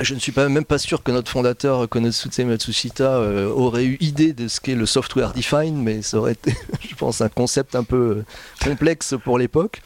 Je 0.00 0.14
ne 0.14 0.18
suis 0.18 0.32
pas, 0.32 0.48
même 0.48 0.64
pas 0.64 0.78
sûr 0.78 1.02
que 1.02 1.10
notre 1.10 1.30
fondateur 1.30 1.86
Konosuke 1.86 2.38
Matsushita 2.38 3.16
euh, 3.16 3.48
aurait 3.48 3.84
eu 3.84 3.98
idée 4.00 4.32
de 4.32 4.48
ce 4.48 4.58
qu'est 4.58 4.74
le 4.74 4.86
software 4.86 5.34
defined, 5.34 5.76
mais 5.76 6.00
ça 6.00 6.16
aurait 6.16 6.32
été, 6.32 6.56
je 6.80 6.94
pense, 6.94 7.20
un 7.20 7.28
concept 7.28 7.74
un 7.74 7.84
peu 7.84 7.96
euh, 7.96 8.24
complexe 8.64 9.14
pour 9.22 9.38
l'époque. 9.38 9.82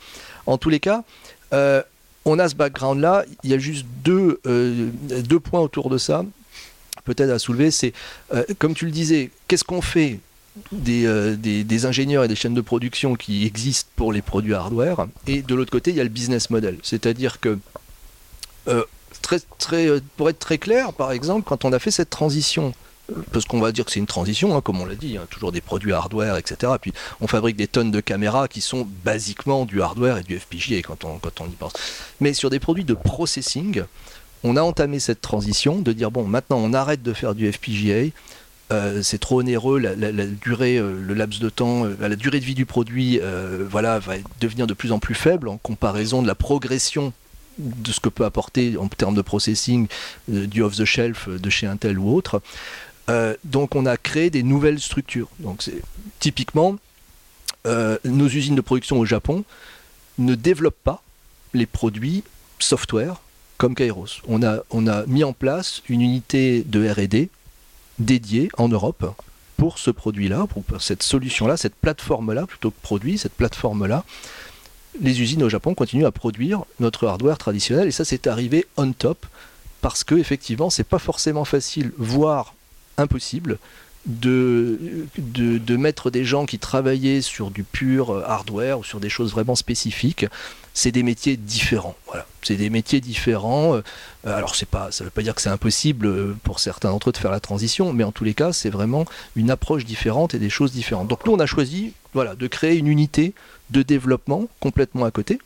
En 0.47 0.59
tous 0.59 0.71
les 0.71 0.79
cas, 0.79 1.03
euh, 1.53 1.83
on 2.25 2.39
a 2.39 2.49
ce 2.49 2.55
background-là. 2.55 3.25
Il 3.43 3.51
y 3.51 3.55
a 3.55 3.59
juste 3.59 3.85
deux, 4.05 4.41
deux 4.45 5.41
points 5.41 5.61
autour 5.61 5.91
de 5.91 5.99
ça, 5.99 6.25
peut-être 7.05 7.31
à 7.31 7.39
soulever. 7.41 7.73
C'est, 7.73 7.93
comme 8.59 8.75
tu 8.75 8.85
le 8.85 8.93
disais, 8.93 9.31
qu'est-ce 9.49 9.65
qu'on 9.65 9.81
fait 9.81 10.21
des, 10.73 11.37
des, 11.37 11.63
des, 11.63 11.87
ingénieurs 11.87 12.25
et 12.25 12.29
des 12.29 12.35
chaînes 12.35 12.55
de 12.55 12.61
production 12.61 13.15
qui 13.15 13.45
existent 13.47 13.91
pour 13.95 14.13
les 14.13 14.23
produits 14.23 14.55
hardware? 14.55 15.07
Et 15.29 15.43
de 15.43 15.55
l'autre 15.55 15.71
côté, 15.71 15.93
il 15.93 15.97
y 15.97 16.01
a 16.01 16.05
le 16.05 16.11
business 16.11 16.51
model. 16.51 16.79
C'est-à-dire 16.83 17.39
que 17.39 17.59
euh, 19.73 20.01
pour 20.17 20.29
être 20.29 20.39
très 20.39 20.59
clair, 20.59 20.93
par 20.93 21.13
exemple, 21.13 21.43
quand 21.47 21.65
on 21.65 21.73
a 21.73 21.79
fait 21.79 21.91
cette 21.91 22.11
transition, 22.11 22.73
euh, 23.11 23.23
parce 23.33 23.45
qu'on 23.45 23.61
va 23.61 23.73
dire 23.73 23.85
que 23.85 23.91
c'est 23.91 24.01
une 24.01 24.07
transition, 24.07 24.57
hein, 24.57 24.61
comme 24.61 24.81
on 24.81 24.87
l'a 24.87 24.95
dit, 24.95 25.17
hein, 25.17 25.27
toujours 25.31 25.53
des 25.53 25.61
produits 25.61 25.93
hardware, 25.93 26.37
etc. 26.37 26.73
Puis 26.81 26.93
on 27.21 27.27
fabrique 27.27 27.57
des 27.57 27.67
tonnes 27.67 27.91
de 27.91 28.01
caméras 28.01 28.49
qui 28.49 28.61
sont 28.61 28.87
basiquement 29.05 29.65
du 29.65 29.83
hardware 29.83 30.19
et 30.19 30.23
du 30.23 30.39
FPGA 30.39 30.83
quand 30.83 31.05
on, 31.05 31.19
quand 31.19 31.41
on 31.41 31.47
y 31.47 31.55
pense. 31.59 31.73
Mais 32.21 32.35
sur 32.35 32.51
des 32.51 32.61
produits 32.61 32.85
de 32.85 32.95
processing, 32.95 33.83
on 34.45 34.57
a 34.57 34.63
entamé 34.63 35.01
cette 35.01 35.21
transition 35.21 35.81
de 35.81 35.93
dire 35.93 36.11
bon, 36.11 36.25
maintenant 36.25 36.59
on 36.59 36.73
arrête 36.73 37.03
de 37.03 37.13
faire 37.13 37.35
du 37.35 37.51
FPGA. 37.51 38.13
Euh, 38.73 39.01
c'est 39.03 39.19
trop 39.19 39.41
onéreux, 39.41 39.79
la, 39.79 39.95
durée, 40.27 40.79
le 40.79 41.15
laps 41.15 41.41
de 41.41 41.49
temps, 41.49 41.85
la 42.01 42.17
durée 42.17 42.41
de 42.41 42.45
vie 42.45 42.57
du 42.57 42.67
produit, 42.67 43.21
voilà, 43.71 44.01
va 44.01 44.15
devenir 44.41 44.67
de 44.67 44.75
plus 44.75 44.91
en 44.91 44.99
plus 44.99 45.15
faible 45.15 45.49
en 45.49 45.57
comparaison 45.57 46.21
de 46.21 46.27
la 46.27 46.35
progression 46.35 47.13
de 47.59 47.93
ce 47.93 48.01
que 48.01 48.09
peut 48.09 48.25
apporter 48.25 48.77
en 48.77 48.89
termes 48.89 49.15
de 49.15 49.23
processing 49.23 49.89
euh, 50.33 50.47
du 50.47 50.63
off-the-shelf 50.63 51.29
de 51.29 51.51
chez 51.51 51.67
Intel 51.67 51.99
ou 51.99 52.15
autre. 52.15 52.43
Euh, 53.09 53.35
donc 53.45 53.75
on 53.75 53.87
a 53.87 53.97
créé 53.97 54.31
des 54.31 54.43
nouvelles 54.43 54.81
structures. 54.81 55.29
Donc 55.39 55.63
c'est 55.63 55.81
typiquement 56.19 56.77
euh, 57.67 57.99
nos 58.05 58.27
usines 58.27 58.55
de 58.55 58.61
production 58.61 58.99
au 58.99 59.05
Japon 59.05 59.45
ne 60.19 60.35
développent 60.35 60.83
pas 60.83 61.03
les 61.55 61.67
produits 61.67 62.25
software 62.59 63.17
comme 63.59 63.75
Kairos. 63.75 64.21
On 64.29 64.43
a, 64.43 64.59
on 64.71 64.87
a 64.87 65.07
mis 65.07 65.25
en 65.25 65.33
place 65.33 65.83
une 65.89 66.01
unité 66.01 66.63
de 66.67 66.89
R&D 66.89 67.31
dédiée 67.99 68.51
en 68.59 68.69
Europe 68.69 69.15
pour 69.57 69.79
ce 69.79 69.91
produit-là, 69.91 70.47
pour 70.47 70.65
cette 70.81 71.03
solution-là, 71.03 71.57
cette 71.57 71.75
plateforme-là, 71.75 72.47
plutôt 72.47 72.71
que 72.71 72.81
produit, 72.83 73.17
cette 73.17 73.33
plateforme-là, 73.33 74.05
les 75.01 75.21
usines 75.21 75.43
au 75.43 75.49
Japon 75.49 75.75
continuent 75.75 76.07
à 76.07 76.13
produire 76.13 76.65
notre 76.81 77.07
hardware 77.07 77.39
traditionnel 77.39 77.89
et 77.89 77.93
ça 77.93 78.05
c'est 78.05 78.27
arrivé 78.27 78.67
on 78.77 78.93
top 78.93 79.27
parce 79.81 80.05
que 80.05 80.15
effectivement 80.15 80.71
c'est 80.71 80.85
pas 80.85 80.99
forcément 80.99 81.45
facile, 81.45 81.93
voire 81.99 82.55
impossible 82.99 83.59
de, 84.07 84.79
de, 85.19 85.77
mettre 85.77 86.11
des 86.11 86.25
gens 86.25 86.47
qui 86.47 86.59
travaillaient 86.59 87.21
sur 87.21 87.51
du 87.51 87.65
pur 87.65 88.23
hardware 88.25 88.79
ou 88.79 88.85
sur 88.85 89.01
des 89.01 89.09
choses 89.09 89.33
vraiment 89.33 89.57
spécifiques. 89.57 90.27
C'est 90.75 90.93
des 90.93 91.03
métiers 91.03 91.37
différents. 91.37 91.97
Voilà. 92.07 92.27
C'est 92.43 92.55
des 92.55 92.71
métiers 92.71 93.01
différents. 93.01 93.75
Euh, 93.75 93.83
alors 94.25 94.55
c'est 94.55 94.69
pas, 94.69 94.93
ça 94.93 95.03
veut 95.03 95.11
pas 95.11 95.23
dire 95.23 95.35
que 95.35 95.41
c'est 95.41 95.49
impossible 95.49 96.37
pour 96.45 96.61
certains 96.61 96.91
d'entre 96.91 97.09
eux 97.09 97.13
de 97.13 97.17
faire 97.17 97.33
la 97.33 97.41
transition, 97.41 97.93
mais 97.93 98.05
en 98.05 98.13
tous 98.13 98.25
les 98.25 98.35
cas 98.35 98.53
c'est 98.53 98.71
vraiment 98.71 99.07
une 99.35 99.51
approche 99.51 99.85
différente 99.85 100.35
et 100.35 100.39
des 100.39 100.51
choses 100.51 100.73
différentes. 100.73 101.09
Donc 101.09 101.27
nous 101.27 101.33
on 101.33 101.41
a 101.41 101.47
choisi 101.47 101.93
voilà, 102.13 102.37
de 102.37 102.47
créer 102.47 102.77
une 102.77 102.87
unité 102.87 103.35
de 103.71 103.83
développement 103.83 104.49
complètement 104.61 105.05
à 105.05 105.11
côté. 105.11 105.39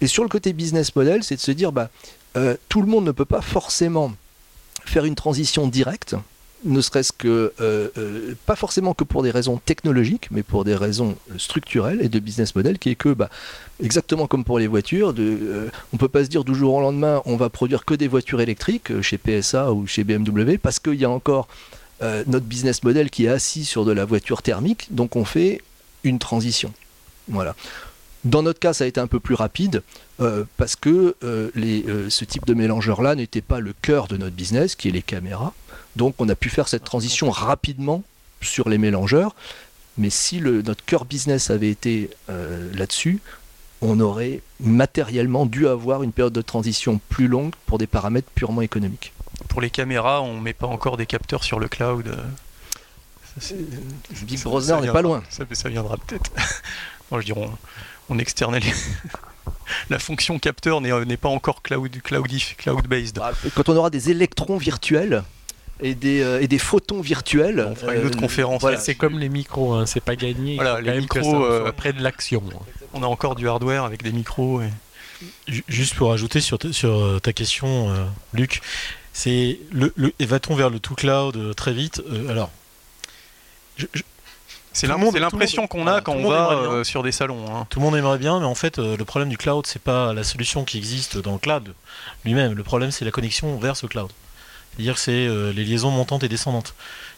Et 0.00 0.06
sur 0.06 0.22
le 0.22 0.28
côté 0.28 0.52
business 0.52 0.94
model, 0.96 1.22
c'est 1.22 1.36
de 1.36 1.40
se 1.40 1.50
dire, 1.50 1.72
bah, 1.72 1.90
euh, 2.36 2.56
tout 2.68 2.80
le 2.80 2.86
monde 2.86 3.04
ne 3.04 3.12
peut 3.12 3.24
pas 3.24 3.42
forcément 3.42 4.12
faire 4.84 5.04
une 5.04 5.14
transition 5.14 5.66
directe 5.66 6.16
ne 6.64 6.82
serait-ce 6.82 7.12
que, 7.12 7.54
euh, 7.60 7.88
euh, 7.96 8.34
pas 8.44 8.54
forcément 8.54 8.92
que 8.92 9.02
pour 9.02 9.22
des 9.22 9.30
raisons 9.30 9.56
technologiques, 9.56 10.28
mais 10.30 10.42
pour 10.42 10.64
des 10.64 10.74
raisons 10.74 11.16
structurelles 11.38 12.02
et 12.02 12.10
de 12.10 12.18
business 12.18 12.54
model, 12.54 12.78
qui 12.78 12.90
est 12.90 12.96
que, 12.96 13.14
bah, 13.14 13.30
exactement 13.82 14.26
comme 14.26 14.44
pour 14.44 14.58
les 14.58 14.66
voitures, 14.66 15.08
on 15.08 15.12
ne 15.12 15.98
peut 15.98 16.08
pas 16.08 16.22
se 16.22 16.28
dire 16.28 16.44
du 16.44 16.54
jour 16.54 16.74
au 16.74 16.80
lendemain, 16.82 17.22
on 17.24 17.36
va 17.36 17.48
produire 17.48 17.86
que 17.86 17.94
des 17.94 18.08
voitures 18.08 18.42
électriques 18.42 19.00
chez 19.00 19.16
PSA 19.16 19.72
ou 19.72 19.86
chez 19.86 20.04
BMW, 20.04 20.58
parce 20.58 20.78
qu'il 20.78 20.96
y 20.96 21.06
a 21.06 21.10
encore 21.10 21.48
notre 22.02 22.44
business 22.44 22.82
model 22.82 23.08
qui 23.08 23.24
est 23.24 23.28
assis 23.28 23.64
sur 23.64 23.86
de 23.86 23.92
la 23.92 24.04
voiture 24.04 24.42
thermique, 24.42 24.88
donc 24.90 25.16
on 25.16 25.24
fait 25.24 25.62
une 26.04 26.18
transition. 26.18 26.74
Voilà. 27.30 27.54
Dans 28.24 28.42
notre 28.42 28.58
cas, 28.58 28.74
ça 28.74 28.84
a 28.84 28.86
été 28.86 29.00
un 29.00 29.06
peu 29.06 29.18
plus 29.18 29.34
rapide 29.34 29.82
parce 30.58 30.76
que 30.76 31.16
les, 31.54 31.86
ce 32.10 32.24
type 32.26 32.44
de 32.44 32.52
mélangeur-là 32.52 33.14
n'était 33.14 33.40
pas 33.40 33.60
le 33.60 33.72
cœur 33.80 34.08
de 34.08 34.18
notre 34.18 34.36
business, 34.36 34.74
qui 34.74 34.88
est 34.88 34.92
les 34.92 35.00
caméras. 35.00 35.54
Donc 35.96 36.16
on 36.18 36.28
a 36.28 36.34
pu 36.34 36.50
faire 36.50 36.68
cette 36.68 36.84
transition 36.84 37.30
rapidement 37.30 38.02
sur 38.42 38.68
les 38.68 38.78
mélangeurs. 38.78 39.34
Mais 39.98 40.10
si 40.10 40.38
le, 40.38 40.62
notre 40.62 40.84
cœur 40.84 41.04
business 41.04 41.50
avait 41.50 41.70
été 41.70 42.10
euh, 42.28 42.70
là-dessus, 42.74 43.20
on 43.80 44.00
aurait 44.00 44.40
matériellement 44.60 45.46
dû 45.46 45.66
avoir 45.66 46.02
une 46.02 46.12
période 46.12 46.32
de 46.32 46.42
transition 46.42 47.00
plus 47.08 47.28
longue 47.28 47.52
pour 47.66 47.78
des 47.78 47.86
paramètres 47.86 48.30
purement 48.34 48.62
économiques. 48.62 49.12
Pour 49.48 49.60
les 49.60 49.70
caméras, 49.70 50.22
on 50.22 50.36
ne 50.36 50.40
met 50.40 50.52
pas 50.52 50.66
encore 50.66 50.96
des 50.96 51.06
capteurs 51.06 51.42
sur 51.42 51.58
le 51.58 51.68
cloud. 51.68 52.16
Ça, 53.40 53.54
Big 54.22 54.42
Brother 54.42 54.80
n'est 54.80 54.92
pas 54.92 55.02
loin. 55.02 55.22
Ça, 55.30 55.44
ça 55.52 55.68
viendra 55.68 55.96
peut-être. 55.96 56.30
Je 57.18 57.24
dirais, 57.26 57.40
on, 58.08 58.14
on 58.14 58.18
externalise. 58.18 58.88
la 59.90 59.98
fonction 59.98 60.38
capteur 60.38 60.80
n'est 60.80 61.16
pas 61.16 61.28
encore 61.28 61.62
cloud, 61.62 61.90
cloud, 62.02 62.28
cloud 62.58 62.86
based. 62.86 63.16
Bah, 63.16 63.32
quand 63.54 63.68
on 63.68 63.76
aura 63.76 63.90
des 63.90 64.10
électrons 64.10 64.56
virtuels, 64.58 65.24
et 65.82 65.94
des, 65.94 66.20
euh, 66.20 66.42
et 66.42 66.46
des 66.46 66.58
photons 66.58 67.00
virtuels. 67.00 67.66
On 67.70 67.74
fera 67.74 67.94
une 67.94 68.04
autre 68.06 68.18
Euh, 68.18 68.20
conférence. 68.20 68.60
Voilà, 68.60 68.78
c'est 68.78 68.94
comme 68.94 69.18
les 69.18 69.30
micros, 69.30 69.72
hein, 69.72 69.86
c'est 69.86 70.02
pas 70.04 70.14
gagné. 70.14 70.56
Voilà, 70.56 70.78
les 70.82 70.98
micros, 71.00 71.42
euh, 71.42 71.72
près 71.72 71.94
de 71.94 72.02
l'action. 72.02 72.42
On 72.92 73.02
a 73.02 73.06
encore 73.06 73.34
du 73.34 73.48
hardware 73.48 73.84
avec 73.84 74.02
des 74.02 74.12
micros. 74.12 74.60
Et... 74.60 74.68
Juste 75.68 75.94
pour 75.94 76.12
ajouter 76.12 76.42
sur, 76.42 76.58
ta- 76.58 76.74
sur 76.74 76.90
euh, 76.98 77.18
ta 77.18 77.32
question, 77.32 77.88
euh, 77.90 78.04
Luc, 78.34 78.60
c'est 79.14 79.58
le, 79.72 79.90
le- 79.96 80.12
et 80.18 80.26
va-t-on 80.26 80.54
vers 80.54 80.68
le 80.68 80.80
tout 80.80 80.94
cloud 80.94 81.36
euh, 81.36 81.54
très 81.54 81.72
vite 81.72 82.02
Euh, 82.10 82.28
Alors, 82.28 82.50
je- 83.78 83.86
je- 83.94 84.02
C'est 85.12 85.18
l'impression 85.20 85.66
qu'on 85.66 85.86
a 85.86 86.00
quand 86.00 86.12
on 86.12 86.28
va 86.28 86.50
euh, 86.52 86.84
sur 86.84 87.02
des 87.02 87.12
salons. 87.12 87.44
hein. 87.54 87.66
tout 87.70 87.80
le 87.80 87.84
monde 87.84 87.96
aimerait 87.96 88.18
bien, 88.18 88.38
mais 88.40 88.46
en 88.46 88.54
fait, 88.54 88.78
euh, 88.78 88.96
le 88.96 89.04
problème 89.04 89.28
du 89.28 89.36
cloud, 89.36 89.66
c'est 89.66 89.82
pas 89.82 90.12
la 90.12 90.22
solution 90.24 90.64
qui 90.64 90.78
existe 90.78 91.18
dans 91.18 91.32
le 91.32 91.38
cloud 91.38 91.74
lui-même. 92.24 92.52
Le 92.54 92.62
problème, 92.62 92.90
c'est 92.90 93.04
la 93.04 93.10
connexion 93.10 93.58
vers 93.58 93.76
ce 93.76 93.86
cloud. 93.86 94.10
C'est-à-dire 94.72 94.94
que 94.94 95.00
c'est 95.00 95.26
euh, 95.26 95.52
les 95.52 95.64
liaisons 95.64 95.90
montantes 95.90 96.22
et 96.22 96.28
descendantes. 96.28 96.74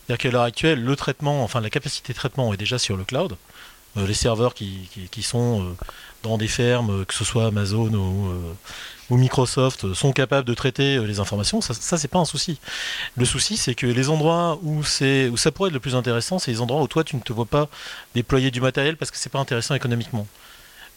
C'est-à-dire 0.07 0.19
qu'à 0.23 0.31
l'heure 0.31 0.43
actuelle, 0.43 0.83
le 0.83 0.97
traitement, 0.97 1.45
enfin 1.45 1.61
la 1.61 1.69
capacité 1.71 2.13
de 2.15 2.19
traitement 2.19 2.53
est 2.55 2.57
déjà 2.57 2.79
sur 2.79 2.97
le 2.97 3.05
cloud. 3.05 3.37
Les 3.95 4.15
serveurs 4.15 4.55
qui, 4.55 4.89
qui- 4.95 5.09
qui 5.11 5.23
sont 5.23 5.77
dans 6.23 6.39
des 6.39 6.49
fermes, 6.49 7.05
que 7.05 7.13
ce 7.13 7.25
soit 7.25 7.45
Amazon 7.49 7.93
ou, 7.93 8.33
ou 9.11 9.17
Microsoft, 9.17 9.93
sont 9.95 10.13
capables 10.13 10.47
de 10.47 10.55
traiter 10.55 10.97
euh, 10.97 11.05
les 11.05 11.21
informations. 11.21 11.61
Ça, 11.61 11.99
c'est 11.99 12.09
pas 12.09 12.19
un 12.19 12.25
souci. 12.25 12.59
Le 13.17 13.25
souci, 13.25 13.57
c'est 13.57 13.75
que 13.75 13.87
les 13.87 14.09
endroits 14.09 14.59
où, 14.63 14.81
où 14.81 15.37
ça 15.37 15.53
pourrait 15.53 15.69
être 15.69 15.75
le 15.75 15.81
plus 15.81 15.95
intéressant, 15.95 16.39
c'est 16.39 16.51
les 16.51 16.61
endroits 16.61 16.83
où 16.83 16.89
toi, 16.89 17.05
tu 17.05 17.17
ne 17.17 17.21
te 17.21 17.33
vois 17.33 17.47
pas 17.47 17.69
déployer 18.15 18.51
du 18.51 18.61
matériel 18.61 18.97
parce 18.97 19.11
que 19.11 19.17
c'est 19.17 19.31
pas 19.31 19.41
intéressant 19.41 19.75
économiquement. 19.75 20.27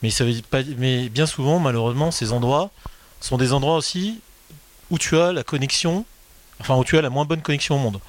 Mais, 0.02 1.10
bien 1.10 1.26
souvent, 1.26 1.60
malheureusement, 1.60 2.12
ces 2.12 2.32
endroits 2.32 2.70
sont 3.22 3.38
des 3.38 3.54
endroits 3.54 3.76
aussi 3.76 4.20
où 4.92 4.98
tu 5.00 5.18
as 5.18 5.32
la 5.32 5.44
connexion, 5.44 6.06
enfin 6.60 6.76
où 6.76 6.84
tu 6.84 6.98
as 6.98 7.02
la 7.02 7.10
moins 7.10 7.26
bonne 7.26 7.42
connexion 7.42 7.76
au 7.76 7.80
monde. 7.80 8.00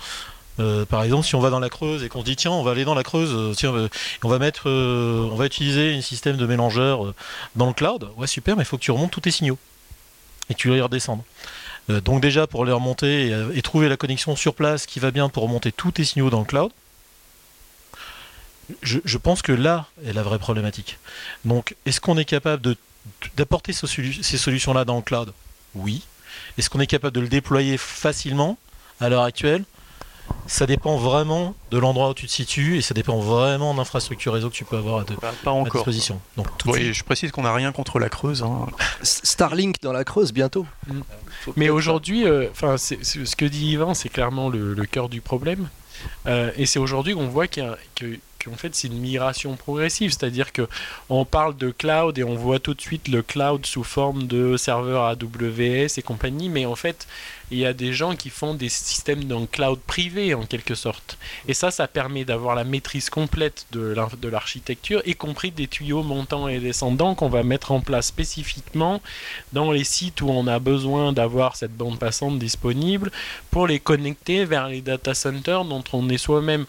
Euh, 0.59 0.85
par 0.85 1.03
exemple, 1.03 1.27
si 1.27 1.35
on 1.35 1.41
va 1.41 1.51
dans 1.51 1.61
la 1.61 1.69
Creuse 1.69 2.03
et 2.03 2.09
qu'on 2.09 2.21
se 2.21 2.25
dit 2.25 2.37
tiens, 2.37 2.51
on 2.51 2.63
va 2.63 2.73
aller 2.73 2.85
dans 2.85 2.95
la 2.95 3.03
Creuse, 3.03 3.31
euh, 3.33 3.55
tiens, 3.55 3.73
on 4.23 4.29
va 4.29 4.39
mettre, 4.39 4.69
on 4.69 5.37
va 5.37 5.47
utiliser 5.47 5.95
un 5.95 6.03
système 6.03 6.37
de 6.37 6.47
mélangeur 6.47 7.15
dans 7.55 7.67
le 7.67 7.73
cloud. 7.73 8.09
Ouais, 8.17 8.27
super, 8.27 8.57
mais 8.57 8.63
il 8.63 8.67
faut 8.67 8.77
que 8.77 8.83
tu 8.83 8.91
remontes 8.91 9.11
tous 9.11 9.21
tes 9.21 9.31
signaux 9.31 9.59
et 10.51 10.55
tu 10.55 10.71
les 10.71 10.81
redescendes. 10.81 11.23
Euh, 11.91 12.01
donc 12.01 12.21
déjà 12.21 12.47
pour 12.47 12.65
les 12.65 12.73
remonter 12.73 13.29
et, 13.29 13.35
euh, 13.35 13.53
et 13.55 13.63
trouver 13.63 13.89
la 13.89 13.97
connexion 13.97 14.37
sur 14.37 14.55
place 14.55 14.87
qui 14.87 14.99
va 15.01 15.11
bien 15.11 15.29
pour 15.29 15.43
remonter 15.43 15.73
tous 15.73 15.93
tes 15.93 16.05
signaux 16.05 16.31
dans 16.31 16.41
le 16.41 16.47
cloud. 16.47 16.73
Je, 18.83 19.19
pense 19.19 19.43
que 19.43 19.53
là 19.53 19.87
est 20.05 20.13
la 20.13 20.23
vraie 20.23 20.39
problématique. 20.39 20.99
Donc, 21.45 21.77
est-ce 21.87 22.01
qu'on 22.01 22.19
est 22.19 22.25
capable 22.25 22.75
d'apporter 23.37 23.73
ces 23.73 24.39
solutions-là 24.39 24.85
dans 24.85 24.97
le 24.97 25.03
cloud? 25.03 25.33
Oui. 25.75 26.03
Est-ce 26.59 26.69
qu'on 26.69 26.81
est 26.81 26.87
capable 26.87 27.15
de 27.15 27.21
le 27.21 27.29
déployer 27.29 27.79
facilement 27.79 28.59
à 29.01 29.09
l'heure 29.09 29.23
actuelle? 29.23 29.65
Ça 30.47 30.67
dépend 30.67 30.97
vraiment 30.97 31.55
de 31.71 31.79
l'endroit 31.79 32.11
où 32.11 32.15
tu 32.15 32.27
te 32.27 32.31
situes 32.33 32.77
et 32.79 32.83
ça 32.83 32.95
dépend 32.95 33.19
vraiment 33.19 33.73
de 33.73 33.79
l'infrastructure 33.79 34.33
réseau 34.35 34.49
que 34.51 34.55
tu 34.55 34.65
peux 34.65 34.77
avoir 34.77 35.01
à, 35.01 35.05
de- 35.05 35.15
Pas, 35.15 35.33
pas 35.45 35.51
à 35.51 35.55
encore. 35.55 35.73
disposition. 35.75 36.21
Donc, 36.37 36.47
tout 36.59 36.71
Oui, 36.71 36.93
je 36.95 37.05
précise 37.05 37.33
qu'on 37.33 37.43
n'a 37.43 37.53
rien 37.55 37.73
contre 37.73 37.99
la 37.99 38.09
Creuse. 38.09 38.43
hein. 38.43 38.67
Starlink 39.03 39.77
dans 39.83 39.93
la 39.93 40.05
Creuse 40.05 40.33
bientôt. 40.33 40.67
Mm. 40.89 41.01
Mais 41.57 41.69
aujourd'hui, 41.69 42.27
euh, 42.27 42.49
ce 42.55 43.37
que 43.37 43.45
dit 43.45 43.73
Yvan, 43.73 43.95
c'est 43.95 44.09
clairement 44.09 44.49
le, 44.49 44.75
le 44.75 44.85
cœur 44.87 45.09
du 45.09 45.21
problème. 45.21 45.69
Euh, 46.27 46.51
et 46.57 46.67
c'est 46.67 46.79
aujourd'hui 46.79 47.15
qu'on 47.15 47.29
voit 47.29 47.47
qu'il 47.47 47.63
y 47.65 47.67
a- 47.67 47.79
qu'en 48.47 48.57
fait, 48.57 48.75
c'est 48.75 48.89
une 48.89 49.01
migration 49.01 49.57
progressive. 49.57 50.11
C'est-à-dire 50.11 50.53
que 50.53 50.67
on 51.09 51.25
parle 51.25 51.57
de 51.57 51.71
cloud 51.71 52.19
et 52.19 52.25
on 52.25 52.35
voit 52.35 52.59
tout 52.59 52.75
de 52.75 52.81
suite 52.81 53.09
le 53.09 53.23
cloud 53.23 53.67
sous 53.67 53.85
forme 53.85 54.27
de 54.27 54.57
serveurs 54.57 55.05
AWS 55.05 55.99
et 55.99 56.03
compagnie. 56.03 56.49
Mais 56.49 56.67
en 56.67 56.77
fait, 56.77 57.07
il 57.51 57.59
y 57.59 57.67
a 57.67 57.73
des 57.73 57.93
gens 57.93 58.17
qui 58.17 58.31
font 58.31 58.55
des 58.55 58.69
systèmes 58.69 59.25
dans 59.25 59.41
le 59.41 59.47
cloud 59.47 59.79
privé 59.87 60.35
en 60.35 60.45
quelque 60.45 60.75
sorte. 60.75 61.17
Et 61.47 61.55
ça, 61.55 61.71
ça 61.71 61.87
permet 61.87 62.25
d'avoir 62.25 62.57
la 62.57 62.65
maîtrise 62.65 63.09
complète 63.09 63.67
de 63.73 64.29
l'architecture, 64.29 65.03
y 65.07 65.15
compris 65.15 65.51
des 65.51 65.69
tuyaux 65.69 66.03
montants 66.03 66.49
et 66.49 66.59
descendants 66.59 67.15
qu'on 67.15 67.29
va 67.29 67.43
mettre 67.43 67.73
en 67.73 67.81
place 67.81 68.07
spécifiquement 68.07 69.01
dans 69.53 69.71
les 69.71 69.85
sites 69.85 70.23
où 70.23 70.29
on 70.29 70.47
a 70.47 70.59
besoin 70.59 71.13
d'avoir 71.13 71.57
cette 71.57 71.77
bande 71.77 71.99
passante 71.99 72.39
disponible 72.39 73.11
pour 73.51 73.67
les 73.67 73.79
connecter 73.79 74.45
vers 74.45 74.69
les 74.69 74.81
data 74.81 75.15
centers 75.15 75.65
dont 75.65 75.85
on 75.93 76.09
est 76.09 76.19
soi-même, 76.19 76.67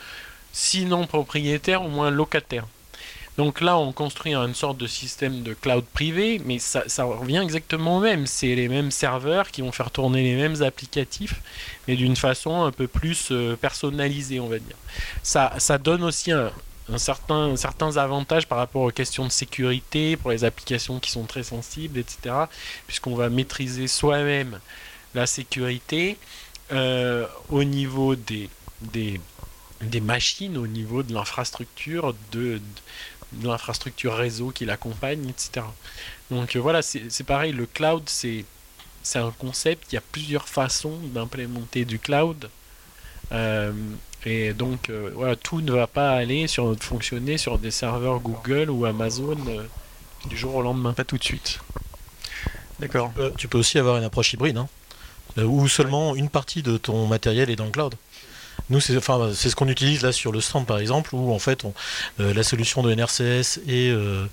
sinon 0.58 1.06
propriétaire, 1.06 1.84
au 1.84 1.88
moins 1.88 2.10
locataire. 2.10 2.66
Donc 3.38 3.62
là, 3.62 3.78
on 3.78 3.92
construit 3.92 4.34
une 4.34 4.56
sorte 4.56 4.80
de 4.80 4.88
système 4.88 5.44
de 5.44 5.54
cloud 5.54 5.86
privé, 5.94 6.42
mais 6.44 6.58
ça, 6.58 6.82
revient 7.04 7.38
exactement 7.44 7.98
au 7.98 8.00
même. 8.00 8.26
C'est 8.26 8.56
les 8.56 8.68
mêmes 8.68 8.90
serveurs 8.90 9.52
qui 9.52 9.62
vont 9.62 9.72
faire 9.72 9.92
tourner 9.92 10.24
les 10.24 10.36
mêmes 10.36 10.64
applicatifs, 10.64 11.40
mais 11.88 11.96
d'une 11.96 12.16
façon 12.16 12.64
un 12.64 12.72
peu 12.72 12.88
plus 12.88 13.28
euh, 13.32 13.56
personnalisée, 13.56 14.40
on 14.40 14.48
va 14.48 14.58
dire. 14.58 14.76
Ça, 15.22 15.54
ça 15.60 15.78
donne 15.78 16.04
aussi 16.04 16.32
un 16.32 16.52
certain, 16.96 17.56
certains 17.56 17.96
avantages 17.98 18.48
par 18.48 18.58
rapport 18.58 18.82
aux 18.82 18.92
questions 18.92 19.26
de 19.26 19.32
sécurité, 19.32 20.18
pour 20.18 20.32
les 20.32 20.44
applications 20.44 21.00
qui 21.00 21.12
sont 21.12 21.26
très 21.26 21.44
sensibles, 21.44 22.00
etc. 22.00 22.34
Puisqu'on 22.88 23.14
va 23.14 23.30
maîtriser 23.30 23.88
soi-même 23.88 24.60
la 25.14 25.28
sécurité 25.28 26.18
euh, 26.72 27.28
au 27.50 27.64
niveau 27.64 28.16
des, 28.16 28.50
des, 28.82 29.22
des 29.82 30.02
machines, 30.02 30.58
au 30.58 30.68
niveau 30.68 31.04
de 31.04 31.14
l'infrastructure, 31.14 32.16
de, 32.32 32.60
de 33.34 33.48
l'infrastructure 33.48 34.16
réseau 34.16 34.52
qui 34.52 34.66
l'accompagne, 34.66 35.28
etc. 35.30 35.66
Donc 36.32 36.56
euh, 36.56 36.60
voilà, 36.60 36.82
c'est 36.82 37.24
pareil, 37.24 37.52
le 37.54 37.66
cloud, 37.66 38.04
c'est 38.08 38.46
c'est 39.08 39.20
un 39.20 39.32
concept, 39.32 39.92
il 39.92 39.96
y 39.96 39.98
a 39.98 40.04
plusieurs 40.12 40.50
façons 40.50 41.00
d'implémenter 41.14 41.86
du 41.86 41.98
cloud. 41.98 42.50
Euh, 43.32 43.72
et 44.26 44.54
donc, 44.54 44.90
euh, 44.90 45.12
voilà, 45.16 45.36
tout 45.38 45.62
ne 45.62 45.72
va 45.72 45.88
pas 45.88 46.12
aller 46.12 46.48
sur, 46.48 46.76
fonctionner 46.80 47.38
sur 47.38 47.58
des 47.58 47.72
serveurs 47.72 48.20
Google 48.20 48.70
ou 48.70 48.86
Amazon 48.86 49.38
euh, 49.48 49.64
du 50.28 50.36
jour 50.36 50.56
au 50.56 50.62
lendemain. 50.62 50.92
Pas 50.92 51.06
tout 51.06 51.18
de 51.18 51.24
suite. 51.24 51.60
D'accord. 52.80 53.12
Tu 53.38 53.48
peux 53.48 53.58
aussi 53.58 53.80
avoir 53.80 53.98
une 53.98 54.04
approche 54.04 54.34
hybride, 54.34 54.58
hein, 54.58 54.68
où 55.38 55.68
seulement 55.68 56.16
une 56.16 56.30
partie 56.30 56.62
de 56.62 56.78
ton 56.78 57.08
matériel 57.08 57.50
est 57.50 57.56
dans 57.56 57.66
le 57.66 57.72
cloud. 57.72 57.96
Nous, 58.70 58.80
c'est 58.82 58.98
enfin, 58.98 59.32
c'est 59.34 59.50
ce 59.50 59.56
qu'on 59.56 59.70
utilise 59.70 60.02
là 60.02 60.12
sur 60.12 60.32
le 60.32 60.42
stand 60.42 60.66
par 60.66 60.80
exemple, 60.80 61.16
où 61.16 61.32
en 61.32 61.40
fait 61.40 61.64
on- 61.64 61.74
euh, 62.20 62.34
la 62.34 62.44
solution 62.44 62.82
de 62.84 62.92
NRCS 62.94 63.60
et, 63.68 63.90
euh, 63.92 64.26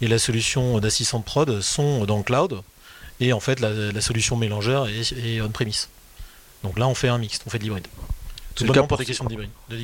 et 0.00 0.08
la 0.08 0.18
solution 0.18 0.78
d'assistant 0.80 1.20
prod 1.20 1.60
sont 1.60 2.04
dans 2.04 2.16
le 2.18 2.22
cloud, 2.24 2.60
et 3.20 3.32
en 3.32 3.40
fait 3.40 3.60
la, 3.60 3.70
la 3.92 4.00
solution 4.00 4.36
mélangeur 4.36 4.88
est, 4.88 5.12
est 5.12 5.40
on-premise. 5.40 5.88
Donc 6.64 6.78
là, 6.78 6.88
on 6.88 6.94
fait 6.94 7.08
un 7.08 7.18
mix, 7.18 7.38
on 7.46 7.50
fait 7.50 7.58
de 7.58 7.64
l'hybride. 7.64 7.86
C'est 8.58 8.64
le 8.64 8.72
cas 8.72 8.80
pour 8.80 8.88
pour- 8.88 8.98
des 8.98 9.04
questions 9.04 9.26
de. 9.26 9.34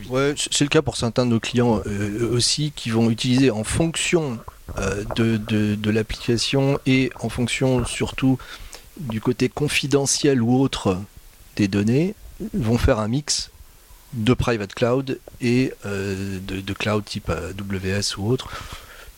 Ouais, 0.09 0.35
le 0.65 0.69
cas 0.69 0.83
pour 0.83 0.97
certains 0.97 1.27
de 1.27 1.31
nos 1.31 1.39
clients 1.41 1.81
euh, 1.87 2.31
aussi 2.33 2.73
qui 2.75 2.89
vont 2.91 3.11
utiliser 3.11 3.51
en 3.51 3.63
fonction 3.65 4.39
euh, 4.79 5.05
de, 5.15 5.37
de- 5.37 5.75
de 5.75 5.91
l'application 5.91 6.81
et 6.87 7.13
en 7.21 7.29
fonction 7.29 7.85
surtout 7.85 8.39
du 8.99 9.21
côté 9.21 9.49
confidentiel 9.51 10.41
ou 10.43 10.59
autre 10.61 10.99
des 11.57 11.69
données, 11.69 12.15
vont 12.55 12.79
faire 12.79 12.99
un 12.99 13.09
mix 13.09 13.51
de 14.13 14.35
private 14.35 14.75
cloud 14.75 15.19
et 15.41 15.73
euh, 15.87 16.39
de, 16.41 16.73
cloud 16.73 17.05
type 17.05 17.31
AWS 17.31 18.19
ou 18.19 18.31
autre. 18.31 18.51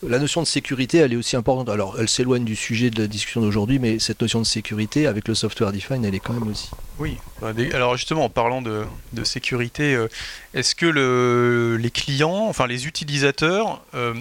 La 0.07 0.19
notion 0.19 0.41
de 0.41 0.47
sécurité, 0.47 0.99
elle 0.99 1.13
est 1.13 1.15
aussi 1.15 1.35
importante. 1.35 1.69
Alors, 1.69 1.95
elle 1.99 2.09
s'éloigne 2.09 2.43
du 2.43 2.55
sujet 2.55 2.89
de 2.89 3.01
la 3.01 3.07
discussion 3.07 3.41
d'aujourd'hui, 3.41 3.79
mais 3.79 3.97
cette 3.97 4.21
notion 4.21 4.39
de 4.39 4.45
sécurité, 4.45 5.07
avec 5.07 5.27
le 5.27 5.33
software 5.33 5.71
defined, 5.71 6.05
elle 6.05 6.13
est 6.13 6.19
quand 6.19 6.33
même 6.33 6.47
aussi 6.47 6.69
Oui. 6.99 7.17
Alors 7.73 7.97
justement, 7.97 8.25
en 8.25 8.29
parlant 8.29 8.61
de, 8.61 8.85
sécurité, 9.23 9.95
euh, 9.95 10.07
est-ce 10.53 10.75
que 10.75 10.85
le, 10.85 11.77
les 11.77 11.91
clients, 11.91 12.45
enfin 12.47 12.67
les 12.67 12.87
utilisateurs, 12.87 13.81
euh, 13.95 14.13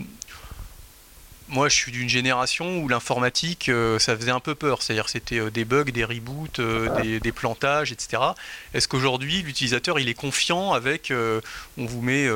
moi, 1.54 1.68
je 1.68 1.76
suis 1.76 1.92
d'une 1.92 2.08
génération 2.08 2.78
où 2.78 2.88
l'informatique, 2.88 3.68
euh, 3.68 4.00
ça 4.00 4.16
faisait 4.16 4.32
un 4.32 4.40
peu 4.40 4.56
peur. 4.56 4.82
C'est-à-dire 4.82 5.08
c'était 5.08 5.38
euh, 5.38 5.50
des 5.50 5.64
bugs, 5.64 5.84
des 5.84 6.04
reboots, 6.04 6.58
euh, 6.58 7.20
des, 7.20 7.32
plantages, 7.32 7.92
etc. 7.92 8.20
Est-ce 8.74 8.88
qu'aujourd'hui, 8.88 9.42
l'utilisateur, 9.42 10.00
il 10.00 10.08
est 10.08 10.14
confiant 10.14 10.72
avec, 10.72 11.12
on 11.12 11.86
vous 11.86 12.00
met 12.00 12.28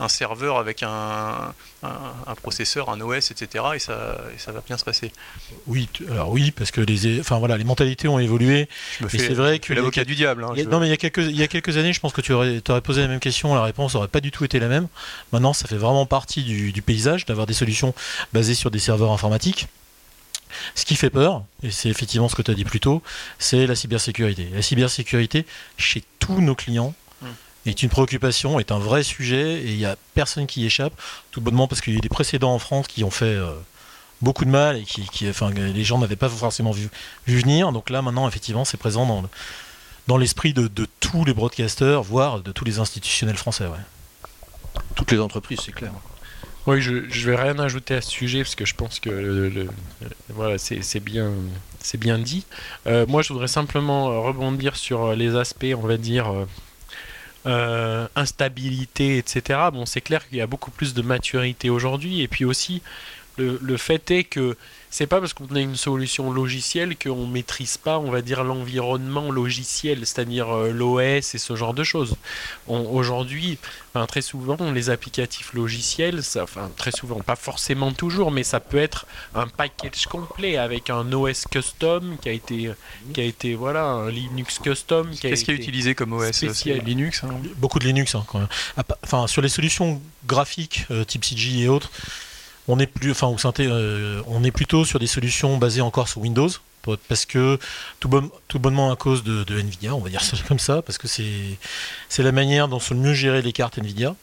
un 0.00 0.08
serveur 0.08 0.58
avec 0.58 0.82
un, 0.82 1.54
processeur, 2.36 2.90
un 2.90 3.00
OS, 3.00 3.30
etc. 3.30 3.64
Et 3.74 3.78
ça, 3.78 4.18
ça 4.38 4.52
va 4.52 4.62
bien 4.66 4.76
se 4.76 4.84
passer 4.84 5.12
Oui, 5.66 5.88
alors 6.10 6.30
oui, 6.30 6.50
parce 6.50 6.70
que 6.70 6.80
les, 6.80 7.20
enfin 7.20 7.38
voilà, 7.38 7.56
les 7.56 7.64
mentalités 7.64 8.08
ont 8.08 8.18
évolué. 8.18 8.68
c'est 9.08 9.34
vrai 9.34 9.58
que 9.58 9.72
l'avocat 9.72 10.04
du 10.04 10.14
diable. 10.14 10.44
Hein, 10.44 10.54
non, 10.70 10.80
mais 10.80 10.86
il 10.86 10.90
y 10.90 10.94
a 10.94 10.96
quelques, 10.96 11.18
il 11.18 11.36
y 11.36 11.42
a 11.42 11.48
quelques 11.48 11.76
années, 11.76 11.92
je 11.92 12.00
pense 12.00 12.12
que 12.12 12.20
tu 12.20 12.32
aurais, 12.32 12.62
aurais 12.68 12.80
posé 12.80 13.02
la 13.02 13.08
même 13.08 13.20
question, 13.20 13.54
la 13.54 13.62
réponse 13.62 13.94
n'aurait 13.94 14.08
pas 14.08 14.20
du 14.20 14.30
tout 14.30 14.44
été 14.44 14.58
la 14.58 14.68
même. 14.68 14.88
Maintenant, 15.32 15.52
ça 15.52 15.66
fait 15.66 15.76
vraiment 15.76 16.06
partie 16.06 16.42
du, 16.42 16.72
du 16.72 16.82
paysage 16.82 17.24
d'avoir 17.26 17.46
des 17.46 17.54
solutions 17.54 17.94
basées 18.32 18.54
sur 18.54 18.70
des 18.70 18.78
serveurs 18.78 19.12
informatiques. 19.12 19.68
Ce 20.74 20.84
qui 20.84 20.96
fait 20.96 21.10
peur, 21.10 21.42
et 21.62 21.70
c'est 21.70 21.88
effectivement 21.88 22.28
ce 22.28 22.36
que 22.36 22.42
tu 22.42 22.50
as 22.50 22.54
dit 22.54 22.64
plus 22.64 22.80
tôt, 22.80 23.02
c'est 23.38 23.66
la 23.66 23.74
cybersécurité. 23.74 24.48
La 24.54 24.62
cybersécurité, 24.62 25.46
chez 25.76 26.04
tous 26.18 26.40
nos 26.40 26.54
clients. 26.54 26.94
Est 27.70 27.82
une 27.82 27.88
préoccupation, 27.88 28.60
est 28.60 28.72
un 28.72 28.78
vrai 28.78 29.02
sujet, 29.02 29.62
et 29.62 29.72
il 29.72 29.76
n'y 29.76 29.86
a 29.86 29.96
personne 30.14 30.46
qui 30.46 30.62
y 30.62 30.66
échappe, 30.66 30.92
tout 31.30 31.40
bonnement 31.40 31.66
parce 31.66 31.80
qu'il 31.80 31.94
y 31.94 31.98
a 31.98 32.00
des 32.00 32.08
précédents 32.08 32.54
en 32.54 32.58
France 32.58 32.86
qui 32.86 33.04
ont 33.04 33.10
fait 33.10 33.24
euh, 33.24 33.52
beaucoup 34.20 34.44
de 34.44 34.50
mal, 34.50 34.76
et 34.76 34.82
qui, 34.82 35.28
enfin, 35.28 35.50
les 35.50 35.84
gens 35.84 35.98
n'avaient 35.98 36.16
pas 36.16 36.28
forcément 36.28 36.72
vu, 36.72 36.88
venir. 37.26 37.72
Donc 37.72 37.90
là, 37.90 38.02
maintenant, 38.02 38.28
effectivement, 38.28 38.64
c'est 38.64 38.76
présent 38.76 39.06
dans, 39.06 39.24
dans 40.06 40.16
l'esprit 40.16 40.52
de, 40.52 40.68
tous 41.00 41.24
les 41.24 41.34
broadcasters, 41.34 42.02
voire 42.02 42.40
de 42.40 42.52
tous 42.52 42.64
les 42.64 42.78
institutionnels 42.78 43.36
français. 43.36 43.66
Toutes 44.94 45.12
les 45.12 45.20
entreprises, 45.20 45.60
c'est 45.64 45.72
clair. 45.72 45.92
Oui, 46.66 46.80
je 46.80 46.92
ne 46.92 47.26
vais 47.26 47.36
rien 47.36 47.58
ajouter 47.58 47.94
à 47.94 48.00
ce 48.00 48.10
sujet 48.10 48.42
parce 48.42 48.54
que 48.54 48.64
je 48.64 48.74
pense 48.74 48.98
que 48.98 49.10
le, 49.10 49.68
voilà, 50.30 50.56
c'est 50.56 51.00
bien, 51.00 51.30
bien 51.98 52.18
dit. 52.18 52.46
Euh, 52.86 53.04
moi, 53.06 53.20
je 53.20 53.32
voudrais 53.32 53.48
simplement 53.48 54.22
rebondir 54.22 54.76
sur 54.76 55.14
les 55.14 55.36
aspects, 55.36 55.74
on 55.76 55.86
va 55.86 55.98
dire, 55.98 56.32
euh, 57.46 58.06
instabilité, 58.16 59.18
etc. 59.18 59.60
Bon, 59.72 59.86
c'est 59.86 60.00
clair 60.00 60.28
qu'il 60.28 60.38
y 60.38 60.40
a 60.40 60.46
beaucoup 60.46 60.70
plus 60.70 60.94
de 60.94 61.02
maturité 61.02 61.70
aujourd'hui. 61.70 62.22
Et 62.22 62.28
puis 62.28 62.44
aussi, 62.44 62.82
le, 63.38 63.58
le 63.62 63.76
fait 63.76 64.10
est 64.10 64.24
que 64.24 64.56
c'est 64.94 65.08
pas 65.08 65.18
parce 65.18 65.34
qu'on 65.34 65.52
a 65.56 65.58
une 65.58 65.74
solution 65.74 66.32
logicielle 66.32 66.96
qu'on 66.96 67.26
maîtrise 67.26 67.78
pas, 67.78 67.98
on 67.98 68.12
va 68.12 68.22
dire, 68.22 68.44
l'environnement 68.44 69.32
logiciel, 69.32 70.06
c'est-à-dire 70.06 70.54
euh, 70.54 70.70
l'OS 70.70 71.34
et 71.34 71.38
ce 71.38 71.56
genre 71.56 71.74
de 71.74 71.82
choses. 71.82 72.14
Aujourd'hui, 72.68 73.58
enfin, 73.92 74.06
très 74.06 74.22
souvent, 74.22 74.56
les 74.70 74.90
applicatifs 74.90 75.52
logiciels, 75.52 76.22
ça, 76.22 76.44
enfin 76.44 76.70
très 76.76 76.92
souvent, 76.92 77.18
pas 77.18 77.34
forcément 77.34 77.90
toujours, 77.90 78.30
mais 78.30 78.44
ça 78.44 78.60
peut 78.60 78.78
être 78.78 79.06
un 79.34 79.48
package 79.48 80.06
complet 80.06 80.58
avec 80.58 80.90
un 80.90 81.12
OS 81.12 81.46
custom 81.50 82.16
qui 82.22 82.28
a 82.28 82.32
été, 82.32 82.70
qui 83.12 83.20
a 83.20 83.24
été 83.24 83.56
voilà, 83.56 83.86
un 83.86 84.10
Linux 84.10 84.60
custom. 84.60 85.10
Qu'est-ce 85.20 85.44
qui 85.44 85.50
est 85.50 85.54
utilisé 85.54 85.96
comme 85.96 86.12
OS 86.12 86.30
spécial. 86.30 86.78
Linux. 86.84 87.24
Hein. 87.24 87.34
Beaucoup 87.56 87.80
de 87.80 87.84
Linux, 87.84 88.14
hein, 88.14 88.24
quand 88.28 88.38
même. 88.38 88.48
Enfin, 89.02 89.26
sur 89.26 89.42
les 89.42 89.48
solutions 89.48 90.00
graphiquiques 90.28 90.86
euh, 90.92 91.02
type 91.02 91.24
CG 91.24 91.62
et 91.62 91.68
autres 91.68 91.90
on 92.68 92.78
est 92.78 92.86
plus, 92.86 93.10
enfin, 93.10 93.34
euh, 93.60 94.22
on 94.26 94.44
est 94.44 94.50
plutôt 94.50 94.84
sur 94.84 94.98
des 94.98 95.06
solutions 95.06 95.58
basées 95.58 95.80
encore 95.80 96.08
sur 96.08 96.20
Windows, 96.20 96.48
parce 97.08 97.26
que 97.26 97.58
tout, 98.00 98.30
tout 98.48 98.58
bonnement 98.58 98.90
à 98.90 98.96
cause 98.96 99.24
de, 99.24 99.44
Nvidia, 99.58 99.94
on 99.94 100.00
va 100.00 100.10
dire 100.10 100.22
ça 100.22 100.36
comme 100.48 100.58
ça, 100.58 100.82
parce 100.82 100.98
que 100.98 101.08
c'est 101.08 102.22
la 102.22 102.32
manière 102.32 102.68
dont 102.68 102.80
sont 102.80 102.94
le 102.94 103.00
mieux 103.00 103.14
gérer 103.14 103.42
les 103.42 103.52
cartes 103.52 103.78
Nvidia. 103.78 104.14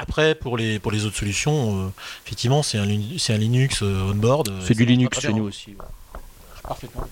Après, 0.00 0.36
pour 0.36 0.56
les, 0.56 0.78
pour 0.78 0.92
les 0.92 1.06
autres 1.06 1.16
solutions, 1.16 1.86
euh, 1.86 1.88
effectivement, 2.24 2.62
c'est 2.62 2.78
un, 2.78 2.84
un, 2.84 3.38
Linux 3.38 3.82
euh, 3.82 4.12
on-board. 4.12 4.48
C'est 4.64 4.74
du 4.74 4.84
Linux 4.84 5.20
chez 5.20 5.32
nous 5.32 5.44
aussi. 5.44 5.74
Parfaitement. 6.62 7.08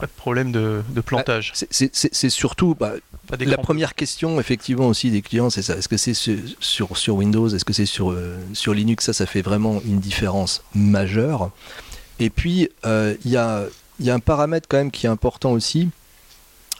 Pas 0.00 0.06
de 0.06 0.12
problème 0.12 0.52
de, 0.52 0.82
plantage. 1.04 1.52
Bah, 1.60 1.66
c'est 1.92 2.30
surtout, 2.30 2.74
bah, 2.74 2.94
la 3.38 3.58
première 3.58 3.94
question, 3.94 4.40
effectivement, 4.40 4.88
aussi 4.88 5.10
des 5.10 5.22
clients, 5.22 5.50
c'est 5.50 5.62
ça. 5.62 5.76
Est-ce 5.76 5.88
que 5.88 5.96
c'est 5.96 6.14
sur, 6.14 6.96
sur 6.96 7.16
Windows? 7.16 7.48
Est-ce 7.48 7.64
que 7.64 7.72
c'est 7.72 7.86
sur, 7.86 8.10
euh, 8.10 8.36
sur 8.54 8.74
Linux? 8.74 9.04
Ça, 9.04 9.12
ça 9.12 9.26
fait 9.26 9.42
vraiment 9.42 9.80
une 9.84 10.00
différence 10.00 10.62
majeure. 10.74 11.50
Et 12.18 12.30
puis, 12.30 12.68
euh, 12.86 13.14
il 13.24 13.30
y, 13.30 13.36
a, 13.36 13.64
y, 14.00 14.10
a, 14.10 14.14
un 14.14 14.20
paramètre 14.20 14.68
quand 14.68 14.78
même 14.78 14.90
qui 14.90 15.06
est 15.06 15.10
important 15.10 15.52
aussi. 15.52 15.88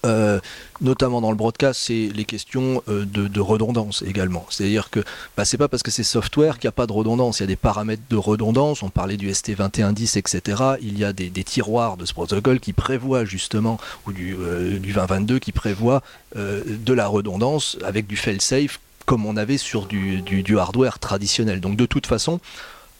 Euh, 0.07 0.41
notamment 0.81 1.21
dans 1.21 1.31
le 1.31 1.37
broadcast, 1.37 1.81
c'est 1.85 2.09
les 2.15 2.25
questions 2.25 2.83
euh, 2.89 3.05
de, 3.05 3.41
redondance 3.41 4.03
également. 4.07 4.47
C'est-à-dire 4.49 4.91
que 4.91 5.01
bah, 5.37 5.45
c'est 5.45 5.59
pas 5.59 5.69
parce 5.69 5.83
que 5.83 5.91
c'est 5.91 6.03
software 6.03 6.59
qu'il 6.59 6.69
n'y 6.69 6.71
a 6.71 6.73
pas 6.73 6.87
de 6.87 6.93
redondance. 6.93 7.41
Il 7.41 7.43
y 7.43 7.45
a 7.45 7.49
des 7.49 7.57
paramètres 7.57 8.03
de 8.09 8.17
redondance. 8.17 8.83
On 8.83 8.89
parlait 8.89 9.17
du 9.17 9.31
ST2110, 9.31 10.19
etc. 10.19 10.63
Il 10.81 10.99
y 10.99 11.05
a 11.05 11.13
des, 11.13 11.31
tiroirs 11.45 11.97
de 11.97 12.05
ce 12.07 12.13
protocole 12.13 12.61
qui 12.61 12.73
prévoient 12.73 13.25
justement, 13.25 13.79
ou 14.07 14.13
du, 14.13 14.35
euh, 14.35 14.79
du 14.79 14.93
2022 14.93 15.39
qui 15.39 15.53
prévoient 15.53 16.03
de 16.37 16.93
la 16.93 17.09
redondance 17.09 17.77
avec 17.85 18.07
du 18.07 18.17
fail-safe 18.17 18.79
comme 19.05 19.27
on 19.27 19.37
avait 19.37 19.59
sur 19.59 19.87
du 19.87 20.59
hardware 20.59 21.01
traditionnel. 21.01 21.61
Donc 21.61 21.77
de 21.77 21.87
toute 21.87 22.07
façon, 22.07 22.39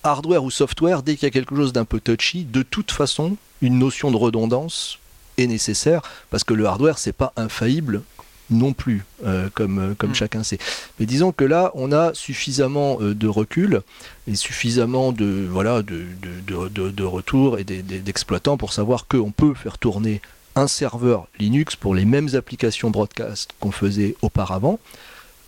hardware 0.03 0.43
ou 0.43 0.51
software, 0.51 1.03
dès 1.03 1.15
qu'il 1.15 1.25
y 1.25 1.27
a 1.27 1.31
quelque 1.31 1.55
chose 1.55 1.73
d'un 1.73 1.85
peu 1.85 2.01
touchy, 2.01 2.45
de 2.45 2.63
toute 2.63 2.91
façon, 2.91 3.37
une 3.63 3.79
notion 3.79 4.11
de 4.11 4.17
redondance 4.17 4.99
nécessaire 5.47 6.03
parce 6.31 6.45
que 6.45 6.55
le 6.55 6.67
hardware 6.67 6.99
c'est 6.99 7.13
pas 7.13 7.33
infaillible 7.37 8.03
non 8.51 8.73
plus, 8.73 9.05
euh, 9.25 9.49
comme, 9.55 9.79
euh, 9.79 9.95
comme 9.97 10.11
hmm. 10.11 10.15
chacun 10.15 10.43
sait. 10.43 10.59
Mais 10.99 11.07
disons 11.07 11.33
que 11.33 11.45
là, 11.45 11.71
on 11.75 11.93
a 11.93 12.13
suffisamment 12.15 12.99
euh, 13.01 13.15
de 13.15 13.29
recul 13.29 13.83
et 14.27 14.35
suffisamment 14.35 15.13
de, 15.13 15.47
voilà, 15.49 15.83
de, 15.83 16.05
de, 16.47 16.69
de, 16.69 17.05
retour 17.05 17.59
et 17.59 17.65
d'exploitants 17.65 18.57
pour 18.57 18.73
savoir 18.73 19.07
qu'on 19.07 19.31
peut 19.31 19.55
faire 19.55 19.79
tourner 19.79 20.21
un 20.57 20.67
serveur 20.67 21.29
Linux 21.39 21.77
pour 21.77 21.95
les 21.95 22.05
mêmes 22.05 22.29
applications 22.35 22.91
broadcast 22.91 23.53
qu'on 23.61 23.71
faisait 23.71 24.17
auparavant. 24.21 24.79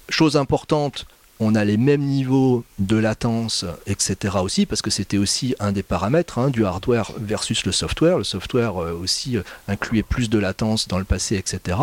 Chose 0.09 0.37
importante, 0.37 1.07
on 1.43 1.55
a 1.55 1.65
les 1.65 1.77
mêmes 1.77 2.03
niveaux 2.03 2.65
de 2.79 2.97
latence, 2.97 3.65
etc. 3.87 4.37
aussi, 4.43 4.65
parce 4.67 4.83
que 4.83 4.91
c'était 4.91 5.19
aussi 5.19 5.55
un 5.59 5.73
des 5.73 5.83
paramètres 5.83 6.39
hein, 6.39 6.51
du 6.51 6.65
hardware 6.65 7.13
versus 7.19 7.67
le 7.67 7.73
software. 7.73 8.19
Le 8.19 8.25
software 8.25 8.81
euh, 8.81 8.93
aussi 8.93 9.37
euh, 9.37 9.43
incluait 9.69 10.03
plus 10.03 10.31
de 10.31 10.39
latence 10.39 10.89
dans 10.89 10.99
le 10.99 11.05
passé, 11.05 11.37
etc. 11.37 11.79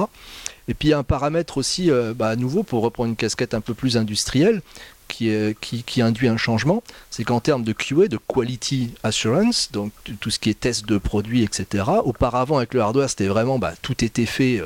Et 0.67 0.73
puis 0.73 0.93
un 0.93 1.03
paramètre 1.03 1.57
aussi, 1.57 1.91
euh, 1.91 2.13
bah, 2.13 2.29
à 2.29 2.35
nouveau, 2.35 2.63
pour 2.63 2.83
reprendre 2.83 3.09
une 3.09 3.15
casquette 3.15 3.53
un 3.53 3.61
peu 3.61 3.73
plus 3.73 3.97
industrielle, 3.97 4.61
qui, 5.07 6.01
induit 6.01 6.27
un 6.27 6.37
changement, 6.37 6.83
c'est 7.09 7.23
qu'en 7.23 7.39
termes 7.39 7.63
de 7.63 7.73
QA, 7.73 8.07
de 8.07 8.19
quality 8.27 8.91
assurance, 9.01 9.71
donc 9.71 9.91
tout 10.19 10.29
ce 10.29 10.37
qui 10.37 10.51
est 10.51 10.59
test 10.59 10.85
de 10.85 10.99
produits, 10.99 11.41
etc., 11.41 11.83
auparavant 12.03 12.57
avec 12.57 12.75
le 12.75 12.81
hardware, 12.81 13.09
c'était 13.09 13.27
vraiment, 13.27 13.57
bah, 13.57 13.73
tout 13.81 14.05
était 14.05 14.27
fait 14.27 14.61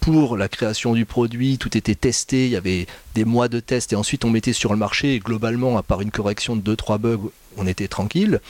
pour 0.00 0.36
la 0.36 0.48
création 0.48 0.94
du 0.94 1.04
produit, 1.04 1.58
tout 1.58 1.76
était 1.76 1.94
testé, 1.94 2.46
il 2.46 2.50
y 2.52 2.56
avait 2.56 2.86
des 3.14 3.24
mois 3.24 3.48
de 3.48 3.60
tests 3.60 3.92
et 3.92 3.96
ensuite 3.96 4.24
on 4.24 4.30
mettait 4.30 4.52
sur 4.52 4.72
le 4.72 4.78
marché 4.78 5.14
et 5.14 5.18
globalement, 5.18 5.76
à 5.76 5.82
part 5.82 6.00
une 6.00 6.10
correction 6.10 6.56
de 6.56 6.74
2-3 6.74 6.98
bugs, 6.98 7.30
on 7.56 7.66
était 7.66 7.88
tranquille. 7.88 8.40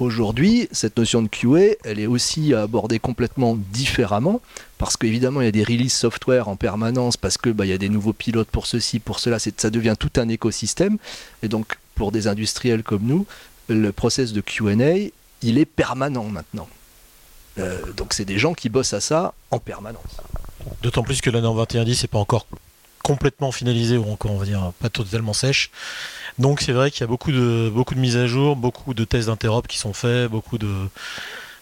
Aujourd'hui, 0.00 0.68
cette 0.72 0.96
notion 0.96 1.22
de 1.22 1.28
QA, 1.28 1.76
elle 1.84 2.00
est 2.00 2.06
aussi 2.06 2.52
abordée 2.52 2.98
complètement 2.98 3.56
différemment 3.72 4.40
parce 4.76 4.96
qu'évidemment, 4.96 5.40
il 5.40 5.44
y 5.44 5.48
a 5.48 5.52
des 5.52 5.62
releases 5.62 5.92
software 5.92 6.48
en 6.48 6.56
permanence 6.56 7.16
parce 7.16 7.38
que 7.38 7.50
bah, 7.50 7.64
y 7.64 7.72
a 7.72 7.78
des 7.78 7.88
nouveaux 7.88 8.12
pilotes 8.12 8.48
pour 8.48 8.66
ceci, 8.66 8.98
pour 8.98 9.20
cela, 9.20 9.38
ça 9.38 9.70
devient 9.70 9.94
tout 9.98 10.10
un 10.16 10.28
écosystème. 10.28 10.98
Et 11.44 11.48
donc, 11.48 11.78
pour 11.94 12.10
des 12.10 12.26
industriels 12.26 12.82
comme 12.82 13.02
nous, 13.04 13.24
le 13.68 13.92
process 13.92 14.32
de 14.32 14.40
QA, 14.40 15.10
il 15.42 15.58
est 15.58 15.64
permanent 15.64 16.24
maintenant. 16.24 16.68
Euh, 17.58 17.92
donc, 17.92 18.14
c'est 18.14 18.24
des 18.24 18.38
gens 18.38 18.54
qui 18.54 18.68
bossent 18.68 18.94
à 18.94 19.00
ça 19.00 19.34
en 19.50 19.58
permanence. 19.58 20.20
D'autant 20.82 21.02
plus 21.02 21.20
que 21.20 21.30
la 21.30 21.40
norme 21.40 21.58
2110 21.58 22.02
n'est 22.02 22.08
pas 22.08 22.18
encore 22.18 22.46
complètement 23.02 23.52
finalisée 23.52 23.98
ou 23.98 24.10
encore 24.10 24.30
on 24.30 24.38
va 24.38 24.46
dire 24.46 24.72
pas 24.80 24.88
totalement 24.88 25.34
sèche. 25.34 25.70
Donc 26.38 26.62
c'est 26.62 26.72
vrai 26.72 26.90
qu'il 26.90 27.02
y 27.02 27.04
a 27.04 27.06
beaucoup 27.06 27.32
de, 27.32 27.70
beaucoup 27.72 27.94
de 27.94 28.00
mises 28.00 28.16
à 28.16 28.26
jour, 28.26 28.56
beaucoup 28.56 28.94
de 28.94 29.04
tests 29.04 29.28
d'interop 29.28 29.68
qui 29.68 29.76
sont 29.76 29.92
faits, 29.92 30.30
beaucoup 30.30 30.56
de. 30.56 30.88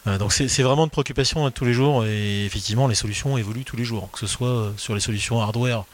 Euh, 0.06 0.18
donc 0.18 0.32
c'est 0.32 0.62
vraiment 0.62 0.84
une 0.84 0.90
préoccupation 0.90 1.50
tous 1.50 1.64
les 1.64 1.72
jours 1.72 2.06
et 2.06 2.44
effectivement 2.44 2.86
les 2.86 2.94
solutions 2.94 3.36
évoluent 3.36 3.64
tous 3.64 3.76
les 3.76 3.84
jours, 3.84 4.08
que 4.12 4.20
ce 4.20 4.28
soit 4.28 4.48
euh, 4.48 4.70
sur 4.76 4.94
les 4.94 5.00
solutions 5.00 5.40
hardware 5.40 5.84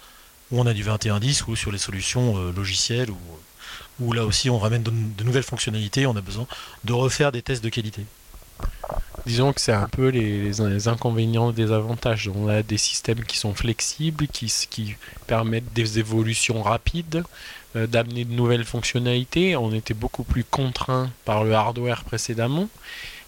où 0.50 0.60
on 0.60 0.66
a 0.66 0.74
du 0.74 0.82
2110 0.82 1.46
ou 1.46 1.56
sur 1.56 1.72
les 1.72 1.78
solutions 1.78 2.36
logicielles 2.52 3.08
où 4.00 4.12
là 4.12 4.24
aussi 4.24 4.48
on 4.50 4.58
ramène 4.58 4.82
de 4.82 5.24
nouvelles 5.24 5.42
fonctionnalités, 5.42 6.06
on 6.06 6.16
a 6.16 6.20
besoin 6.20 6.46
de 6.84 6.92
refaire 6.92 7.32
des 7.32 7.42
tests 7.42 7.62
de 7.62 7.68
qualité. 7.68 8.04
Disons 9.26 9.52
que 9.52 9.60
c'est 9.60 9.72
un 9.72 9.88
peu 9.88 10.08
les, 10.08 10.88
inconvénients 10.88 11.52
des 11.52 11.70
avantages. 11.70 12.30
On 12.34 12.48
a 12.48 12.62
des 12.62 12.78
systèmes 12.78 13.24
qui 13.24 13.36
sont 13.36 13.54
flexibles, 13.54 14.26
qui, 14.26 14.52
qui 14.70 14.96
permettent 15.26 15.72
des 15.74 15.98
évolutions 15.98 16.62
rapides, 16.62 17.22
euh, 17.76 17.86
d'amener 17.86 18.24
de 18.24 18.32
nouvelles 18.32 18.64
fonctionnalités. 18.64 19.54
On 19.56 19.74
était 19.74 19.92
beaucoup 19.92 20.24
plus 20.24 20.44
contraint 20.44 21.10
par 21.26 21.44
le 21.44 21.52
hardware 21.52 22.04
précédemment. 22.04 22.68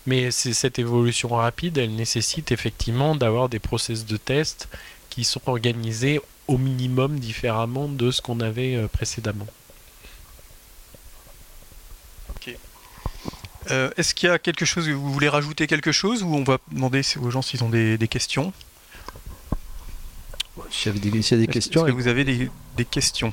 Mais 0.07 0.31
cette 0.31 0.79
évolution 0.79 1.29
rapide, 1.29 1.77
elle 1.77 1.95
nécessite 1.95 2.51
effectivement 2.51 3.15
d'avoir 3.15 3.51
des 3.51 3.59
process 3.59 4.07
de 4.07 4.17
test 4.17 4.69
qui 5.11 5.25
sont 5.25 5.43
organisés 5.47 6.21
au 6.49 6.57
minimum 6.57 7.21
différemment 7.21 7.89
de 7.89 8.11
ce 8.11 8.23
qu'on 8.23 8.41
avait 8.41 8.77
euh, 8.77 8.89
précédemment. 8.89 9.47
Euh, 13.71 13.91
est-ce 13.97 14.15
qu'il 14.15 14.29
y 14.29 14.33
a 14.33 14.39
quelque 14.39 14.65
chose, 14.65 14.89
vous 14.89 15.13
voulez 15.13 15.29
rajouter 15.29 15.67
quelque 15.67 15.93
chose 15.93 16.23
ou 16.23 16.35
on 16.35 16.45
va 16.45 16.59
demander 16.73 17.03
aux 17.21 17.31
gens 17.31 17.43
s'ils 17.43 17.63
ont 17.63 17.69
des, 17.69 17.99
questions 18.09 18.53
S'il 20.71 20.87
y, 20.87 20.97
avait 20.97 20.99
des, 20.99 21.31
y 21.31 21.35
a 21.35 21.37
des 21.37 21.47
questions. 21.47 21.87
Est-ce 21.87 21.93
que 21.93 21.97
vous 21.97 22.09
avez 22.09 22.25
des, 22.25 22.85
questions 22.85 23.33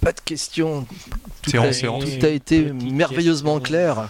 Pas 0.00 0.12
de 0.12 0.20
questions. 0.20 0.86
Tout, 1.42 1.56
a, 1.56 1.70
tout 1.70 2.26
a 2.26 2.28
été 2.28 2.72
merveilleusement 2.72 3.60
clair. 3.60 4.08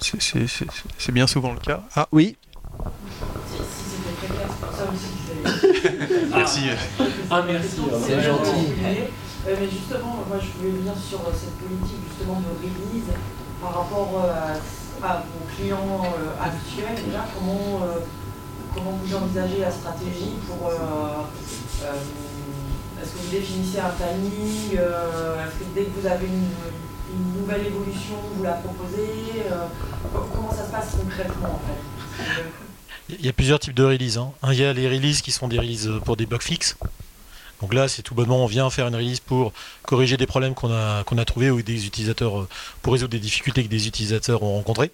C'est 0.00 1.12
bien 1.12 1.26
souvent 1.26 1.52
le 1.52 1.60
cas. 1.60 1.82
Ah 1.94 2.08
oui. 2.12 2.36
Merci. 6.34 6.60
Ah, 7.30 7.44
merci. 7.46 7.78
C'est 8.06 8.20
gentil. 8.20 8.66
Euh, 9.48 9.56
mais 9.58 9.68
justement, 9.68 10.22
moi 10.28 10.38
je 10.38 10.52
voulais 10.58 10.74
venir 10.78 10.92
sur 10.96 11.18
euh, 11.20 11.32
cette 11.34 11.58
politique 11.58 11.98
justement 12.08 12.40
de 12.40 12.46
release 12.62 13.10
par 13.60 13.74
rapport 13.74 14.22
euh, 14.24 14.54
à, 15.02 15.16
vos 15.16 15.44
clients 15.56 16.04
actuels. 16.40 17.04
Déjà, 17.04 17.26
comment, 17.34 17.80
comment 18.72 18.92
vous 19.02 19.14
envisagez 19.14 19.58
la 19.60 19.70
stratégie 19.70 20.34
pour. 20.46 20.70
Est-ce 20.70 23.10
que 23.10 23.18
vous 23.18 23.30
définissez 23.32 23.80
un 23.80 23.90
timing 23.98 24.74
Est-ce 24.74 25.54
que 25.58 25.64
dès 25.74 25.84
que 25.86 26.00
vous 26.00 26.06
avez 26.06 26.26
une, 26.26 26.52
nouvelle 27.40 27.66
évolution, 27.66 28.14
vous 28.36 28.44
la 28.44 28.52
proposez 28.52 29.42
Comment 30.12 30.50
ça 30.50 30.66
se 30.66 30.70
passe 30.70 30.94
concrètement 31.02 31.48
en 31.48 31.60
fait? 31.66 31.80
Il 33.18 33.26
y 33.26 33.28
a 33.28 33.32
plusieurs 33.32 33.58
types 33.58 33.74
de 33.74 33.84
releases. 33.84 34.18
Hein. 34.18 34.32
Il 34.48 34.54
y 34.54 34.64
a 34.64 34.72
les 34.72 34.88
releases 34.88 35.22
qui 35.22 35.32
sont 35.32 35.48
des 35.48 35.58
releases 35.58 35.90
pour 36.04 36.16
des 36.16 36.26
bugs 36.26 36.38
fixes. 36.40 36.76
Donc 37.62 37.74
là, 37.74 37.86
c'est 37.86 38.02
tout 38.02 38.16
bonnement, 38.16 38.42
on 38.42 38.46
vient 38.46 38.68
faire 38.70 38.88
une 38.88 38.96
release 38.96 39.20
pour 39.20 39.52
corriger 39.82 40.16
des 40.16 40.26
problèmes 40.26 40.52
qu'on 40.52 40.72
a, 40.72 41.04
a 41.06 41.24
trouvés 41.24 41.48
ou 41.50 41.62
des 41.62 41.86
utilisateurs, 41.86 42.40
euh, 42.40 42.48
pour 42.82 42.92
résoudre 42.92 43.12
des 43.12 43.20
difficultés 43.20 43.62
que 43.62 43.68
des 43.68 43.86
utilisateurs 43.86 44.42
ont 44.42 44.56
rencontrées. 44.56 44.90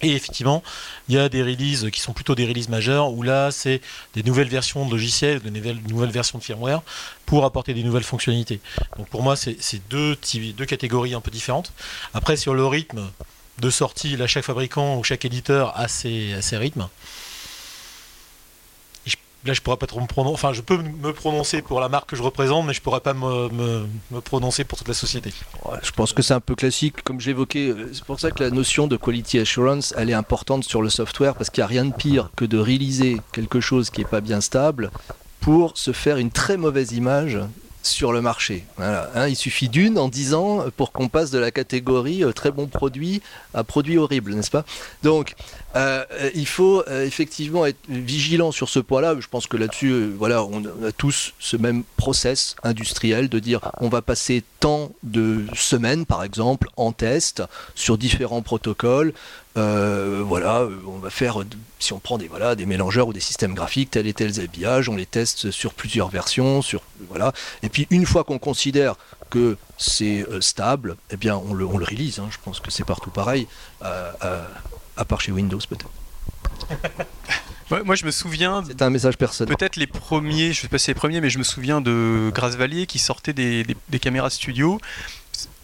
Et 0.00 0.12
effectivement, 0.14 0.62
il 1.08 1.16
y 1.16 1.18
a 1.18 1.28
des 1.28 1.42
releases 1.42 1.90
qui 1.90 2.00
sont 2.00 2.12
plutôt 2.14 2.34
des 2.34 2.46
releases 2.46 2.70
majeures, 2.70 3.12
où 3.12 3.22
là, 3.22 3.50
c'est 3.50 3.82
des 4.14 4.22
nouvelles 4.22 4.48
versions 4.48 4.86
de 4.86 4.90
logiciels, 4.90 5.40
des 5.40 5.50
nouvelles, 5.50 6.10
versions 6.10 6.38
de 6.38 6.44
firmware, 6.44 6.82
pour 7.26 7.44
apporter 7.44 7.74
des 7.74 7.82
nouvelles 7.82 8.04
fonctionnalités. 8.04 8.60
Donc 8.96 9.08
pour 9.08 9.22
moi, 9.22 9.36
c'est 9.36 9.88
deux, 9.90 10.16
deux 10.56 10.66
catégories 10.66 11.14
un 11.14 11.20
peu 11.20 11.30
différentes. 11.30 11.72
Après, 12.14 12.36
sur 12.36 12.54
le 12.54 12.64
rythme 12.64 13.10
de 13.60 13.70
sortie, 13.70 14.16
là, 14.16 14.26
chaque 14.26 14.44
fabricant 14.44 14.96
ou 14.96 15.04
chaque 15.04 15.24
éditeur 15.24 15.72
a 15.76 15.88
ses, 15.88 16.38
rythmes. 16.52 16.88
Là, 19.44 19.54
je 19.54 19.60
pourrais 19.60 19.76
pas 19.76 19.86
trop 19.86 20.00
me 20.00 20.06
prononcer. 20.06 20.34
Enfin, 20.34 20.52
je 20.52 20.60
peux 20.62 20.76
me 20.76 21.12
prononcer 21.12 21.62
pour 21.62 21.80
la 21.80 21.88
marque 21.88 22.10
que 22.10 22.16
je 22.16 22.22
représente, 22.22 22.66
mais 22.66 22.72
je 22.72 22.82
pourrais 22.82 23.00
pas 23.00 23.14
me, 23.14 23.86
prononcer 24.20 24.64
pour 24.64 24.76
toute 24.76 24.88
la 24.88 24.94
société. 24.94 25.32
je 25.82 25.90
pense 25.92 26.12
que 26.12 26.22
c'est 26.22 26.34
un 26.34 26.40
peu 26.40 26.54
classique, 26.54 27.02
comme 27.02 27.20
j'évoquais. 27.20 27.68
Euh, 27.68 27.90
c'est 27.92 28.04
pour 28.04 28.18
ça 28.18 28.30
que 28.32 28.42
la 28.42 28.50
notion 28.50 28.88
de 28.88 28.96
quality 28.96 29.38
assurance, 29.38 29.94
elle 29.96 30.10
est 30.10 30.14
importante 30.14 30.64
sur 30.64 30.82
le 30.82 30.90
software, 30.90 31.34
parce 31.34 31.50
qu'il 31.50 31.62
n'y 31.62 31.66
a 31.66 31.68
rien 31.68 31.84
de 31.84 31.94
pire 31.94 32.30
que 32.36 32.44
de 32.44 32.58
réaliser 32.58 33.20
quelque 33.32 33.60
chose 33.60 33.90
qui 33.90 34.00
n'est 34.00 34.08
pas 34.08 34.20
bien 34.20 34.40
stable 34.40 34.90
pour 35.40 35.78
se 35.78 35.92
faire 35.92 36.16
une 36.16 36.30
très 36.30 36.56
mauvaise 36.56 36.92
image 36.92 37.38
sur 37.88 38.12
le 38.12 38.20
marché. 38.20 38.64
Hein, 38.78 39.28
il 39.28 39.36
suffit 39.36 39.68
d'une 39.68 39.98
en 39.98 40.08
10 40.08 40.34
ans 40.34 40.64
pour 40.76 40.92
qu'on 40.92 41.08
passe 41.08 41.30
de 41.30 41.38
la 41.38 41.50
catégorie 41.50 42.24
euh, 42.24 42.32
très 42.32 42.50
bon 42.50 42.66
produit 42.66 43.22
à 43.54 43.64
produit 43.64 43.98
horrible, 43.98 44.34
n'est-ce 44.34 44.50
pas? 44.50 44.64
Donc, 45.02 45.34
euh, 45.76 46.04
il 46.34 46.46
faut 46.46 46.82
euh, 46.88 47.04
effectivement 47.04 47.66
être 47.66 47.78
vigilant 47.88 48.52
sur 48.52 48.68
ce 48.68 48.78
point-là. 48.78 49.16
Je 49.18 49.26
pense 49.28 49.46
que 49.46 49.56
là-dessus, 49.56 50.10
voilà, 50.16 50.44
on 50.44 50.64
a 50.64 50.92
tous 50.96 51.34
ce 51.38 51.56
même 51.56 51.82
process 51.96 52.56
industriel 52.62 53.28
de 53.28 53.38
dire 53.38 53.72
on 53.80 53.88
va 53.88 54.02
passer 54.02 54.42
tant 54.60 54.90
de 55.02 55.44
semaines, 55.54 56.06
par 56.06 56.24
exemple, 56.24 56.68
en 56.76 56.92
test 56.92 57.42
sur 57.74 57.98
différents 57.98 58.42
protocoles. 58.42 59.12
Euh, 59.58 60.22
voilà, 60.24 60.60
euh, 60.60 60.76
on 60.86 60.98
va 60.98 61.10
faire, 61.10 61.42
si 61.78 61.92
on 61.92 61.98
prend 61.98 62.16
des, 62.16 62.28
voilà, 62.28 62.54
des 62.54 62.66
mélangeurs 62.66 63.08
ou 63.08 63.12
des 63.12 63.20
systèmes 63.20 63.54
graphiques, 63.54 63.90
tel 63.90 64.06
et 64.06 64.14
tel 64.14 64.32
habillage, 64.40 64.88
on 64.88 64.94
les 64.94 65.06
teste 65.06 65.50
sur 65.50 65.74
plusieurs 65.74 66.08
versions, 66.08 66.62
sur, 66.62 66.82
voilà. 67.08 67.32
Et 67.62 67.68
puis 67.68 67.86
une 67.90 68.06
fois 68.06 68.24
qu'on 68.24 68.38
considère 68.38 68.94
que 69.30 69.56
c'est 69.76 70.26
euh, 70.28 70.40
stable, 70.40 70.96
eh 71.10 71.16
bien 71.16 71.36
on 71.36 71.54
le, 71.54 71.66
on 71.66 71.76
le 71.76 71.84
release. 71.84 72.20
Hein. 72.20 72.28
je 72.30 72.38
pense 72.42 72.60
que 72.60 72.70
c'est 72.70 72.84
partout 72.84 73.10
pareil, 73.10 73.46
à 73.80 75.04
part 75.04 75.20
chez 75.20 75.32
Windows 75.32 75.60
peut-être. 75.68 75.90
moi, 77.84 77.94
je 77.94 78.04
me 78.04 78.10
souviens. 78.10 78.62
C'est 78.66 78.82
un 78.82 78.90
message 78.90 79.16
personnel. 79.16 79.54
Peut-être 79.56 79.76
les 79.76 79.86
premiers, 79.86 80.52
je 80.52 80.62
sais 80.62 80.68
pas 80.68 80.78
si 80.78 80.90
les 80.90 80.94
premiers, 80.94 81.20
mais 81.20 81.30
je 81.30 81.38
me 81.38 81.44
souviens 81.44 81.80
de 81.80 82.32
Valier 82.34 82.86
qui 82.86 82.98
sortait 82.98 83.32
des, 83.32 83.66
des 83.88 83.98
caméras 83.98 84.30
studio 84.30 84.80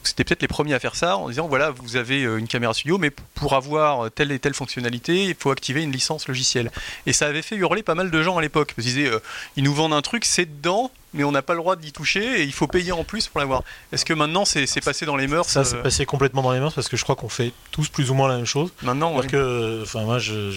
c'était 0.08 0.24
peut-être 0.24 0.42
les 0.42 0.48
premiers 0.48 0.74
à 0.74 0.80
faire 0.80 0.96
ça 0.96 1.16
en 1.16 1.28
disant 1.28 1.48
voilà, 1.48 1.70
vous 1.70 1.96
avez 1.96 2.24
euh, 2.24 2.38
une 2.38 2.48
caméra 2.48 2.74
studio, 2.74 2.98
mais 2.98 3.10
pour 3.10 3.54
avoir 3.54 4.10
telle 4.10 4.32
et 4.32 4.38
telle 4.38 4.54
fonctionnalité, 4.54 5.24
il 5.24 5.34
faut 5.34 5.50
activer 5.50 5.82
une 5.82 5.92
licence 5.92 6.28
logicielle. 6.28 6.70
Et 7.06 7.12
ça 7.12 7.26
avait 7.26 7.42
fait 7.42 7.56
hurler 7.56 7.82
pas 7.82 7.94
mal 7.94 8.10
de 8.10 8.22
gens 8.22 8.38
à 8.38 8.42
l'époque. 8.42 8.74
Ils 8.78 8.84
disaient 8.84 9.08
euh, 9.08 9.20
ils 9.56 9.64
nous 9.64 9.74
vendent 9.74 9.94
un 9.94 10.02
truc, 10.02 10.24
c'est 10.24 10.46
dedans, 10.46 10.90
mais 11.12 11.24
on 11.24 11.32
n'a 11.32 11.42
pas 11.42 11.54
le 11.54 11.60
droit 11.60 11.76
d'y 11.76 11.92
toucher 11.92 12.40
et 12.40 12.42
il 12.42 12.52
faut 12.52 12.66
payer 12.66 12.92
en 12.92 13.04
plus 13.04 13.28
pour 13.28 13.40
l'avoir. 13.40 13.62
Est-ce 13.92 14.04
que 14.04 14.12
maintenant 14.12 14.44
c'est 14.44 14.84
passé 14.84 15.06
dans 15.06 15.16
les 15.16 15.26
mœurs 15.26 15.48
Ça, 15.48 15.64
c'est 15.64 15.76
euh 15.76 15.82
passé 15.82 16.06
complètement 16.06 16.42
dans 16.42 16.52
les 16.52 16.60
mœurs 16.60 16.74
parce 16.74 16.88
que 16.88 16.96
je 16.96 17.02
crois 17.02 17.16
qu'on 17.16 17.28
fait 17.28 17.52
tous 17.70 17.88
plus 17.88 18.10
ou 18.10 18.14
moins 18.14 18.28
la 18.28 18.36
même 18.36 18.46
chose. 18.46 18.70
Maintenant, 18.82 19.14
parce 19.14 19.28
que, 19.28 19.82
enfin, 19.82 20.02
moi, 20.02 20.18
je, 20.18 20.50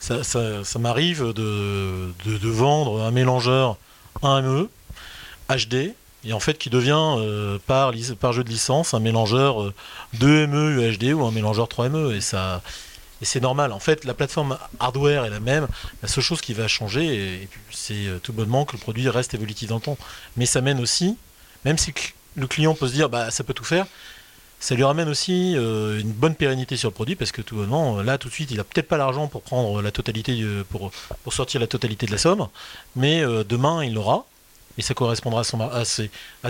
ça, 0.00 0.24
ça, 0.24 0.78
m'arrive 0.78 1.32
de, 1.32 2.12
de, 2.24 2.38
de, 2.38 2.48
vendre 2.48 3.02
un 3.02 3.10
mélangeur 3.10 3.76
1ME 4.22 4.68
HD 5.50 5.94
et 6.24 6.32
en 6.32 6.40
fait 6.40 6.58
qui 6.58 6.70
devient 6.70 7.16
euh, 7.18 7.58
par, 7.66 7.92
jeu 7.92 8.44
de 8.44 8.48
licence 8.48 8.94
un 8.94 9.00
mélangeur 9.00 9.72
2ME 10.18 10.54
euh, 10.54 10.92
UHD 10.92 11.14
ou 11.14 11.24
un 11.24 11.30
mélangeur 11.30 11.66
3ME 11.66 12.14
et 12.14 12.20
ça 12.20 12.62
et 13.22 13.26
c'est 13.26 13.40
normal. 13.40 13.72
En 13.72 13.80
fait, 13.80 14.06
la 14.06 14.14
plateforme 14.14 14.56
hardware 14.78 15.26
est 15.26 15.28
la 15.28 15.40
même. 15.40 15.68
La 16.02 16.08
seule 16.08 16.24
chose 16.24 16.40
qui 16.40 16.54
va 16.54 16.68
changer, 16.68 17.50
c'est 17.70 18.06
euh, 18.06 18.18
tout 18.18 18.32
bonnement 18.32 18.64
que 18.64 18.72
le 18.72 18.78
produit 18.78 19.06
reste 19.10 19.34
évolutif 19.34 19.68
dans 19.68 19.74
le 19.74 19.82
temps. 19.82 19.98
Mais 20.38 20.46
ça 20.46 20.62
mène 20.62 20.80
aussi, 20.80 21.18
même 21.66 21.76
si 21.76 21.92
le 22.34 22.46
client 22.46 22.74
peut 22.74 22.88
se 22.88 22.94
dire 22.94 23.10
bah 23.10 23.30
ça 23.30 23.44
peut 23.44 23.52
tout 23.52 23.64
faire, 23.64 23.86
ça 24.58 24.74
lui 24.74 24.84
ramène 24.84 25.10
aussi 25.10 25.52
une 25.52 26.12
bonne 26.12 26.34
pérennité 26.34 26.78
sur 26.78 26.88
le 26.88 26.94
produit 26.94 27.14
parce 27.14 27.30
que 27.30 27.42
tout 27.42 27.56
bonnement, 27.56 28.00
là 28.00 28.16
tout 28.16 28.28
de 28.28 28.32
suite, 28.32 28.50
il 28.52 28.60
a 28.60 28.64
peut-être 28.64 28.88
pas 28.88 28.96
l'argent 28.96 29.26
pour 29.26 29.42
prendre 29.42 29.82
la 29.82 29.90
totalité, 29.90 30.42
pour, 30.70 30.90
pour 31.22 31.32
sortir 31.34 31.60
la 31.60 31.66
totalité 31.66 32.06
de 32.06 32.12
la 32.12 32.18
somme, 32.18 32.48
mais 32.94 33.22
demain 33.44 33.82
il 33.84 33.94
l'aura 33.94 34.26
et 34.80 34.82
ça 34.82 34.94
correspondra 34.94 35.42
à, 35.42 35.84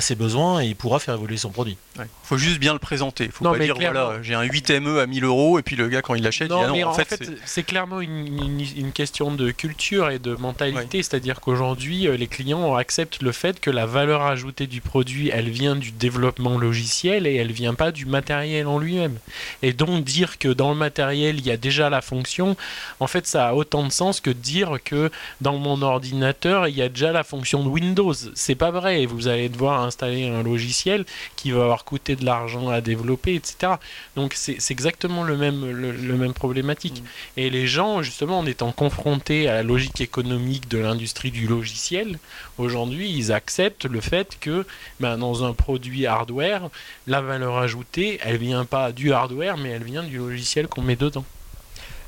ses, 0.01 0.15
besoins 0.15 0.63
et 0.63 0.67
il 0.67 0.77
pourra 0.77 1.01
faire 1.01 1.15
évoluer 1.15 1.37
son 1.37 1.51
produit. 1.51 1.77
Il 1.99 2.05
faut 2.23 2.39
juste 2.39 2.61
bien 2.61 2.73
le 2.73 2.79
présenter. 2.79 3.25
Il 3.25 3.33
faut 3.33 3.45
pas 3.45 3.59
dire 3.59 3.75
voilà, 3.75 4.23
j'ai 4.23 4.35
un 4.35 4.43
8 4.43 4.71
ME 4.81 5.01
à 5.01 5.07
1000 5.07 5.25
euros 5.25 5.59
et 5.59 5.63
puis 5.63 5.75
le 5.75 5.89
gars 5.89 6.01
quand 6.01 6.15
il 6.15 6.23
l'achète, 6.23 6.49
il 6.49 6.55
dit 6.55 6.63
ah 6.63 6.69
non, 6.69 6.85
en, 6.85 6.95
fait, 6.95 7.29
c'est 7.45 7.65
clairement 7.65 8.01
une, 8.01 8.93
question 8.95 9.33
de 9.33 9.51
culture 9.51 10.11
et 10.11 10.21
de 10.21 10.35
mentalité, 10.37 11.03
c'est-à-dire 11.03 11.41
qu'aujourd'hui 11.41 12.07
euh, 12.07 12.17
les 12.17 12.29
clients 12.29 12.77
acceptent 12.77 13.23
le 13.23 13.33
fait 13.33 13.59
que 13.59 13.71
la 13.71 13.87
valeur 13.87 14.23
ajoutée 14.23 14.69
du 14.69 14.81
produit, 14.81 15.31
elle 15.33 15.49
vient 15.49 15.75
du 15.75 15.91
développement 15.91 16.57
logiciel 16.57 17.27
et 17.27 17.35
elle 17.35 17.51
vient 17.51 17.75
pas 17.75 17.91
du 17.91 18.07
matériel 18.07 18.69
en 18.69 18.79
lui-même. 18.79 19.19
Et 19.63 19.73
donc 19.73 20.05
dire 20.05 20.39
que 20.39 20.49
dans 20.49 20.71
le 20.71 20.77
matériel 20.77 21.41
il 21.41 21.47
y 21.47 21.51
a 21.51 21.57
déjà 21.57 21.91
la 21.91 22.01
fonction, 22.01 22.57
en 23.01 23.09
fait 23.09 23.27
ça 23.27 23.49
a 23.49 23.55
autant 23.55 23.83
de 23.83 23.91
sens 23.91 24.21
que 24.21 24.31
de 24.31 24.35
dire 24.35 24.79
que 24.85 25.11
dans 25.41 25.59
mon 25.59 25.83
ordinateur 25.83 26.69
il 26.69 26.77
y 26.77 26.83
a 26.83 26.89
déjà 26.89 27.11
la 27.11 27.25
fonction 27.25 27.65
de 27.65 27.69
Windows 27.69 28.20
c'est 28.35 28.55
pas 28.55 28.71
vrai. 28.71 29.07
Vous 29.07 29.29
allez 29.29 29.49
devoir 29.49 29.83
installer 29.83 30.29
un 30.29 30.43
logiciel 30.43 31.05
qui 31.37 31.51
va 31.51 31.63
avoir 31.63 31.85
coûté 31.85 32.17
de 32.17 32.25
l'argent 32.25 32.69
à 32.69 32.81
développer, 32.81 33.35
etc. 33.35 33.75
Donc 34.17 34.35
c'est 34.35 34.59
exactement 34.71 35.23
le 35.23 35.37
même, 35.37 35.71
le, 35.71 36.17
même 36.17 36.33
problématique. 36.33 37.03
Mm. 37.03 37.41
Et 37.41 37.51
les 37.51 37.67
gens, 37.67 38.03
justement, 38.03 38.39
en 38.41 38.47
étant 38.47 38.73
confrontés 38.73 39.49
à 39.49 39.55
la 39.55 39.63
logique 39.63 40.01
économique 40.01 40.69
de 40.69 40.79
l'industrie 40.79 41.31
du 41.31 41.47
logiciel, 41.47 42.19
aujourd'hui, 42.59 43.11
ils 43.11 43.33
acceptent 43.33 43.87
le 43.87 44.01
fait 44.01 44.39
que 44.41 44.67
ben, 45.01 45.19
dans 45.19 45.45
un 45.45 45.53
produit 45.53 46.07
hardware, 46.07 46.69
la 47.07 47.21
valeur 47.21 47.59
ajoutée, 47.59 48.21
elle 48.23 48.37
vient 48.39 48.65
pas 48.65 48.93
du 48.93 49.13
hardware, 49.13 49.57
mais 49.57 49.71
elle 49.71 49.85
vient 49.85 50.03
du 50.03 50.19
logiciel 50.19 50.69
qu'on 50.69 50.83
met 50.83 50.97
dedans. 50.97 51.25